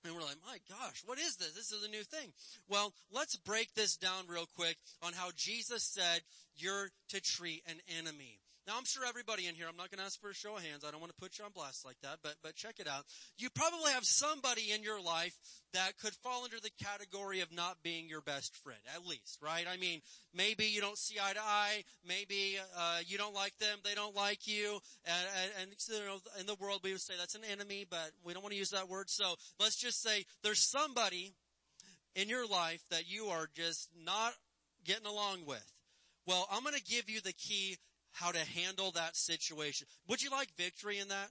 And 0.05 0.15
we're 0.15 0.23
like, 0.23 0.37
my 0.47 0.59
gosh, 0.69 1.03
what 1.05 1.19
is 1.19 1.37
this? 1.37 1.53
This 1.53 1.73
is 1.73 1.85
a 1.85 1.91
new 1.91 2.05
thing. 2.05 2.33
Well, 2.69 2.93
let's 3.13 3.37
break 3.37 3.75
this 3.75 3.97
down 3.97 4.27
real 4.29 4.47
quick 4.55 4.77
on 5.03 5.13
how 5.13 5.31
Jesus 5.37 5.83
said 5.83 6.21
you're 6.57 6.91
to 7.09 7.21
treat 7.21 7.63
an 7.67 7.77
enemy. 7.99 8.39
Now 8.67 8.75
I'm 8.77 8.85
sure 8.85 9.05
everybody 9.07 9.47
in 9.47 9.55
here, 9.55 9.67
I'm 9.69 9.77
not 9.77 9.93
going 9.93 10.01
to 10.01 10.05
ask 10.05 10.21
for 10.21 10.31
a 10.31 10.35
show 10.35 10.57
of 10.57 10.65
hands. 10.65 10.85
I 10.85 10.91
don't 10.91 10.99
want 11.01 11.13
to 11.15 11.21
put 11.21 11.39
you 11.39 11.45
on 11.45 11.53
blast 11.55 11.85
like 11.85 12.01
that, 12.03 12.19
but, 12.23 12.35
but 12.43 12.57
check 12.57 12.81
it 12.81 12.89
out. 12.89 13.05
You 13.39 13.49
probably 13.51 13.93
have 13.93 14.05
somebody 14.05 14.73
in 14.73 14.83
your 14.83 15.01
life 15.01 15.37
that 15.73 15.99
could 15.99 16.15
fall 16.15 16.43
under 16.43 16.57
the 16.59 16.71
category 16.83 17.43
of 17.43 17.55
not 17.55 17.77
being 17.85 18.09
your 18.09 18.23
best 18.23 18.57
friend, 18.57 18.81
at 18.93 19.07
least, 19.07 19.39
right? 19.41 19.67
I 19.73 19.77
mean, 19.77 20.01
maybe 20.35 20.65
you 20.65 20.81
don't 20.81 20.99
see 20.99 21.17
eye 21.23 21.35
to 21.35 21.41
eye. 21.41 21.85
Maybe, 22.05 22.59
uh, 22.77 22.99
you 23.07 23.19
don't 23.19 23.35
like 23.35 23.57
them. 23.59 23.79
They 23.85 23.95
don't 23.95 24.17
like 24.17 24.49
you. 24.49 24.81
And, 25.05 25.29
and, 25.43 25.51
and 25.63 25.71
you 25.89 26.05
know, 26.05 26.19
in 26.41 26.47
the 26.47 26.57
world 26.57 26.81
we 26.83 26.91
would 26.91 27.01
say 27.01 27.15
that's 27.17 27.37
an 27.37 27.45
enemy, 27.49 27.87
but 27.89 28.11
we 28.25 28.33
don't 28.33 28.43
want 28.43 28.53
to 28.53 28.59
use 28.59 28.71
that 28.71 28.89
word. 28.89 29.11
So 29.11 29.37
let's 29.61 29.77
just 29.77 30.03
say 30.03 30.25
there's 30.43 30.69
somebody 30.69 31.35
in 32.17 32.29
your 32.29 32.49
life 32.49 32.83
that 32.91 33.09
you 33.09 33.27
are 33.27 33.49
just 33.55 33.91
not 34.05 34.33
getting 34.85 35.07
along 35.07 35.47
with. 35.47 35.73
Well, 36.27 36.49
I'm 36.51 36.65
going 36.65 36.75
to 36.75 36.83
give 36.83 37.09
you 37.09 37.21
the 37.21 37.33
key 37.33 37.77
how 38.17 38.33
to 38.33 38.39
handle 38.39 38.91
that 38.93 39.15
situation. 39.15 39.87
Would 40.09 40.23
you 40.23 40.31
like 40.31 40.49
victory 40.57 40.99
in 40.99 41.09
that? 41.09 41.29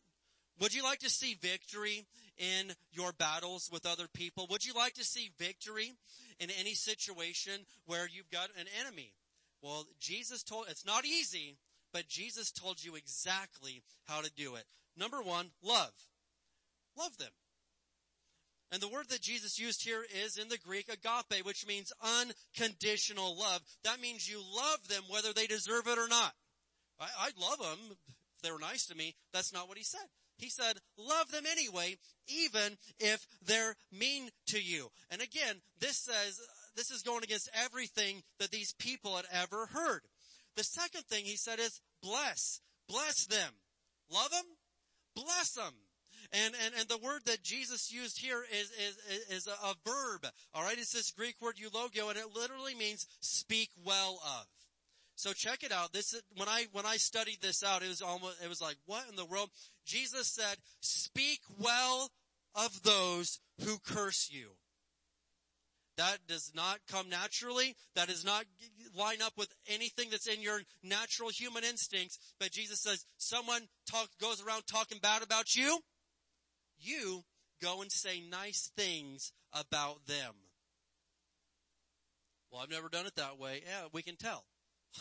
Would 0.59 0.73
you 0.73 0.83
like 0.83 0.99
to 0.99 1.09
see 1.09 1.35
victory 1.41 2.05
in 2.37 2.73
your 2.91 3.11
battles 3.11 3.69
with 3.71 3.85
other 3.85 4.07
people? 4.13 4.47
Would 4.49 4.65
you 4.65 4.73
like 4.73 4.93
to 4.93 5.03
see 5.03 5.31
victory 5.37 5.93
in 6.39 6.49
any 6.59 6.75
situation 6.75 7.65
where 7.85 8.07
you've 8.07 8.29
got 8.29 8.49
an 8.57 8.67
enemy? 8.79 9.13
Well, 9.61 9.85
Jesus 9.99 10.43
told, 10.43 10.67
it's 10.69 10.85
not 10.85 11.05
easy, 11.05 11.57
but 11.91 12.07
Jesus 12.07 12.51
told 12.51 12.83
you 12.83 12.95
exactly 12.95 13.81
how 14.05 14.21
to 14.21 14.31
do 14.37 14.55
it. 14.55 14.65
Number 14.95 15.21
one, 15.21 15.47
love. 15.63 15.91
Love 16.97 17.17
them. 17.17 17.31
And 18.71 18.81
the 18.81 18.87
word 18.87 19.09
that 19.09 19.21
Jesus 19.21 19.59
used 19.59 19.83
here 19.83 20.05
is 20.23 20.37
in 20.37 20.49
the 20.49 20.57
Greek 20.57 20.87
agape, 20.87 21.45
which 21.45 21.67
means 21.67 21.91
unconditional 22.01 23.37
love. 23.37 23.61
That 23.83 24.01
means 24.01 24.29
you 24.29 24.41
love 24.55 24.87
them 24.87 25.03
whether 25.09 25.33
they 25.33 25.47
deserve 25.47 25.87
it 25.87 25.97
or 25.97 26.07
not. 26.07 26.33
I, 26.99 27.05
I 27.19 27.29
love 27.39 27.59
them 27.59 27.97
if 28.35 28.41
they 28.43 28.51
were 28.51 28.59
nice 28.59 28.85
to 28.87 28.95
me. 28.95 29.15
That's 29.33 29.53
not 29.53 29.67
what 29.67 29.77
he 29.77 29.83
said. 29.83 30.07
He 30.37 30.49
said, 30.49 30.77
love 30.97 31.31
them 31.31 31.45
anyway, 31.49 31.95
even 32.27 32.77
if 32.99 33.25
they're 33.45 33.75
mean 33.91 34.29
to 34.47 34.61
you. 34.61 34.89
And 35.09 35.21
again, 35.21 35.61
this 35.79 35.97
says, 35.97 36.39
this 36.75 36.91
is 36.91 37.03
going 37.03 37.23
against 37.23 37.49
everything 37.53 38.21
that 38.39 38.51
these 38.51 38.73
people 38.77 39.15
had 39.15 39.25
ever 39.31 39.67
heard. 39.67 40.01
The 40.57 40.63
second 40.63 41.03
thing 41.03 41.25
he 41.25 41.37
said 41.37 41.59
is 41.59 41.79
bless. 42.01 42.59
Bless 42.89 43.25
them. 43.27 43.51
Love 44.11 44.29
them? 44.31 44.45
Bless 45.15 45.53
them. 45.53 45.73
And, 46.33 46.53
and, 46.65 46.73
and 46.79 46.89
the 46.89 46.97
word 46.97 47.21
that 47.25 47.43
Jesus 47.43 47.91
used 47.93 48.19
here 48.19 48.43
is, 48.51 48.71
is, 48.71 48.97
is 49.29 49.47
a, 49.47 49.51
a 49.51 49.75
verb. 49.85 50.25
Alright, 50.55 50.77
it's 50.77 50.93
this 50.93 51.11
Greek 51.11 51.35
word 51.41 51.55
eulogeo 51.57 52.09
and 52.09 52.17
it 52.17 52.35
literally 52.35 52.75
means 52.75 53.07
speak 53.21 53.69
well 53.85 54.19
of. 54.23 54.45
So 55.15 55.31
check 55.31 55.63
it 55.63 55.71
out. 55.71 55.93
This 55.93 56.13
is, 56.13 56.21
when 56.35 56.49
I 56.49 56.65
when 56.71 56.85
I 56.85 56.97
studied 56.97 57.41
this 57.41 57.63
out, 57.63 57.83
it 57.83 57.87
was 57.87 58.01
almost 58.01 58.43
it 58.43 58.49
was 58.49 58.61
like 58.61 58.77
what 58.85 59.07
in 59.09 59.15
the 59.15 59.25
world? 59.25 59.49
Jesus 59.85 60.27
said, 60.27 60.57
"Speak 60.81 61.39
well 61.57 62.11
of 62.53 62.83
those 62.83 63.39
who 63.61 63.77
curse 63.79 64.29
you." 64.29 64.51
That 65.97 66.17
does 66.27 66.51
not 66.53 66.79
come 66.91 67.09
naturally. 67.09 67.75
That 67.95 68.09
does 68.09 68.25
not 68.25 68.43
line 68.93 69.21
up 69.21 69.33
with 69.37 69.53
anything 69.67 70.09
that's 70.09 70.27
in 70.27 70.41
your 70.41 70.61
natural 70.83 71.29
human 71.29 71.63
instincts. 71.63 72.19
But 72.37 72.51
Jesus 72.51 72.81
says, 72.81 73.05
someone 73.17 73.61
talk, 73.89 74.09
goes 74.19 74.43
around 74.43 74.63
talking 74.67 74.99
bad 75.01 75.23
about 75.23 75.55
you. 75.55 75.79
You 76.77 77.23
go 77.61 77.81
and 77.81 77.91
say 77.91 78.21
nice 78.29 78.71
things 78.75 79.31
about 79.53 80.05
them. 80.05 80.33
Well, 82.51 82.61
I've 82.61 82.69
never 82.69 82.89
done 82.89 83.05
it 83.05 83.15
that 83.15 83.39
way. 83.39 83.63
Yeah, 83.65 83.87
we 83.93 84.01
can 84.01 84.17
tell. 84.17 84.43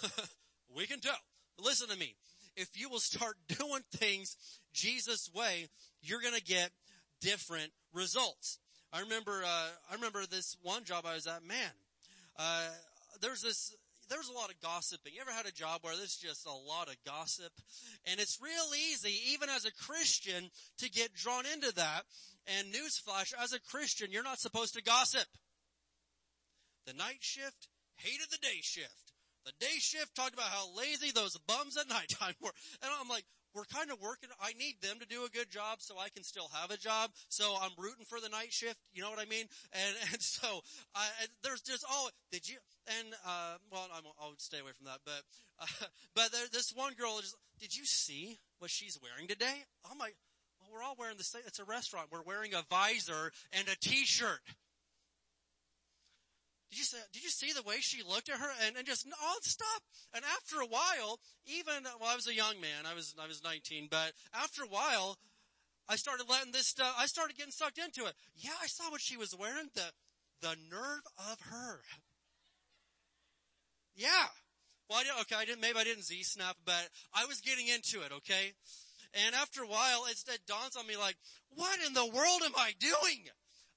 we 0.76 0.86
can 0.86 1.00
tell. 1.00 1.16
Listen 1.58 1.88
to 1.88 1.96
me. 1.96 2.14
If 2.56 2.78
you 2.78 2.88
will 2.88 3.00
start 3.00 3.36
doing 3.48 3.82
things 3.92 4.36
Jesus' 4.72 5.30
way, 5.34 5.68
you're 6.02 6.20
gonna 6.20 6.40
get 6.40 6.70
different 7.20 7.72
results. 7.92 8.58
I 8.92 9.00
remember, 9.00 9.42
uh, 9.44 9.68
I 9.90 9.94
remember 9.94 10.24
this 10.26 10.56
one 10.62 10.84
job 10.84 11.04
I 11.04 11.14
was 11.14 11.26
at, 11.26 11.44
man, 11.44 11.70
uh, 12.38 12.68
there's 13.20 13.42
this, 13.42 13.74
there's 14.08 14.28
a 14.28 14.32
lot 14.32 14.50
of 14.50 14.60
gossiping. 14.60 15.12
You 15.14 15.20
ever 15.20 15.32
had 15.32 15.46
a 15.46 15.52
job 15.52 15.80
where 15.82 15.96
there's 15.96 16.16
just 16.16 16.46
a 16.46 16.52
lot 16.52 16.88
of 16.88 16.94
gossip? 17.04 17.52
And 18.06 18.20
it's 18.20 18.38
real 18.40 18.70
easy, 18.92 19.32
even 19.32 19.48
as 19.48 19.64
a 19.64 19.72
Christian, 19.72 20.50
to 20.78 20.90
get 20.90 21.14
drawn 21.14 21.44
into 21.52 21.74
that. 21.74 22.02
And 22.58 22.68
newsflash, 22.72 23.32
as 23.42 23.52
a 23.52 23.60
Christian, 23.60 24.12
you're 24.12 24.22
not 24.22 24.38
supposed 24.38 24.74
to 24.74 24.82
gossip. 24.82 25.26
The 26.86 26.92
night 26.92 27.18
shift 27.20 27.68
hated 27.96 28.26
the 28.30 28.38
day 28.38 28.60
shift. 28.60 29.03
The 29.44 29.52
day 29.60 29.76
shift 29.78 30.14
talked 30.14 30.34
about 30.34 30.46
how 30.46 30.74
lazy 30.76 31.12
those 31.12 31.36
bums 31.46 31.76
at 31.76 31.88
nighttime 31.88 32.34
were. 32.42 32.52
And 32.82 32.90
I'm 33.00 33.08
like, 33.08 33.24
we're 33.54 33.64
kind 33.64 33.90
of 33.90 34.00
working. 34.00 34.28
I 34.42 34.52
need 34.54 34.82
them 34.82 34.98
to 34.98 35.06
do 35.06 35.24
a 35.24 35.28
good 35.28 35.50
job 35.50 35.78
so 35.78 35.94
I 35.98 36.08
can 36.08 36.24
still 36.24 36.50
have 36.52 36.70
a 36.70 36.76
job. 36.76 37.10
So 37.28 37.54
I'm 37.60 37.70
rooting 37.78 38.04
for 38.04 38.20
the 38.20 38.28
night 38.28 38.52
shift. 38.52 38.76
You 38.92 39.02
know 39.02 39.10
what 39.10 39.20
I 39.20 39.26
mean? 39.26 39.46
And, 39.72 39.96
and 40.12 40.20
so 40.20 40.60
I, 40.94 41.06
there's 41.42 41.60
just, 41.60 41.84
oh, 41.88 42.10
did 42.32 42.48
you, 42.48 42.56
and, 42.98 43.14
uh, 43.24 43.56
well, 43.70 43.86
I'm, 43.94 44.02
I'll 44.20 44.34
stay 44.38 44.58
away 44.58 44.72
from 44.76 44.86
that, 44.86 44.98
but, 45.04 45.22
uh, 45.60 45.86
but 46.14 46.32
there, 46.32 46.46
this 46.52 46.72
one 46.74 46.94
girl 46.94 47.18
is, 47.20 47.34
did 47.60 47.74
you 47.76 47.84
see 47.84 48.38
what 48.58 48.70
she's 48.70 48.98
wearing 49.00 49.28
today? 49.28 49.64
Oh 49.86 49.94
my, 49.94 50.10
well, 50.60 50.70
we're 50.72 50.82
all 50.82 50.96
wearing 50.98 51.16
the 51.16 51.24
same, 51.24 51.42
it's 51.46 51.60
a 51.60 51.64
restaurant. 51.64 52.08
We're 52.10 52.22
wearing 52.22 52.54
a 52.54 52.64
visor 52.68 53.30
and 53.52 53.68
a 53.68 53.76
t-shirt. 53.76 54.40
Did 56.74 56.78
you, 56.80 56.84
say, 56.86 56.98
did 57.12 57.22
you 57.22 57.30
see 57.30 57.52
the 57.52 57.62
way 57.62 57.76
she 57.78 58.02
looked 58.02 58.28
at 58.28 58.40
her 58.40 58.50
and, 58.66 58.76
and 58.76 58.84
just, 58.84 59.06
oh, 59.06 59.38
stop. 59.42 59.82
And 60.12 60.24
after 60.24 60.58
a 60.58 60.66
while, 60.66 61.20
even, 61.46 61.84
well, 62.00 62.10
I 62.10 62.16
was 62.16 62.26
a 62.26 62.34
young 62.34 62.60
man. 62.60 62.82
I 62.84 62.94
was, 62.94 63.14
I 63.14 63.28
was 63.28 63.44
19, 63.44 63.86
but 63.88 64.10
after 64.34 64.64
a 64.64 64.66
while, 64.66 65.16
I 65.88 65.94
started 65.94 66.26
letting 66.28 66.50
this 66.50 66.66
stuff, 66.66 66.92
I 66.98 67.06
started 67.06 67.36
getting 67.36 67.52
sucked 67.52 67.78
into 67.78 68.06
it. 68.06 68.14
Yeah, 68.34 68.58
I 68.60 68.66
saw 68.66 68.90
what 68.90 69.00
she 69.00 69.16
was 69.16 69.36
wearing. 69.38 69.70
The, 69.76 69.86
the 70.42 70.56
nerve 70.68 71.06
of 71.30 71.38
her. 71.42 71.78
Yeah. 73.94 74.26
Well, 74.90 74.98
I 74.98 75.04
didn't, 75.04 75.20
okay, 75.20 75.36
I 75.36 75.44
didn't, 75.44 75.60
maybe 75.60 75.78
I 75.78 75.84
didn't 75.84 76.02
Z-snap, 76.02 76.56
but 76.66 76.88
I 77.14 77.26
was 77.26 77.40
getting 77.40 77.68
into 77.68 78.04
it, 78.04 78.10
okay? 78.18 78.50
And 79.24 79.36
after 79.36 79.62
a 79.62 79.68
while, 79.68 80.06
it, 80.10 80.18
it 80.26 80.40
dawns 80.48 80.74
on 80.74 80.88
me 80.88 80.96
like, 80.96 81.14
what 81.54 81.78
in 81.86 81.94
the 81.94 82.04
world 82.04 82.42
am 82.44 82.58
I 82.58 82.72
doing? 82.80 83.30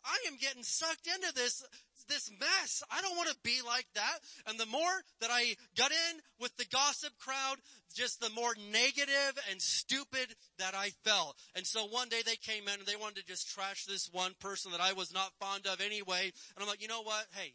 I 0.03 0.17
am 0.25 0.37
getting 0.41 0.63
sucked 0.63 1.05
into 1.05 1.31
this 1.35 1.63
this 2.07 2.31
mess. 2.39 2.83
I 2.91 3.01
don't 3.01 3.15
want 3.15 3.29
to 3.29 3.35
be 3.43 3.59
like 3.65 3.87
that. 3.95 4.19
And 4.47 4.59
the 4.59 4.65
more 4.65 5.01
that 5.21 5.29
I 5.31 5.55
got 5.77 5.91
in 5.91 6.19
with 6.39 6.55
the 6.57 6.65
gossip 6.71 7.13
crowd, 7.19 7.57
just 7.93 8.19
the 8.19 8.29
more 8.29 8.53
negative 8.71 9.39
and 9.49 9.61
stupid 9.61 10.35
that 10.59 10.75
I 10.75 10.91
felt. 11.03 11.35
And 11.55 11.65
so 11.65 11.85
one 11.85 12.09
day 12.09 12.21
they 12.25 12.35
came 12.35 12.67
in 12.67 12.79
and 12.79 12.85
they 12.85 12.95
wanted 12.95 13.17
to 13.17 13.25
just 13.25 13.49
trash 13.49 13.85
this 13.85 14.09
one 14.11 14.33
person 14.39 14.71
that 14.71 14.81
I 14.81 14.93
was 14.93 15.13
not 15.13 15.33
fond 15.39 15.65
of 15.67 15.81
anyway. 15.81 16.31
And 16.55 16.61
I'm 16.61 16.67
like, 16.67 16.81
you 16.81 16.87
know 16.87 17.01
what? 17.01 17.25
Hey, 17.35 17.53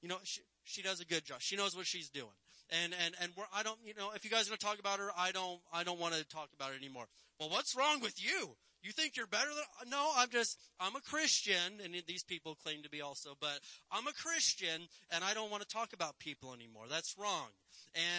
you 0.00 0.08
know, 0.08 0.18
she, 0.24 0.40
she 0.64 0.82
does 0.82 1.00
a 1.00 1.04
good 1.04 1.24
job. 1.24 1.40
She 1.40 1.56
knows 1.56 1.76
what 1.76 1.86
she's 1.86 2.08
doing. 2.08 2.28
And, 2.70 2.94
and, 3.04 3.14
and 3.20 3.32
we're, 3.36 3.44
I 3.54 3.62
don't, 3.62 3.78
you 3.84 3.94
know, 3.94 4.10
if 4.14 4.24
you 4.24 4.30
guys 4.30 4.46
are 4.46 4.50
going 4.50 4.58
to 4.58 4.66
talk 4.66 4.78
about 4.78 4.98
her, 4.98 5.10
I 5.16 5.32
don't, 5.32 5.60
I 5.72 5.84
don't 5.84 6.00
want 6.00 6.14
to 6.14 6.24
talk 6.24 6.48
about 6.54 6.72
it 6.72 6.76
anymore. 6.78 7.06
Well, 7.38 7.50
what's 7.50 7.76
wrong 7.76 8.00
with 8.00 8.22
you? 8.22 8.56
You 8.84 8.92
think 8.92 9.16
you're 9.16 9.26
better 9.26 9.48
than, 9.48 9.90
no, 9.90 10.10
I'm 10.14 10.28
just, 10.28 10.58
I'm 10.78 10.94
a 10.94 11.00
Christian, 11.00 11.80
and 11.82 11.94
these 12.06 12.22
people 12.22 12.54
claim 12.62 12.82
to 12.82 12.90
be 12.90 13.00
also, 13.00 13.30
but 13.40 13.58
I'm 13.90 14.06
a 14.06 14.12
Christian, 14.12 14.88
and 15.10 15.24
I 15.24 15.32
don't 15.32 15.50
want 15.50 15.62
to 15.62 15.68
talk 15.68 15.94
about 15.94 16.18
people 16.18 16.52
anymore. 16.52 16.84
That's 16.90 17.16
wrong. 17.18 17.48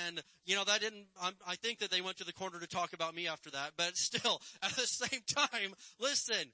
And, 0.07 0.23
you 0.43 0.55
know, 0.55 0.63
that 0.63 0.81
didn't, 0.81 1.05
I'm, 1.21 1.33
i 1.47 1.53
think 1.55 1.79
that 1.79 1.91
they 1.91 2.01
went 2.01 2.17
to 2.17 2.23
the 2.23 2.33
corner 2.33 2.59
to 2.59 2.67
talk 2.67 2.93
about 2.93 3.13
me 3.13 3.27
after 3.27 3.51
that, 3.51 3.73
but 3.77 3.95
still, 3.97 4.41
at 4.63 4.71
the 4.71 4.87
same 4.87 5.21
time, 5.27 5.75
listen, 5.99 6.51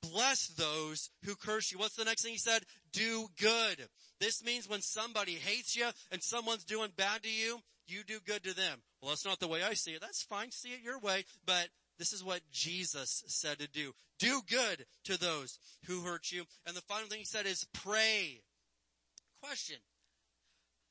bless 0.00 0.46
those 0.48 1.10
who 1.26 1.34
curse 1.34 1.70
you. 1.70 1.78
What's 1.78 1.96
the 1.96 2.04
next 2.04 2.22
thing 2.22 2.32
he 2.32 2.38
said? 2.38 2.62
Do 2.92 3.28
good. 3.38 3.88
This 4.20 4.42
means 4.42 4.70
when 4.70 4.80
somebody 4.80 5.32
hates 5.32 5.76
you 5.76 5.88
and 6.10 6.22
someone's 6.22 6.64
doing 6.64 6.92
bad 6.96 7.24
to 7.24 7.30
you, 7.30 7.60
you 7.88 8.04
do 8.04 8.20
good 8.26 8.42
to 8.44 8.56
them. 8.56 8.78
Well, 9.02 9.10
that's 9.10 9.26
not 9.26 9.38
the 9.38 9.48
way 9.48 9.62
I 9.62 9.74
see 9.74 9.92
it. 9.92 10.00
That's 10.00 10.22
fine. 10.22 10.50
See 10.50 10.70
it 10.70 10.80
your 10.82 10.98
way, 10.98 11.24
but 11.44 11.68
this 11.98 12.12
is 12.12 12.24
what 12.24 12.40
Jesus 12.52 13.22
said 13.26 13.58
to 13.58 13.68
do. 13.68 13.92
Do 14.18 14.40
good 14.48 14.86
to 15.04 15.18
those 15.18 15.58
who 15.86 16.00
hurt 16.00 16.30
you. 16.30 16.44
And 16.66 16.76
the 16.76 16.82
final 16.82 17.08
thing 17.08 17.18
he 17.18 17.24
said 17.24 17.46
is 17.46 17.66
pray. 17.72 18.42
Question. 19.42 19.76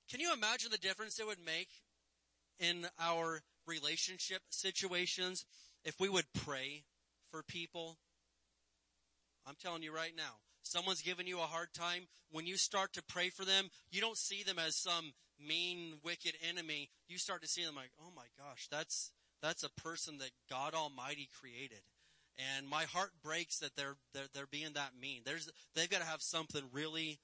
Can 0.09 0.19
you 0.19 0.33
imagine 0.33 0.71
the 0.71 0.77
difference 0.77 1.19
it 1.19 1.27
would 1.27 1.43
make 1.43 1.69
in 2.59 2.87
our 2.99 3.41
relationship 3.67 4.41
situations 4.49 5.45
if 5.83 5.99
we 5.99 6.09
would 6.09 6.25
pray 6.33 6.83
for 7.31 7.43
people? 7.43 7.97
I'm 9.47 9.55
telling 9.61 9.83
you 9.83 9.93
right 9.93 10.13
now, 10.15 10.39
someone's 10.63 11.01
giving 11.01 11.27
you 11.27 11.39
a 11.39 11.43
hard 11.43 11.69
time. 11.73 12.07
When 12.31 12.45
you 12.45 12.57
start 12.57 12.93
to 12.93 13.03
pray 13.03 13.29
for 13.29 13.45
them, 13.45 13.69
you 13.91 14.01
don't 14.01 14.17
see 14.17 14.43
them 14.43 14.59
as 14.59 14.75
some 14.75 15.13
mean, 15.39 15.95
wicked 16.03 16.33
enemy. 16.47 16.89
You 17.07 17.17
start 17.17 17.41
to 17.41 17.47
see 17.47 17.63
them 17.63 17.75
like, 17.75 17.91
oh 18.01 18.11
my 18.15 18.25
gosh, 18.37 18.67
that's, 18.71 19.11
that's 19.45 19.63
a 19.63 19.81
person 19.81 20.17
that 20.17 20.31
God 20.49 20.73
Almighty 20.73 21.29
created. 21.39 21.81
And 22.57 22.67
my 22.67 22.83
heart 22.83 23.11
breaks 23.23 23.59
that 23.59 23.75
they're, 23.77 23.95
they're, 24.13 24.27
they're 24.33 24.47
being 24.47 24.73
that 24.73 24.91
mean. 24.99 25.21
There's, 25.23 25.49
they've 25.75 25.89
got 25.89 26.01
to 26.01 26.07
have 26.07 26.21
something 26.21 26.63
really 26.73 27.19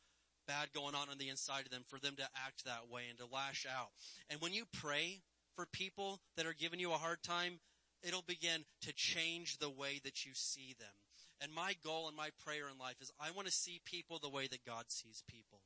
bad 0.47 0.71
going 0.73 0.95
on 0.95 1.09
on 1.09 1.17
the 1.17 1.29
inside 1.29 1.65
of 1.65 1.71
them 1.71 1.83
for 1.87 1.99
them 1.99 2.15
to 2.17 2.23
act 2.45 2.65
that 2.65 2.89
way 2.89 3.03
and 3.09 3.17
to 3.19 3.25
lash 3.25 3.65
out. 3.65 3.89
And 4.29 4.39
when 4.39 4.53
you 4.53 4.65
pray 4.71 5.21
for 5.55 5.65
people 5.65 6.19
that 6.37 6.45
are 6.45 6.55
giving 6.57 6.79
you 6.79 6.91
a 6.91 6.97
hard 6.97 7.23
time, 7.23 7.59
it'll 8.03 8.23
begin 8.23 8.65
to 8.83 8.93
change 8.93 9.57
the 9.57 9.69
way 9.69 9.99
that 10.03 10.25
you 10.25 10.31
see 10.33 10.75
them. 10.79 10.93
And 11.41 11.51
my 11.51 11.75
goal 11.83 12.07
and 12.07 12.15
my 12.15 12.29
prayer 12.45 12.69
in 12.71 12.77
life 12.77 13.01
is 13.01 13.11
I 13.19 13.31
want 13.31 13.47
to 13.47 13.53
see 13.53 13.81
people 13.83 14.19
the 14.21 14.29
way 14.29 14.47
that 14.47 14.65
God 14.65 14.85
sees 14.89 15.23
people. 15.27 15.61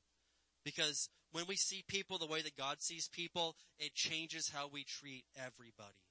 Because 0.63 1.09
when 1.31 1.45
we 1.47 1.57
see 1.57 1.83
people 1.87 2.17
the 2.17 2.25
way 2.25 2.41
that 2.41 2.57
God 2.57 2.77
sees 2.81 3.09
people, 3.09 3.55
it 3.77 3.93
changes 3.93 4.49
how 4.49 4.69
we 4.71 4.83
treat 4.83 5.25
everybody. 5.35 6.04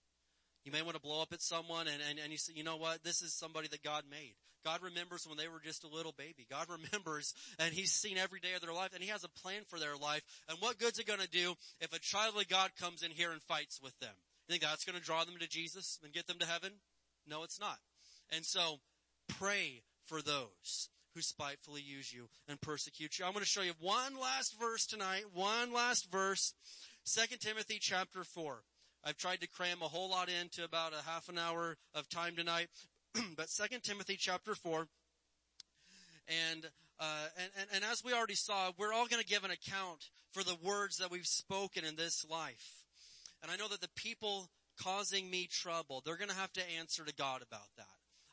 You 0.64 0.72
may 0.72 0.82
want 0.82 0.94
to 0.94 1.00
blow 1.00 1.20
up 1.20 1.32
at 1.32 1.42
someone 1.42 1.86
and, 1.88 2.00
and, 2.08 2.18
and 2.18 2.32
you 2.32 2.38
say, 2.38 2.52
you 2.56 2.64
know 2.64 2.76
what? 2.76 3.04
This 3.04 3.20
is 3.20 3.34
somebody 3.34 3.68
that 3.68 3.82
God 3.82 4.04
made. 4.10 4.34
God 4.64 4.80
remembers 4.82 5.26
when 5.28 5.36
they 5.36 5.46
were 5.46 5.60
just 5.62 5.84
a 5.84 5.88
little 5.88 6.14
baby. 6.16 6.46
God 6.50 6.66
remembers 6.92 7.34
and 7.58 7.72
He's 7.74 7.92
seen 7.92 8.16
every 8.16 8.40
day 8.40 8.54
of 8.54 8.62
their 8.62 8.72
life 8.72 8.94
and 8.94 9.02
He 9.02 9.10
has 9.10 9.24
a 9.24 9.28
plan 9.28 9.62
for 9.68 9.78
their 9.78 9.96
life. 9.96 10.22
And 10.48 10.58
what 10.60 10.78
good's 10.78 10.98
it 10.98 11.06
going 11.06 11.20
to 11.20 11.28
do 11.28 11.54
if 11.80 11.92
a 11.92 11.98
child 11.98 12.36
of 12.36 12.48
God 12.48 12.70
comes 12.80 13.02
in 13.02 13.10
here 13.10 13.30
and 13.30 13.42
fights 13.42 13.80
with 13.82 13.98
them? 14.00 14.14
You 14.48 14.52
think 14.52 14.62
that's 14.62 14.84
going 14.84 14.98
to 14.98 15.04
draw 15.04 15.24
them 15.24 15.36
to 15.38 15.48
Jesus 15.48 15.98
and 16.02 16.12
get 16.12 16.26
them 16.26 16.38
to 16.38 16.46
heaven? 16.46 16.72
No, 17.26 17.42
it's 17.42 17.60
not. 17.60 17.78
And 18.34 18.44
so 18.44 18.80
pray 19.38 19.82
for 20.06 20.22
those 20.22 20.88
who 21.14 21.20
spitefully 21.20 21.82
use 21.82 22.12
you 22.12 22.28
and 22.48 22.60
persecute 22.60 23.18
you. 23.18 23.24
I'm 23.24 23.32
going 23.32 23.44
to 23.44 23.48
show 23.48 23.62
you 23.62 23.72
one 23.80 24.18
last 24.20 24.58
verse 24.58 24.86
tonight. 24.86 25.24
One 25.32 25.72
last 25.72 26.10
verse. 26.10 26.54
2 27.06 27.36
Timothy 27.38 27.78
chapter 27.80 28.24
4. 28.24 28.62
I've 29.06 29.18
tried 29.18 29.42
to 29.42 29.46
cram 29.46 29.82
a 29.82 29.88
whole 29.88 30.08
lot 30.08 30.30
into 30.30 30.64
about 30.64 30.94
a 30.94 31.08
half 31.08 31.28
an 31.28 31.36
hour 31.38 31.76
of 31.94 32.08
time 32.08 32.36
tonight. 32.36 32.68
but 33.36 33.48
2 33.48 33.78
Timothy 33.82 34.16
chapter 34.18 34.54
4, 34.54 34.88
And, 36.50 36.64
uh, 36.98 37.26
and, 37.36 37.50
and, 37.58 37.68
and 37.74 37.84
as 37.84 38.02
we 38.02 38.14
already 38.14 38.34
saw, 38.34 38.72
we're 38.78 38.94
all 38.94 39.06
going 39.06 39.22
to 39.22 39.28
give 39.28 39.44
an 39.44 39.50
account 39.50 40.08
for 40.32 40.42
the 40.42 40.56
words 40.62 40.96
that 40.98 41.10
we've 41.10 41.26
spoken 41.26 41.84
in 41.84 41.96
this 41.96 42.24
life. 42.30 42.84
And 43.42 43.52
I 43.52 43.56
know 43.56 43.68
that 43.68 43.82
the 43.82 43.90
people 43.94 44.48
causing 44.82 45.30
me 45.30 45.48
trouble, 45.52 46.02
they're 46.04 46.16
going 46.16 46.30
to 46.30 46.36
have 46.36 46.52
to 46.54 46.62
answer 46.78 47.04
to 47.04 47.14
God 47.14 47.42
about 47.42 47.68
that. 47.76 47.86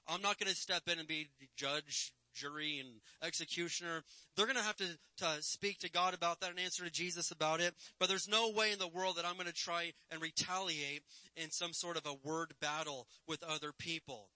I'm 0.07 0.21
not 0.21 0.39
going 0.39 0.49
to 0.49 0.55
step 0.55 0.83
in 0.87 0.99
and 0.99 1.07
be 1.07 1.27
judge, 1.57 2.13
jury, 2.33 2.79
and 2.79 2.89
executioner. 3.23 4.03
They're 4.35 4.45
going 4.45 4.57
to 4.57 4.63
have 4.63 4.77
to, 4.77 4.97
to 5.17 5.41
speak 5.41 5.79
to 5.79 5.91
God 5.91 6.13
about 6.13 6.39
that 6.39 6.51
and 6.51 6.59
answer 6.59 6.83
to 6.83 6.91
Jesus 6.91 7.31
about 7.31 7.61
it. 7.61 7.73
But 7.99 8.09
there's 8.09 8.27
no 8.27 8.49
way 8.49 8.71
in 8.71 8.79
the 8.79 8.87
world 8.87 9.17
that 9.17 9.25
I'm 9.25 9.35
going 9.35 9.47
to 9.47 9.53
try 9.53 9.93
and 10.09 10.21
retaliate 10.21 11.03
in 11.35 11.51
some 11.51 11.73
sort 11.73 11.97
of 11.97 12.05
a 12.05 12.27
word 12.27 12.53
battle 12.61 13.07
with 13.27 13.43
other 13.43 13.71
people. 13.77 14.29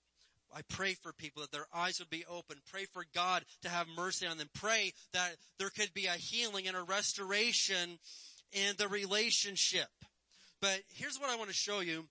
I 0.56 0.62
pray 0.70 0.94
for 0.94 1.12
people 1.12 1.42
that 1.42 1.52
their 1.52 1.68
eyes 1.74 2.00
would 2.00 2.10
be 2.10 2.26
open. 2.30 2.58
Pray 2.72 2.86
for 2.86 3.04
God 3.14 3.44
to 3.64 3.70
have 3.70 3.88
mercy 3.96 4.26
on 4.26 4.38
them. 4.38 4.50
Pray 4.54 4.94
that 5.12 5.36
there 5.60 5.70
could 5.70 5.94
be 5.94 6.06
a 6.06 6.12
healing 6.12 6.68
and 6.68 6.78
a 6.78 6.84
restoration 6.84 8.00
in 8.54 8.76
the 8.78 8.88
relationship. 8.88 9.90
But 10.62 10.82
here's 10.94 11.20
what 11.20 11.30
I 11.30 11.36
want 11.36 11.50
to 11.50 11.56
show 11.56 11.82
you 11.82 12.08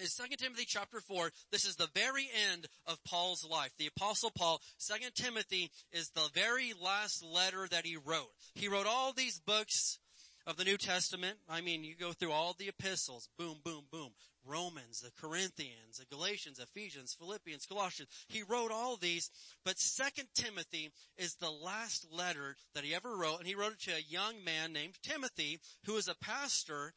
is 0.00 0.14
2 0.14 0.36
Timothy 0.36 0.64
chapter 0.66 1.00
4. 1.00 1.30
This 1.50 1.64
is 1.64 1.76
the 1.76 1.88
very 1.94 2.28
end 2.50 2.66
of 2.86 3.02
Paul's 3.04 3.44
life. 3.48 3.72
The 3.78 3.88
apostle 3.88 4.30
Paul, 4.34 4.60
2 4.86 4.94
Timothy 5.14 5.70
is 5.92 6.10
the 6.10 6.28
very 6.34 6.72
last 6.82 7.24
letter 7.24 7.66
that 7.70 7.86
he 7.86 7.96
wrote. 7.96 8.30
He 8.54 8.68
wrote 8.68 8.86
all 8.86 9.12
these 9.12 9.40
books 9.40 9.98
of 10.46 10.56
the 10.56 10.64
New 10.64 10.78
Testament. 10.78 11.36
I 11.48 11.60
mean, 11.60 11.84
you 11.84 11.94
go 11.94 12.12
through 12.12 12.32
all 12.32 12.54
the 12.58 12.68
epistles. 12.68 13.28
Boom, 13.38 13.58
boom, 13.64 13.84
boom. 13.90 14.10
Romans, 14.48 15.00
the 15.00 15.10
Corinthians, 15.20 15.98
the 15.98 16.06
Galatians, 16.06 16.58
Ephesians, 16.58 17.14
Philippians, 17.18 17.66
Colossians. 17.66 18.10
He 18.28 18.42
wrote 18.42 18.70
all 18.72 18.96
these, 18.96 19.30
but 19.64 19.78
Second 19.78 20.28
Timothy 20.34 20.90
is 21.16 21.34
the 21.34 21.50
last 21.50 22.06
letter 22.10 22.56
that 22.74 22.84
he 22.84 22.94
ever 22.94 23.16
wrote, 23.16 23.38
and 23.38 23.46
he 23.46 23.54
wrote 23.54 23.72
it 23.72 23.80
to 23.80 23.96
a 23.96 24.10
young 24.10 24.42
man 24.44 24.72
named 24.72 24.94
Timothy, 25.02 25.60
who 25.84 25.96
is 25.96 26.08
a 26.08 26.16
pastor, 26.16 26.94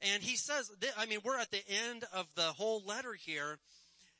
and 0.00 0.22
he 0.22 0.36
says, 0.36 0.70
I 0.96 1.06
mean, 1.06 1.20
we're 1.24 1.38
at 1.38 1.50
the 1.50 1.64
end 1.88 2.04
of 2.12 2.26
the 2.36 2.52
whole 2.52 2.82
letter 2.86 3.14
here, 3.14 3.58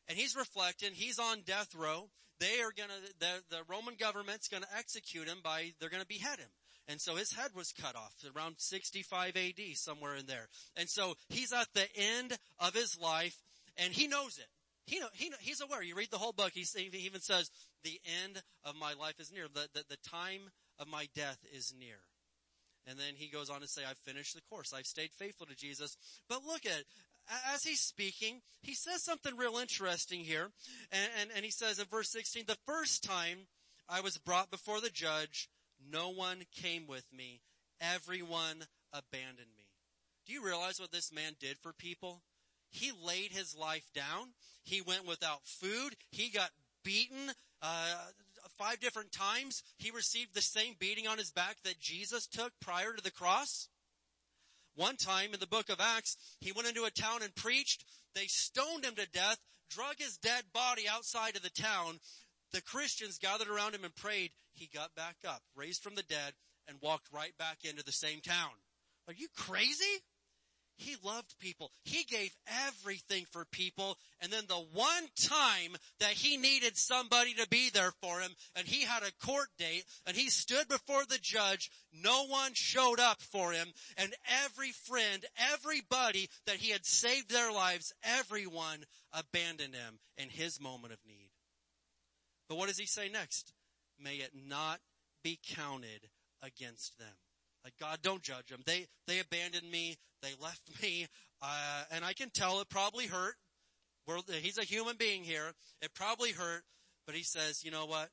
and 0.09 0.19
he's 0.19 0.37
reflecting, 0.37 0.93
he's 0.93 1.19
on 1.19 1.43
death 1.47 1.75
row, 1.75 2.09
they 2.41 2.61
are 2.61 2.73
gonna, 2.77 2.99
the, 3.21 3.43
the 3.51 3.63
Roman 3.69 3.95
government's 3.95 4.49
gonna 4.49 4.67
execute 4.77 5.29
him 5.29 5.39
by, 5.45 5.73
they're 5.79 5.91
gonna 5.91 6.05
behead 6.05 6.41
him. 6.41 6.49
And 6.89 7.01
so 7.01 7.15
his 7.15 7.33
head 7.33 7.53
was 7.55 7.73
cut 7.73 7.95
off 7.95 8.15
around 8.37 8.57
65 8.59 9.37
AD, 9.37 9.61
somewhere 9.75 10.17
in 10.17 10.27
there. 10.27 10.49
And 10.77 10.89
so 10.89 11.15
he's 11.29 11.53
at 11.53 11.69
the 11.75 11.87
end 11.97 12.37
of 12.59 12.75
his 12.75 12.99
life 13.01 13.37
and 13.77 13.93
he 13.93 14.09
knows 14.09 14.39
it. 14.39 14.49
He 14.87 14.99
know, 14.99 15.07
he 15.13 15.29
know, 15.29 15.37
he's 15.41 15.61
aware. 15.61 15.83
You 15.83 15.95
read 15.95 16.11
the 16.11 16.19
whole 16.19 16.33
book. 16.33 16.51
He, 16.55 16.65
he 16.75 17.07
even 17.07 17.21
says, 17.21 17.51
the 17.85 18.01
end 18.25 18.43
of 18.65 18.75
my 18.75 18.95
life 18.95 19.21
is 19.21 19.33
near. 19.33 19.47
The, 19.53 19.69
the, 19.75 19.85
the 19.89 20.09
time 20.09 20.51
of 20.79 20.89
my 20.89 21.07
death 21.15 21.39
is 21.55 21.73
near. 21.79 21.99
And 22.87 22.99
then 22.99 23.15
he 23.15 23.29
goes 23.29 23.49
on 23.49 23.61
to 23.61 23.69
say, 23.69 23.83
I've 23.89 23.99
finished 23.99 24.35
the 24.35 24.41
course. 24.51 24.73
I've 24.73 24.87
stayed 24.87 25.13
faithful 25.13 25.47
to 25.47 25.55
Jesus. 25.55 25.97
But 26.29 26.45
look 26.45 26.67
at, 26.67 26.83
as 27.55 27.63
he's 27.63 27.81
speaking, 27.81 28.41
he 28.61 28.75
says 28.75 29.05
something 29.05 29.37
real 29.37 29.59
interesting 29.59 30.21
here. 30.21 30.49
And, 30.91 31.11
and, 31.21 31.31
and 31.37 31.45
he 31.45 31.53
says 31.53 31.79
in 31.79 31.87
verse 31.87 32.11
16, 32.11 32.45
the 32.49 32.57
first 32.67 33.05
time 33.05 33.47
I 33.89 34.01
was 34.01 34.19
brought 34.19 34.51
before 34.51 34.81
the 34.81 34.91
judge, 34.91 35.49
no 35.91 36.11
one 36.11 36.43
came 36.55 36.87
with 36.87 37.05
me. 37.13 37.41
Everyone 37.81 38.65
abandoned 38.93 39.49
me. 39.57 39.65
Do 40.27 40.33
you 40.33 40.45
realize 40.45 40.81
what 40.81 40.93
this 40.93 41.13
man 41.13 41.33
did 41.41 41.59
for 41.59 41.73
people? 41.73 42.23
He 42.71 42.93
laid 43.05 43.33
his 43.33 43.57
life 43.57 43.91
down. 43.95 44.29
He 44.63 44.81
went 44.81 45.07
without 45.07 45.45
food. 45.45 45.97
He 46.11 46.31
got 46.31 46.51
beaten 46.85 47.33
uh, 47.61 47.95
five 48.59 48.81
different 48.81 49.13
times. 49.13 49.63
He 49.79 49.91
received 49.91 50.35
the 50.35 50.41
same 50.41 50.75
beating 50.79 51.07
on 51.07 51.19
his 51.19 51.31
back 51.31 51.57
that 51.65 51.81
Jesus 51.81 52.27
took 52.27 52.53
prior 52.61 52.93
to 52.93 53.03
the 53.03 53.11
cross. 53.11 53.69
One 54.75 54.97
time 54.97 55.35
in 55.35 55.41
the 55.41 55.47
book 55.47 55.69
of 55.69 55.81
Acts, 55.81 56.17
he 56.41 56.53
went 56.53 56.69
into 56.69 56.85
a 56.85 56.91
town 56.91 57.23
and 57.23 57.35
preached. 57.35 57.85
They 58.15 58.27
stoned 58.27 58.85
him 58.85 58.95
to 58.95 59.11
death, 59.11 59.39
drug 59.69 59.97
his 59.99 60.17
dead 60.17 60.45
body 60.53 60.85
outside 60.89 61.37
of 61.37 61.43
the 61.43 61.51
town, 61.51 61.99
the 62.53 62.63
Christians 62.63 63.19
gathered 63.19 63.49
around 63.49 63.75
him 63.75 63.85
and 63.85 63.95
prayed. 63.95 64.33
He 64.53 64.69
got 64.73 64.95
back 64.95 65.17
up, 65.27 65.43
raised 65.57 65.83
from 65.83 65.95
the 65.95 66.03
dead, 66.03 66.35
and 66.69 66.79
walked 66.81 67.13
right 67.13 67.37
back 67.39 67.59
into 67.65 67.85
the 67.85 67.93
same 67.93 68.21
town. 68.21 68.51
Are 69.09 69.15
you 69.15 69.29
crazy? 69.37 70.03
He 70.77 70.97
loved 71.05 71.39
people. 71.39 71.71
He 71.85 72.05
gave 72.05 72.35
everything 72.67 73.27
for 73.31 73.45
people. 73.45 73.99
And 74.21 74.33
then 74.33 74.45
the 74.49 74.55
one 74.55 75.09
time 75.17 75.77
that 76.01 76.13
he 76.13 76.37
needed 76.37 76.77
somebody 76.77 77.35
to 77.35 77.49
be 77.49 77.71
there 77.71 77.93
for 78.03 78.21
him 78.21 78.33
and 78.57 78.67
he 78.67 78.83
had 78.83 79.03
a 79.03 79.27
court 79.27 79.49
date 79.59 79.85
and 80.07 80.17
he 80.17 80.31
stood 80.31 80.69
before 80.69 81.05
the 81.05 81.19
judge, 81.21 81.71
no 81.93 82.27
one 82.27 82.53
showed 82.55 83.01
up 83.01 83.21
for 83.21 83.53
him. 83.53 83.69
And 83.97 84.15
every 84.45 84.73
friend, 84.73 85.25
everybody 85.53 86.29
that 86.47 86.57
he 86.57 86.71
had 86.71 86.87
saved 86.87 87.31
their 87.31 87.53
lives, 87.53 87.93
everyone 88.03 88.85
abandoned 89.13 89.75
him 89.75 90.01
in 90.17 90.31
his 90.31 90.61
moment 90.61 90.93
of 90.93 90.99
need. 91.07 91.22
But 92.53 92.59
what 92.59 92.69
does 92.69 92.79
he 92.79 92.85
say 92.85 93.09
next? 93.09 93.55
May 93.99 94.17
it 94.17 94.33
not 94.47 94.79
be 95.25 95.39
counted 95.57 96.11
against 96.43 96.99
them. 96.99 97.15
Like 97.65 97.73
God, 97.81 98.01
don't 98.03 98.21
judge 98.21 98.49
them. 98.49 98.61
They 98.67 98.89
they 99.07 99.21
abandoned 99.21 99.71
me. 99.71 99.97
They 100.21 100.33
left 100.39 100.61
me, 100.83 101.07
uh, 101.41 101.85
and 101.91 102.05
I 102.05 102.13
can 102.13 102.29
tell 102.29 102.61
it 102.61 102.69
probably 102.69 103.07
hurt. 103.07 103.37
We're, 104.07 104.19
he's 104.43 104.59
a 104.59 104.65
human 104.65 104.97
being 104.99 105.25
here. 105.25 105.53
It 105.81 105.95
probably 105.95 106.33
hurt, 106.33 106.63
but 107.07 107.15
he 107.15 107.23
says, 107.23 107.65
you 107.65 107.71
know 107.71 107.87
what? 107.87 108.11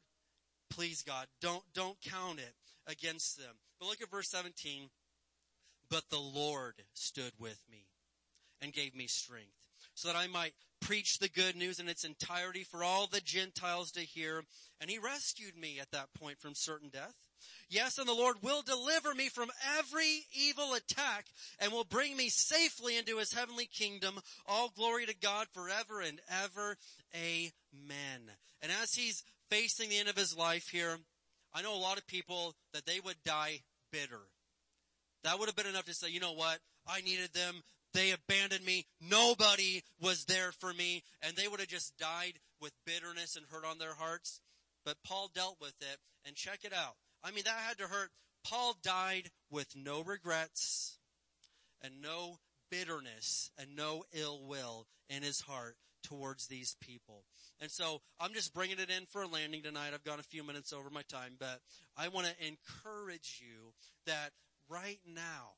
Please, 0.69 1.01
God, 1.01 1.27
don't 1.41 1.63
don't 1.73 1.99
count 1.99 2.39
it 2.39 2.53
against 2.87 3.37
them. 3.37 3.55
But 3.77 3.87
look 3.87 4.01
at 4.01 4.09
verse 4.09 4.29
17. 4.29 4.89
But 5.89 6.03
the 6.09 6.17
Lord 6.17 6.75
stood 6.93 7.33
with 7.37 7.61
me 7.69 7.87
and 8.61 8.71
gave 8.71 8.95
me 8.95 9.07
strength 9.07 9.58
so 9.99 10.07
that 10.07 10.17
I 10.17 10.27
might 10.27 10.53
preach 10.79 11.19
the 11.19 11.27
good 11.27 11.57
news 11.57 11.79
in 11.79 11.89
its 11.89 12.05
entirety 12.05 12.63
for 12.63 12.83
all 12.83 13.07
the 13.07 13.19
Gentiles 13.19 13.91
to 13.91 13.99
hear. 13.99 14.43
And 14.79 14.89
he 14.89 14.97
rescued 14.97 15.57
me 15.57 15.77
at 15.79 15.91
that 15.91 16.13
point 16.17 16.39
from 16.39 16.55
certain 16.55 16.89
death. 16.89 17.15
Yes, 17.69 17.97
and 17.97 18.07
the 18.07 18.13
Lord 18.13 18.37
will 18.41 18.61
deliver 18.61 19.13
me 19.13 19.27
from 19.27 19.51
every 19.77 20.25
evil 20.31 20.73
attack 20.73 21.25
and 21.59 21.71
will 21.71 21.83
bring 21.83 22.15
me 22.15 22.29
safely 22.29 22.97
into 22.97 23.17
his 23.17 23.33
heavenly 23.33 23.65
kingdom. 23.65 24.19
All 24.47 24.71
glory 24.75 25.05
to 25.05 25.15
God 25.15 25.47
forever 25.53 26.01
and 26.01 26.19
ever. 26.43 26.77
Amen. 27.13 28.31
And 28.61 28.71
as 28.81 28.93
he's 28.93 29.23
facing 29.49 29.89
the 29.89 29.99
end 29.99 30.09
of 30.09 30.17
his 30.17 30.35
life 30.35 30.69
here, 30.69 30.97
I 31.53 31.61
know 31.61 31.75
a 31.75 31.77
lot 31.77 31.97
of 31.97 32.07
people 32.07 32.55
that 32.73 32.85
they 32.85 32.99
would 32.99 33.17
die 33.25 33.59
bitter. 33.91 34.21
That 35.23 35.37
would 35.37 35.49
have 35.49 35.55
been 35.55 35.67
enough 35.67 35.85
to 35.85 35.93
say, 35.93 36.09
you 36.09 36.21
know 36.21 36.33
what? 36.33 36.59
I 36.87 37.01
needed 37.01 37.33
them. 37.33 37.61
They 37.93 38.11
abandoned 38.11 38.65
me. 38.65 38.85
Nobody 39.01 39.83
was 40.01 40.25
there 40.25 40.51
for 40.51 40.73
me. 40.73 41.03
And 41.21 41.35
they 41.35 41.47
would 41.47 41.59
have 41.59 41.69
just 41.69 41.97
died 41.97 42.39
with 42.61 42.73
bitterness 42.85 43.35
and 43.35 43.45
hurt 43.49 43.65
on 43.65 43.77
their 43.77 43.95
hearts. 43.95 44.41
But 44.85 44.97
Paul 45.03 45.29
dealt 45.33 45.57
with 45.59 45.75
it. 45.81 45.97
And 46.25 46.35
check 46.35 46.59
it 46.63 46.73
out. 46.73 46.95
I 47.23 47.31
mean, 47.31 47.43
that 47.45 47.55
had 47.67 47.77
to 47.79 47.85
hurt. 47.85 48.11
Paul 48.43 48.75
died 48.81 49.31
with 49.49 49.75
no 49.75 50.01
regrets 50.01 50.97
and 51.81 52.01
no 52.01 52.39
bitterness 52.69 53.51
and 53.57 53.75
no 53.75 54.03
ill 54.13 54.45
will 54.45 54.87
in 55.09 55.23
his 55.23 55.41
heart 55.41 55.75
towards 56.03 56.47
these 56.47 56.75
people. 56.79 57.23
And 57.61 57.69
so 57.69 58.01
I'm 58.19 58.33
just 58.33 58.53
bringing 58.53 58.79
it 58.79 58.89
in 58.89 59.05
for 59.05 59.23
a 59.23 59.27
landing 59.27 59.63
tonight. 59.63 59.91
I've 59.93 60.03
gone 60.03 60.19
a 60.19 60.23
few 60.23 60.43
minutes 60.43 60.71
over 60.71 60.89
my 60.89 61.01
time, 61.03 61.33
but 61.39 61.59
I 61.97 62.07
want 62.07 62.27
to 62.27 62.47
encourage 62.47 63.41
you 63.41 63.73
that 64.05 64.31
right 64.69 64.99
now, 65.05 65.51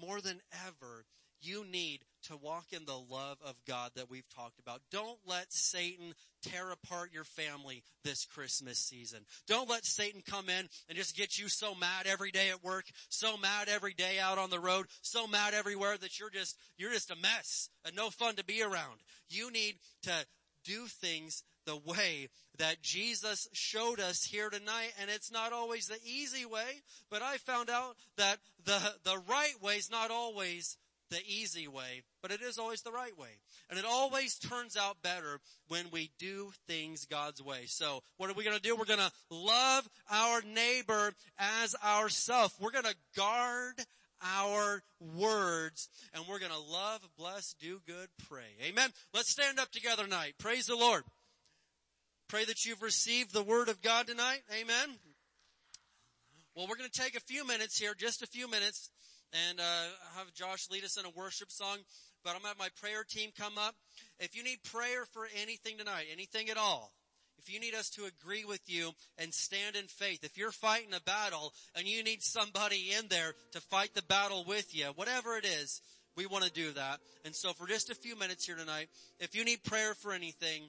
more 0.00 0.20
than 0.20 0.40
ever, 0.66 1.04
you 1.44 1.64
need 1.64 2.00
to 2.24 2.36
walk 2.36 2.66
in 2.72 2.84
the 2.86 2.98
love 3.10 3.38
of 3.44 3.54
God 3.66 3.90
that 3.96 4.10
we've 4.10 4.28
talked 4.34 4.58
about. 4.58 4.80
Don't 4.90 5.18
let 5.26 5.52
Satan 5.52 6.14
tear 6.42 6.70
apart 6.70 7.12
your 7.12 7.24
family 7.24 7.82
this 8.02 8.24
Christmas 8.24 8.78
season. 8.78 9.20
Don't 9.46 9.68
let 9.68 9.84
Satan 9.84 10.22
come 10.26 10.48
in 10.48 10.68
and 10.88 10.96
just 10.96 11.16
get 11.16 11.38
you 11.38 11.48
so 11.48 11.74
mad 11.74 12.06
every 12.06 12.30
day 12.30 12.50
at 12.50 12.64
work, 12.64 12.86
so 13.08 13.36
mad 13.36 13.68
every 13.68 13.94
day 13.94 14.18
out 14.18 14.38
on 14.38 14.50
the 14.50 14.60
road, 14.60 14.86
so 15.02 15.26
mad 15.26 15.54
everywhere 15.54 15.96
that 15.98 16.18
you're 16.18 16.30
just, 16.30 16.56
you're 16.78 16.92
just 16.92 17.10
a 17.10 17.16
mess 17.16 17.68
and 17.84 17.94
no 17.94 18.10
fun 18.10 18.36
to 18.36 18.44
be 18.44 18.62
around. 18.62 19.00
You 19.28 19.50
need 19.50 19.76
to 20.04 20.26
do 20.64 20.86
things 20.86 21.42
the 21.66 21.76
way 21.76 22.28
that 22.58 22.82
Jesus 22.82 23.48
showed 23.52 24.00
us 24.00 24.24
here 24.24 24.50
tonight. 24.50 24.92
And 25.00 25.10
it's 25.10 25.32
not 25.32 25.52
always 25.52 25.86
the 25.86 25.98
easy 26.04 26.44
way, 26.44 26.82
but 27.10 27.22
I 27.22 27.36
found 27.38 27.70
out 27.70 27.96
that 28.16 28.38
the, 28.64 28.80
the 29.04 29.18
right 29.28 29.54
way 29.62 29.76
is 29.76 29.90
not 29.90 30.10
always 30.10 30.76
the 31.14 31.26
easy 31.26 31.68
way, 31.68 32.02
but 32.20 32.32
it 32.32 32.42
is 32.42 32.58
always 32.58 32.82
the 32.82 32.90
right 32.90 33.16
way. 33.18 33.28
And 33.70 33.78
it 33.78 33.84
always 33.84 34.38
turns 34.38 34.76
out 34.76 35.02
better 35.02 35.40
when 35.68 35.86
we 35.92 36.10
do 36.18 36.52
things 36.66 37.06
God's 37.06 37.42
way. 37.42 37.64
So 37.66 38.02
what 38.16 38.28
are 38.28 38.34
we 38.34 38.44
going 38.44 38.56
to 38.56 38.62
do? 38.62 38.74
We're 38.76 38.84
going 38.84 38.98
to 38.98 39.12
love 39.30 39.88
our 40.10 40.42
neighbor 40.42 41.12
as 41.38 41.74
ourself. 41.84 42.54
We're 42.60 42.72
going 42.72 42.84
to 42.84 42.96
guard 43.16 43.74
our 44.22 44.82
words 45.16 45.88
and 46.12 46.24
we're 46.28 46.38
going 46.38 46.52
to 46.52 46.72
love, 46.72 47.00
bless, 47.16 47.54
do 47.60 47.80
good, 47.86 48.08
pray. 48.28 48.56
Amen. 48.66 48.90
Let's 49.12 49.30
stand 49.30 49.58
up 49.58 49.70
together 49.70 50.04
tonight. 50.04 50.34
Praise 50.38 50.66
the 50.66 50.76
Lord. 50.76 51.04
Pray 52.28 52.44
that 52.44 52.64
you've 52.64 52.82
received 52.82 53.32
the 53.32 53.42
word 53.42 53.68
of 53.68 53.82
God 53.82 54.06
tonight. 54.06 54.40
Amen. 54.52 54.96
Well, 56.56 56.66
we're 56.68 56.76
going 56.76 56.90
to 56.90 57.00
take 57.00 57.16
a 57.16 57.20
few 57.20 57.46
minutes 57.46 57.78
here, 57.78 57.94
just 57.94 58.22
a 58.22 58.26
few 58.26 58.48
minutes, 58.48 58.90
and 59.48 59.60
uh, 59.60 59.86
have 60.16 60.32
Josh 60.34 60.70
lead 60.70 60.84
us 60.84 60.98
in 60.98 61.04
a 61.04 61.10
worship 61.10 61.50
song. 61.50 61.78
But 62.24 62.34
I'm 62.34 62.40
to 62.40 62.48
have 62.48 62.58
my 62.58 62.70
prayer 62.80 63.04
team 63.04 63.30
come 63.38 63.58
up. 63.58 63.74
If 64.18 64.34
you 64.34 64.42
need 64.42 64.62
prayer 64.62 65.04
for 65.12 65.26
anything 65.42 65.76
tonight, 65.76 66.06
anything 66.10 66.48
at 66.48 66.56
all, 66.56 66.92
if 67.38 67.52
you 67.52 67.60
need 67.60 67.74
us 67.74 67.90
to 67.90 68.04
agree 68.06 68.44
with 68.44 68.62
you 68.66 68.92
and 69.18 69.34
stand 69.34 69.76
in 69.76 69.84
faith, 69.86 70.24
if 70.24 70.38
you're 70.38 70.52
fighting 70.52 70.94
a 70.94 71.00
battle 71.00 71.52
and 71.76 71.86
you 71.86 72.02
need 72.02 72.22
somebody 72.22 72.92
in 72.98 73.08
there 73.08 73.34
to 73.52 73.60
fight 73.60 73.90
the 73.94 74.02
battle 74.02 74.44
with 74.46 74.74
you, 74.74 74.86
whatever 74.94 75.36
it 75.36 75.44
is, 75.44 75.82
we 76.16 76.26
want 76.26 76.44
to 76.44 76.50
do 76.50 76.72
that. 76.72 77.00
And 77.24 77.34
so 77.34 77.52
for 77.52 77.66
just 77.66 77.90
a 77.90 77.94
few 77.94 78.16
minutes 78.16 78.46
here 78.46 78.56
tonight, 78.56 78.88
if 79.18 79.34
you 79.34 79.44
need 79.44 79.62
prayer 79.64 79.94
for 79.94 80.12
anything, 80.12 80.62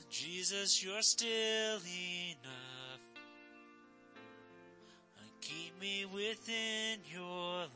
Jesus, 0.09 0.85
you're 0.85 1.03
still 1.03 1.29
enough. 1.29 3.01
Keep 5.41 5.81
me 5.81 6.05
within 6.05 7.01
your 7.13 7.63
love. 7.63 7.69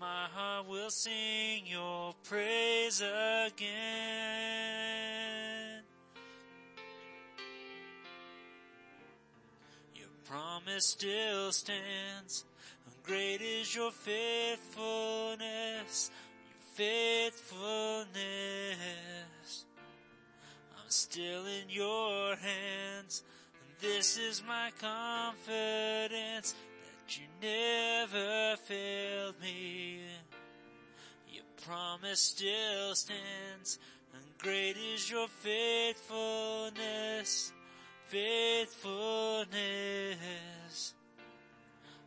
My 0.00 0.26
heart 0.34 0.66
will 0.68 0.90
sing 0.90 1.62
your 1.66 2.12
praise 2.24 3.00
again. 3.00 5.23
Promise 10.34 10.86
still 10.86 11.52
stands. 11.52 12.44
And 12.86 12.94
great 13.04 13.40
is 13.40 13.72
your 13.74 13.90
faithfulness, 13.92 16.10
your 16.50 16.58
faithfulness. 16.74 19.64
I'm 20.76 20.88
still 20.88 21.46
in 21.46 21.68
your 21.68 22.34
hands, 22.34 23.22
and 23.62 23.70
this 23.80 24.18
is 24.18 24.42
my 24.46 24.72
confidence 24.80 26.56
that 26.82 27.16
you 27.16 27.26
never 27.40 28.56
failed 28.56 29.40
me. 29.40 30.00
Your 31.28 31.44
promise 31.64 32.20
still 32.20 32.96
stands, 32.96 33.78
and 34.12 34.24
great 34.38 34.76
is 34.76 35.08
your 35.08 35.28
faithfulness, 35.28 37.52
faithfulness. 38.08 40.94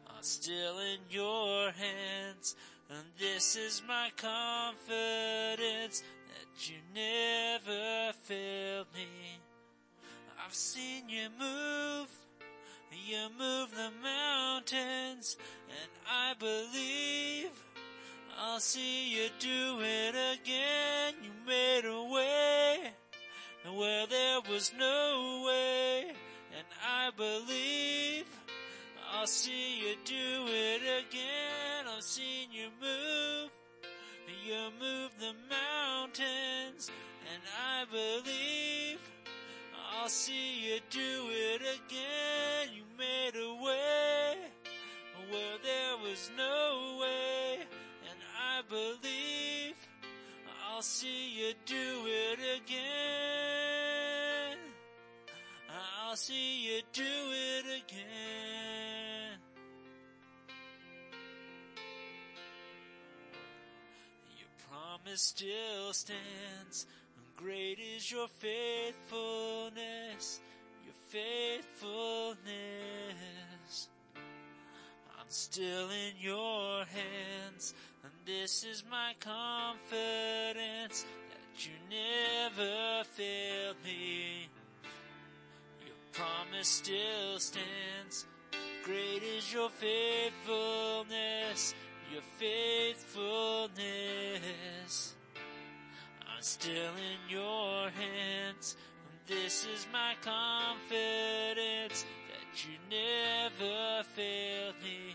I'm 0.07 0.23
still 0.23 0.79
in 0.79 0.99
your 1.09 1.71
hands, 1.71 2.55
and 2.89 3.05
this 3.19 3.55
is 3.55 3.81
my 3.87 4.11
confidence 4.17 6.03
that 6.27 6.69
you 6.69 6.77
never 6.93 8.13
failed 8.23 8.87
me. 8.93 9.39
I've 10.43 10.53
seen 10.53 11.09
you 11.09 11.29
move, 11.37 12.09
you 12.91 13.29
move 13.37 13.71
the 13.71 13.91
mountains, 14.01 15.37
and 15.69 15.91
I 16.09 16.33
believe 16.39 17.51
I'll 18.39 18.59
see 18.59 19.09
you 19.09 19.29
do 19.39 19.79
it 19.81 20.15
again. 20.39 21.15
You 21.23 21.31
made 21.45 21.85
a 21.85 22.03
way 22.13 22.93
where 23.75 24.07
there 24.07 24.39
was 24.49 24.71
no 24.77 25.43
way, 25.45 26.11
and 26.55 26.67
I 26.85 27.09
believe 27.15 28.25
I'll 29.13 29.27
see 29.27 29.79
you 29.79 29.95
do 30.05 30.45
it 30.47 30.81
again. 30.81 31.85
I've 31.87 32.03
seen 32.03 32.49
you 32.51 32.69
move, 32.79 33.49
you 34.45 34.69
move 34.79 35.11
the 35.19 35.33
mountains, 35.49 36.91
and 37.33 37.41
I 37.59 37.85
believe 37.91 38.99
I'll 39.93 40.09
see 40.09 40.59
you 40.65 40.79
do 40.89 41.27
it 41.29 41.61
again. 41.61 42.75
You 42.75 42.83
made 42.97 43.35
a 43.35 43.63
way 43.63 44.35
where 45.29 45.57
there 45.63 45.97
was 46.09 46.31
no 46.37 46.99
way, 47.01 47.59
and 48.09 48.19
I 48.39 48.61
believe 48.69 49.75
I'll 50.69 50.81
see 50.81 51.29
you 51.39 51.53
do 51.65 52.05
it 52.05 52.61
again. 52.61 53.36
I'll 56.17 56.23
see 56.23 56.65
you 56.65 56.81
do 56.93 57.03
it 57.03 57.65
again. 57.85 59.37
Your 64.35 64.49
promise 64.67 65.21
still 65.21 65.93
stands. 65.93 66.87
Great 67.35 67.77
is 67.77 68.11
your 68.11 68.27
faithfulness, 68.29 70.41
your 70.83 70.95
faithfulness. 71.05 73.89
I'm 75.19 75.29
still 75.29 75.91
in 75.91 76.13
your 76.19 76.83
hands, 76.85 77.75
and 78.03 78.11
this 78.25 78.63
is 78.63 78.83
my 78.89 79.13
confidence 79.19 81.05
that 81.29 81.63
you 81.63 81.73
never 81.91 83.03
failed 83.03 83.77
me. 83.85 84.49
Promise 86.17 86.67
still 86.67 87.37
stands. 87.37 88.25
Great 88.83 89.21
is 89.21 89.53
your 89.53 89.69
faithfulness, 89.69 91.75
your 92.11 92.23
faithfulness. 92.39 95.13
I'm 96.27 96.41
still 96.41 96.95
in 96.95 97.29
your 97.29 97.91
hands, 97.91 98.77
this 99.27 99.67
is 99.67 99.85
my 99.93 100.15
confidence 100.21 102.03
that 102.31 102.65
you 102.65 102.79
never 102.89 104.01
failed 104.15 104.81
me. 104.83 105.13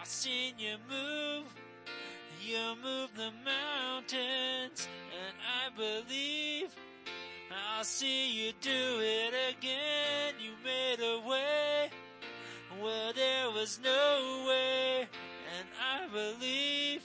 I've 0.00 0.06
seen 0.06 0.60
you 0.60 0.76
move, 0.88 1.52
you 2.40 2.76
move 2.80 3.16
the 3.16 3.32
mountains, 3.44 4.86
and 5.10 5.36
I 5.42 5.70
believe 5.76 6.72
I'll 7.76 7.84
see 7.84 8.30
you 8.32 8.52
do 8.60 9.00
it 9.00 9.34
again. 9.50 10.34
You 10.40 10.52
made 10.64 11.00
a 11.00 11.28
way 11.28 11.90
where 12.80 13.12
there 13.12 13.50
was 13.50 13.80
no 13.82 14.44
way, 14.48 15.08
and 15.58 15.68
I 15.80 16.06
believe 16.12 17.02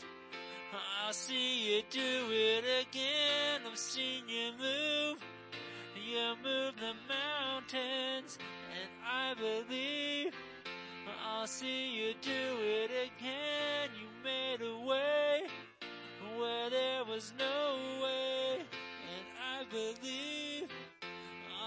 I'll 0.74 1.14
see 1.14 1.76
you 1.76 1.84
do 1.90 2.28
it 2.30 2.66
again. 2.88 3.62
I've 3.70 3.78
seen 3.78 4.24
you 4.28 4.52
move, 4.60 5.18
you 5.96 6.36
move 6.44 6.76
the 6.76 6.94
mountains, 7.08 8.38
and 8.72 8.90
I 9.06 9.24
I 9.34 9.36
believe 9.36 10.34
I'll 11.26 11.48
see 11.48 11.90
you 11.96 12.14
do 12.22 12.32
it 12.62 12.92
again. 12.92 13.90
You 14.00 14.08
made 14.24 14.62
a 14.62 14.86
way 14.86 15.48
where 16.38 16.70
there 16.70 17.04
was 17.06 17.34
no 17.40 17.80
way. 18.04 18.60
And 18.60 19.26
I 19.58 19.64
believe 19.72 20.43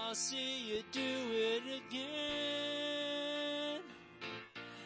I'll 0.07 0.15
see 0.15 0.69
you 0.69 0.79
do 0.93 1.01
it 1.01 1.63
again. 1.81 3.81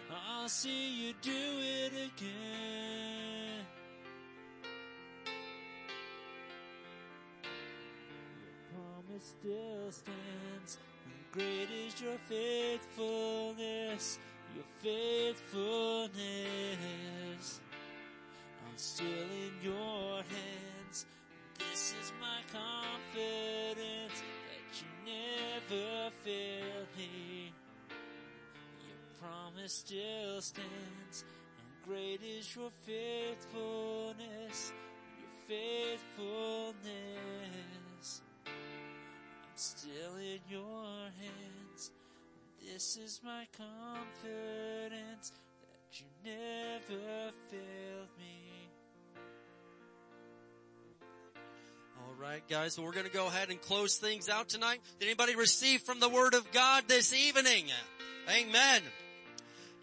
I'll 0.09 0.49
see 0.49 0.95
you 0.95 1.13
do 1.21 1.31
it 1.31 1.93
again. 1.93 3.67
Your 8.73 8.73
promise 8.73 9.35
still 9.39 9.91
stands. 9.91 10.79
And 11.05 11.13
great 11.31 11.69
is 11.69 12.01
your 12.01 12.17
faithfulness, 12.27 14.17
your 14.55 14.65
faithfulness. 14.79 17.61
I'm 18.65 18.75
still 18.75 19.05
in 19.05 19.53
your 19.61 20.23
hands. 20.23 21.05
This 21.59 21.93
is 22.01 22.11
my 22.19 22.41
confidence 22.51 24.23
you 24.79 24.87
never 25.05 26.09
fail 26.23 26.87
me. 26.97 27.53
Your 28.87 29.03
promise 29.19 29.73
still 29.73 30.41
stands, 30.41 31.25
and 31.57 31.67
great 31.85 32.21
is 32.23 32.55
your 32.55 32.71
faithfulness, 32.85 34.71
your 35.19 35.29
faithfulness. 35.47 38.21
I'm 38.45 39.55
still 39.55 40.15
in 40.15 40.39
your 40.47 41.09
hands. 41.19 41.91
This 42.61 42.97
is 42.97 43.21
my 43.23 43.47
confidence 43.57 45.31
that 45.61 45.99
you 45.99 46.05
never 46.23 47.31
failed 47.49 48.09
me. 48.17 48.40
Right, 52.21 52.47
guys. 52.47 52.73
So 52.73 52.83
we're 52.83 52.91
going 52.91 53.07
to 53.07 53.11
go 53.11 53.27
ahead 53.27 53.49
and 53.49 53.59
close 53.61 53.97
things 53.97 54.29
out 54.29 54.47
tonight. 54.47 54.79
Did 54.99 55.07
anybody 55.07 55.35
receive 55.35 55.81
from 55.81 55.99
the 55.99 56.09
Word 56.09 56.33
of 56.33 56.51
God 56.51 56.83
this 56.87 57.13
evening? 57.13 57.65
Amen. 58.29 58.81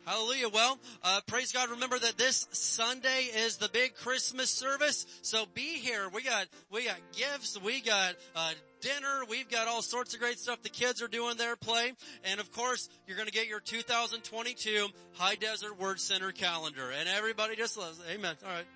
Hallelujah. 0.05 0.49
Well, 0.49 0.79
uh, 1.03 1.21
praise 1.27 1.53
God. 1.53 1.71
Remember 1.71 1.99
that 1.99 2.17
this 2.17 2.47
Sunday 2.53 3.25
is 3.35 3.57
the 3.57 3.69
big 3.69 3.95
Christmas 3.97 4.51
service. 4.51 5.05
So 5.23 5.45
be 5.53 5.79
here. 5.79 6.09
We 6.15 6.23
got, 6.23 6.47
we 6.71 6.85
got 6.85 6.97
gifts. 7.13 7.61
We 7.61 7.81
got, 7.81 8.15
uh, 8.37 8.53
dinner. 8.81 9.25
We've 9.29 9.51
got 9.51 9.67
all 9.67 9.83
sorts 9.83 10.15
of 10.15 10.21
great 10.21 10.39
stuff. 10.39 10.63
The 10.63 10.69
kids 10.69 11.03
are 11.03 11.09
doing 11.09 11.37
their 11.37 11.57
play. 11.57 11.93
And 12.25 12.41
of 12.41 12.53
course, 12.53 12.89
you're 13.07 13.17
going 13.17 13.29
to 13.29 13.35
get 13.35 13.49
your 13.49 13.61
2022 13.61 14.87
High 15.15 15.35
Desert 15.35 15.79
Word 15.79 15.99
Center 16.01 16.31
calendar. 16.31 16.91
And 16.99 17.09
everybody 17.09 17.57
just 17.57 17.77
loves 17.77 17.99
it. 17.99 18.05
Amen. 18.15 18.37
All 18.47 18.53
right. 18.53 18.67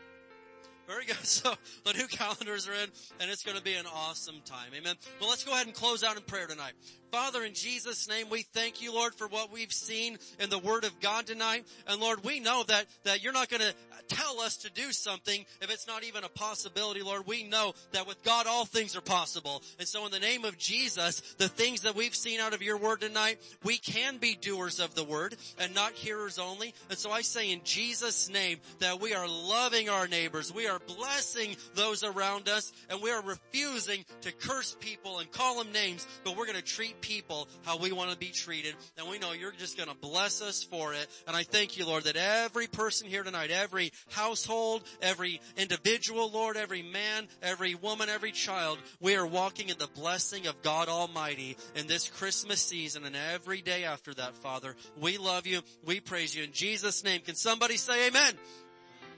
Very 0.92 1.06
good. 1.06 1.16
So 1.24 1.54
the 1.84 1.94
new 1.94 2.06
calendars 2.06 2.68
are 2.68 2.74
in 2.74 2.88
and 3.20 3.30
it's 3.30 3.42
going 3.42 3.56
to 3.56 3.62
be 3.62 3.74
an 3.74 3.86
awesome 3.86 4.42
time. 4.44 4.70
Amen. 4.76 4.94
Well, 5.20 5.30
let's 5.30 5.44
go 5.44 5.52
ahead 5.52 5.66
and 5.66 5.74
close 5.74 6.04
out 6.04 6.16
in 6.16 6.22
prayer 6.22 6.46
tonight. 6.46 6.74
Father, 7.12 7.44
in 7.44 7.52
Jesus' 7.52 8.08
name, 8.08 8.30
we 8.30 8.40
thank 8.40 8.80
you, 8.80 8.90
Lord, 8.90 9.14
for 9.14 9.28
what 9.28 9.52
we've 9.52 9.70
seen 9.70 10.16
in 10.40 10.48
the 10.48 10.58
Word 10.58 10.84
of 10.84 10.98
God 11.00 11.26
tonight. 11.26 11.66
And 11.86 12.00
Lord, 12.00 12.24
we 12.24 12.40
know 12.40 12.64
that, 12.66 12.86
that 13.04 13.22
you're 13.22 13.34
not 13.34 13.50
going 13.50 13.60
to 13.60 13.74
tell 14.08 14.40
us 14.40 14.56
to 14.58 14.70
do 14.70 14.92
something 14.92 15.44
if 15.60 15.70
it's 15.70 15.86
not 15.86 16.04
even 16.04 16.24
a 16.24 16.28
possibility, 16.30 17.02
Lord. 17.02 17.26
We 17.26 17.44
know 17.44 17.74
that 17.92 18.06
with 18.06 18.22
God, 18.24 18.46
all 18.46 18.64
things 18.64 18.96
are 18.96 19.02
possible. 19.02 19.62
And 19.78 19.86
so 19.86 20.06
in 20.06 20.10
the 20.10 20.20
name 20.20 20.46
of 20.46 20.56
Jesus, 20.56 21.20
the 21.36 21.48
things 21.48 21.82
that 21.82 21.94
we've 21.94 22.14
seen 22.14 22.40
out 22.40 22.54
of 22.54 22.62
your 22.62 22.78
Word 22.78 23.02
tonight, 23.02 23.38
we 23.62 23.76
can 23.76 24.16
be 24.16 24.34
doers 24.34 24.80
of 24.80 24.94
the 24.94 25.04
Word 25.04 25.36
and 25.58 25.74
not 25.74 25.92
hearers 25.92 26.38
only. 26.38 26.72
And 26.88 26.98
so 26.98 27.10
I 27.10 27.20
say 27.20 27.52
in 27.52 27.60
Jesus' 27.62 28.30
name 28.30 28.56
that 28.78 29.02
we 29.02 29.12
are 29.12 29.28
loving 29.28 29.90
our 29.90 30.08
neighbors. 30.08 30.50
We 30.50 30.66
are 30.66 30.78
blessing 30.78 31.56
those 31.74 32.04
around 32.04 32.48
us 32.48 32.72
and 32.88 33.02
we 33.02 33.10
are 33.10 33.22
refusing 33.22 34.06
to 34.22 34.32
curse 34.32 34.74
people 34.80 35.18
and 35.18 35.30
call 35.30 35.62
them 35.62 35.72
names, 35.72 36.06
but 36.24 36.38
we're 36.38 36.46
going 36.46 36.56
to 36.56 36.62
treat 36.62 37.01
people 37.02 37.48
how 37.64 37.76
we 37.76 37.92
want 37.92 38.10
to 38.10 38.16
be 38.16 38.30
treated. 38.30 38.74
And 38.96 39.08
we 39.10 39.18
know 39.18 39.32
you're 39.32 39.52
just 39.52 39.76
going 39.76 39.90
to 39.90 39.94
bless 39.94 40.40
us 40.40 40.62
for 40.62 40.94
it. 40.94 41.06
And 41.26 41.36
I 41.36 41.42
thank 41.42 41.76
you, 41.76 41.86
Lord, 41.86 42.04
that 42.04 42.16
every 42.16 42.66
person 42.66 43.08
here 43.08 43.22
tonight, 43.22 43.50
every 43.50 43.92
household, 44.10 44.84
every 45.02 45.40
individual, 45.58 46.30
Lord, 46.30 46.56
every 46.56 46.82
man, 46.82 47.28
every 47.42 47.74
woman, 47.74 48.08
every 48.08 48.32
child, 48.32 48.78
we 49.00 49.16
are 49.16 49.26
walking 49.26 49.68
in 49.68 49.76
the 49.78 49.88
blessing 49.88 50.46
of 50.46 50.62
God 50.62 50.88
Almighty 50.88 51.56
in 51.76 51.86
this 51.86 52.08
Christmas 52.08 52.60
season 52.60 53.04
and 53.04 53.16
every 53.34 53.60
day 53.60 53.84
after 53.84 54.14
that, 54.14 54.36
Father. 54.36 54.74
We 54.98 55.18
love 55.18 55.46
you. 55.46 55.60
We 55.84 56.00
praise 56.00 56.34
you 56.34 56.44
in 56.44 56.52
Jesus 56.52 57.04
name. 57.04 57.20
Can 57.20 57.34
somebody 57.34 57.76
say 57.76 58.06
amen? 58.06 58.34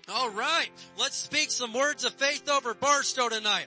All 0.08 0.30
right. 0.30 0.68
Let's 0.98 1.16
speak 1.16 1.50
some 1.50 1.72
words 1.72 2.04
of 2.04 2.12
faith 2.14 2.48
over 2.50 2.74
Barstow 2.74 3.28
tonight. 3.30 3.66